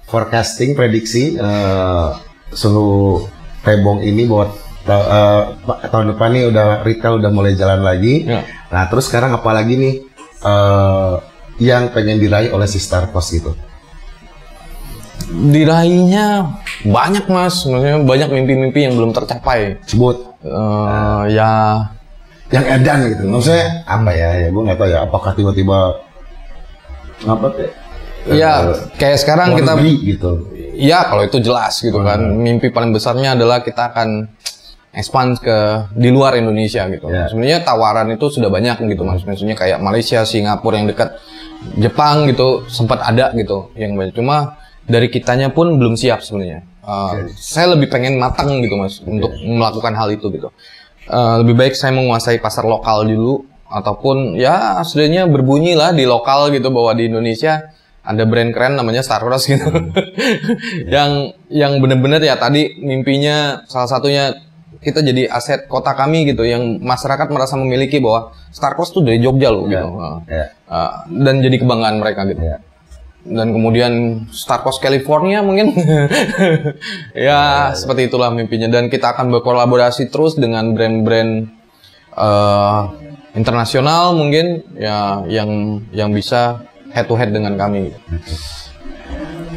forecasting 0.09 0.75
prediksi 0.75 1.37
eh, 1.37 2.09
suhu 2.51 3.23
Rebong 3.65 4.05
ini 4.05 4.29
buat 4.29 4.64
ta- 4.85 5.57
pa- 5.65 5.81
tahun 5.89 6.15
depan 6.15 6.29
nih 6.31 6.45
udah 6.53 6.67
retail 6.85 7.19
udah 7.19 7.31
mulai 7.33 7.57
jalan 7.57 7.81
lagi. 7.81 8.25
Ya. 8.25 8.45
Nah, 8.71 8.85
terus 8.89 9.09
sekarang 9.09 9.33
apalagi 9.33 9.75
nih 9.77 9.95
eh, 10.45 11.15
yang 11.59 11.91
pengen 11.91 12.21
diraih 12.21 12.53
oleh 12.53 12.69
si 12.69 12.77
Star 12.79 13.09
Post 13.09 13.33
gitu. 13.33 13.53
Diraihnya 15.25 16.53
banyak 16.85 17.25
mas, 17.33 17.65
maksudnya 17.65 17.97
banyak 18.05 18.29
mimpi-mimpi 18.29 18.85
yang 18.85 18.95
belum 18.95 19.11
tercapai. 19.11 19.81
Sebut 19.89 20.35
Eh, 20.45 21.23
ya, 21.33 21.81
yang 22.53 22.65
edan 22.69 23.09
gitu. 23.09 23.25
Maksudnya 23.33 23.81
apa 23.89 24.13
ya? 24.13 24.31
Ya 24.45 24.49
gue 24.53 24.61
nggak 24.61 24.77
tahu 24.77 24.89
ya. 24.93 24.99
Apakah 25.09 25.33
tiba-tiba 25.33 25.97
apa 27.25 27.47
teh? 27.57 27.71
ya 28.25 28.73
kayak 28.97 29.21
sekarang 29.21 29.53
kita, 29.53 29.77
gitu. 30.01 30.49
ya 30.81 31.05
kalau 31.09 31.25
itu 31.25 31.41
jelas 31.41 31.81
gitu 31.81 31.97
kan. 32.01 32.21
Mimpi 32.21 32.69
paling 32.69 32.93
besarnya 32.93 33.33
adalah 33.37 33.65
kita 33.65 33.93
akan 33.93 34.29
expand 34.95 35.37
ke 35.43 35.91
di 35.93 36.09
luar 36.15 36.39
Indonesia 36.39 36.87
gitu. 36.87 37.11
Ya. 37.11 37.27
Sebenarnya 37.27 37.67
tawaran 37.67 38.15
itu 38.15 38.31
sudah 38.31 38.49
banyak 38.49 38.79
gitu 38.87 39.03
mas. 39.03 39.27
Maksudnya 39.27 39.59
kayak 39.59 39.83
Malaysia, 39.83 40.23
Singapura 40.23 40.79
yang 40.79 40.89
dekat, 40.89 41.19
Jepang 41.77 42.31
gitu 42.31 42.65
sempat 42.71 43.03
ada 43.03 43.35
gitu 43.35 43.75
yang 43.75 43.99
banyak. 43.99 44.15
Cuma 44.15 44.57
dari 44.87 45.11
kitanya 45.11 45.51
pun 45.51 45.77
belum 45.77 45.99
siap 45.99 46.23
sebenarnya. 46.23 46.63
Uh, 46.85 47.27
Saya 47.35 47.75
lebih 47.75 47.91
pengen 47.91 48.21
matang 48.23 48.63
gitu 48.63 48.79
mas 48.79 49.03
untuk 49.03 49.35
melakukan 49.43 49.93
hal 49.99 50.09
itu 50.15 50.31
gitu. 50.31 50.55
Uh, 51.05 51.43
lebih 51.45 51.59
baik 51.59 51.75
saya 51.77 51.93
menguasai 51.93 52.41
pasar 52.41 52.65
lokal 52.65 53.05
dulu 53.05 53.45
ataupun 53.69 54.39
ya 54.39 54.81
aslinya 54.81 55.27
berbunyi 55.29 55.77
lah 55.77 55.93
di 55.93 56.09
lokal 56.09 56.49
gitu 56.55 56.73
bahwa 56.73 56.97
di 56.97 57.11
Indonesia 57.11 57.75
ada 58.05 58.23
brand 58.29 58.53
keren 58.53 58.77
namanya 58.77 59.01
Star 59.01 59.25
Wars 59.25 59.49
gitu. 59.49 59.65
yang 60.95 61.33
yang 61.49 61.81
bener-bener 61.81 62.21
ya 62.21 62.37
tadi 62.37 62.77
mimpinya 62.79 63.65
salah 63.65 63.89
satunya 63.89 64.37
kita 64.85 65.01
jadi 65.01 65.33
aset 65.33 65.65
kota 65.65 65.97
kami 65.97 66.29
gitu 66.29 66.45
yang 66.45 66.79
masyarakat 66.79 67.27
merasa 67.33 67.57
memiliki 67.57 67.99
bahwa 67.99 68.37
Star 68.53 68.77
Wars 68.77 68.93
tuh 68.93 69.01
dari 69.01 69.19
Jogja 69.19 69.49
loh 69.49 69.65
gitu. 69.67 69.89
Uh, 69.89 70.21
Ya. 70.29 70.53
uh, 70.69 71.09
dan 71.09 71.41
jadi 71.41 71.57
kebanggaan 71.59 71.99
mereka 71.99 72.29
gitu. 72.29 72.45
Ya. 72.45 72.61
Dan 73.25 73.57
kemudian 73.57 73.93
Star 74.37 74.61
Wars 74.61 74.77
California 74.77 75.41
mungkin 75.41 75.73
ya 77.17 77.73
seperti 77.73 78.13
itulah 78.13 78.29
mimpinya 78.29 78.69
dan 78.69 78.93
kita 78.93 79.17
akan 79.17 79.33
berkolaborasi 79.33 80.13
terus 80.13 80.37
dengan 80.37 80.77
brand-brand 80.77 81.49
eh, 82.13 82.81
internasional 83.33 84.13
mungkin 84.13 84.69
ya 84.77 85.25
yang 85.25 85.81
yang 85.97 86.13
bisa 86.13 86.69
head 86.93 87.09
to 87.09 87.17
head 87.17 87.33
dengan 87.33 87.57
kami. 87.57 87.97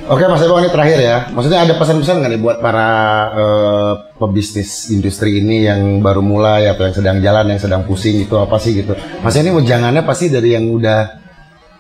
Oke 0.07 0.23
Mas 0.23 0.39
Ebo 0.39 0.55
ini 0.63 0.71
terakhir 0.71 1.03
ya. 1.03 1.17
Maksudnya 1.35 1.67
ada 1.67 1.75
pesan-pesan 1.75 2.23
nggak 2.23 2.31
nih 2.31 2.39
buat 2.39 2.57
para 2.63 2.87
eh, 3.35 3.93
pebisnis 4.15 4.87
industri 4.87 5.43
ini 5.43 5.67
yang 5.67 5.99
baru 5.99 6.23
mulai 6.23 6.71
atau 6.71 6.87
yang 6.87 6.95
sedang 6.95 7.17
jalan, 7.19 7.51
yang 7.51 7.59
sedang 7.59 7.83
pusing 7.83 8.23
itu 8.23 8.39
apa 8.39 8.55
sih 8.55 8.71
gitu. 8.71 8.95
Mas 9.19 9.35
ini 9.35 9.51
jangannya 9.51 10.07
pasti 10.07 10.31
dari 10.31 10.55
yang 10.55 10.71
udah 10.71 11.27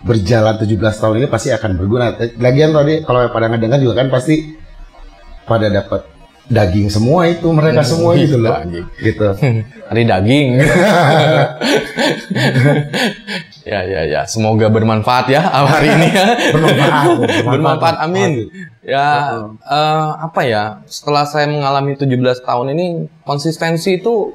berjalan 0.03 0.59
17 0.59 0.75
tahun 0.75 1.23
ini 1.23 1.27
pasti 1.31 1.55
akan 1.55 1.71
berguna. 1.79 2.19
Lagian 2.35 2.75
tadi 2.75 2.99
kalau 3.07 3.31
pada 3.31 3.47
ngedengar 3.47 3.79
juga 3.79 4.03
kan 4.03 4.11
pasti 4.11 4.59
pada 5.47 5.71
dapat 5.71 6.17
daging 6.47 6.87
semua 6.87 7.27
itu 7.31 7.47
mereka 7.51 7.83
semua 7.83 8.15
gitu 8.19 8.39
loh. 8.39 8.55
daging. 8.59 8.87
Gitu. 9.03 9.27
Hari 9.87 10.03
daging. 10.03 10.59
ya 13.67 13.79
ya 13.83 14.01
ya, 14.07 14.21
semoga 14.23 14.71
bermanfaat 14.71 15.25
ya 15.27 15.43
hari 15.71 15.91
ini 15.91 16.07
ya. 16.15 16.27
Bermanfaat, 16.55 17.05
bermanfaat. 17.19 17.45
bermanfaat, 17.51 17.95
amin. 18.07 18.31
Ya 18.87 19.07
eh, 19.59 20.09
apa 20.23 20.41
ya? 20.47 20.63
Setelah 20.87 21.27
saya 21.27 21.51
mengalami 21.51 21.99
17 21.99 22.47
tahun 22.47 22.67
ini 22.71 22.85
konsistensi 23.27 23.99
itu 23.99 24.31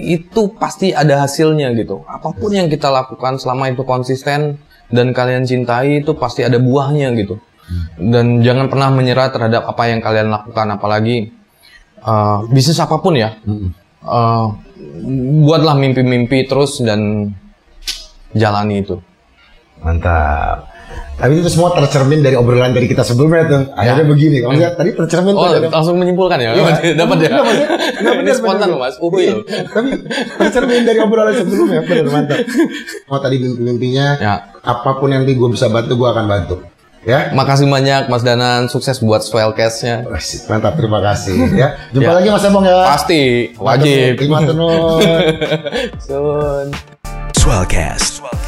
itu 0.00 0.42
pasti 0.56 0.96
ada 0.96 1.28
hasilnya 1.28 1.74
gitu. 1.76 2.00
Apa 2.08 2.32
pun 2.32 2.54
yang 2.54 2.72
kita 2.72 2.88
lakukan 2.88 3.36
selama 3.36 3.68
itu 3.68 3.84
konsisten 3.84 4.56
dan 4.88 5.12
kalian 5.12 5.44
cintai 5.44 6.00
itu 6.00 6.16
pasti 6.16 6.46
ada 6.46 6.56
buahnya 6.56 7.12
gitu. 7.20 7.36
Dan 8.00 8.40
jangan 8.40 8.72
pernah 8.72 8.88
menyerah 8.88 9.28
terhadap 9.28 9.68
apa 9.68 9.92
yang 9.92 10.00
kalian 10.00 10.32
lakukan 10.32 10.66
apalagi 10.72 11.28
eh, 12.00 12.38
bisnis 12.48 12.80
apa 12.80 12.96
pun 12.96 13.12
ya. 13.12 13.36
Eh, 13.44 14.46
buatlah 15.44 15.74
mimpi-mimpi 15.76 16.48
terus 16.48 16.80
dan 16.80 17.32
jalani 18.32 18.82
itu. 18.82 18.96
Mantap. 19.78 20.68
Tapi 21.18 21.42
itu 21.42 21.50
semua 21.50 21.74
tercermin 21.74 22.22
dari 22.22 22.38
obrolan 22.38 22.70
dari 22.70 22.86
kita 22.86 23.02
sebelumnya 23.02 23.42
tuh. 23.44 23.62
Akhirnya 23.74 24.06
begini. 24.06 24.38
Kalau 24.38 24.54
lihat 24.54 24.78
tadi 24.78 24.94
tercermin 24.94 25.34
Oh, 25.34 25.50
tuh 25.50 25.66
langsung 25.66 25.98
menyimpulkan 25.98 26.38
ya? 26.38 26.54
Iya. 26.54 26.94
Dapat 26.94 27.16
ya? 27.20 27.30
Enggak, 27.34 27.54
Ini 27.98 28.18
benar, 28.22 28.34
spontan 28.38 28.66
loh 28.70 28.78
mas, 28.78 28.94
uhuy 29.02 29.26
Iya, 29.26 29.34
loh. 29.34 29.44
Tapi 29.46 29.88
tercermin 30.38 30.86
dari 30.86 30.98
obrolan 31.02 31.34
sebelumnya, 31.34 31.82
benar 31.82 32.06
mantap. 32.08 32.38
Oh 33.10 33.18
tadi 33.18 33.36
mimpi-mimpinya, 33.42 34.06
Ya. 34.16 34.34
apa 34.56 34.90
pun 34.96 35.10
yang 35.10 35.26
nanti 35.26 35.34
gue 35.34 35.48
bisa 35.50 35.66
bantu, 35.66 35.98
gue 35.98 36.08
akan 36.08 36.24
bantu. 36.26 36.56
Ya, 37.02 37.30
Makasih 37.30 37.66
banyak 37.66 38.06
Mas 38.06 38.22
Danan, 38.22 38.66
sukses 38.66 38.98
buat 38.98 39.22
Swellcast-nya. 39.22 40.06
Mantap. 40.46 40.78
Terima 40.78 41.02
kasih. 41.02 41.34
Ya, 41.54 41.78
jumpa 41.90 42.10
Ya. 42.10 42.14
lagi 42.14 42.28
Mas 42.30 42.44
Ebong 42.46 42.62
ya. 42.62 42.78
Pasti, 42.86 43.22
wajib. 43.58 44.18
Terima 44.18 44.38
kasih. 44.42 44.54
Sun. 46.06 46.87
Swellcast. 47.48 48.47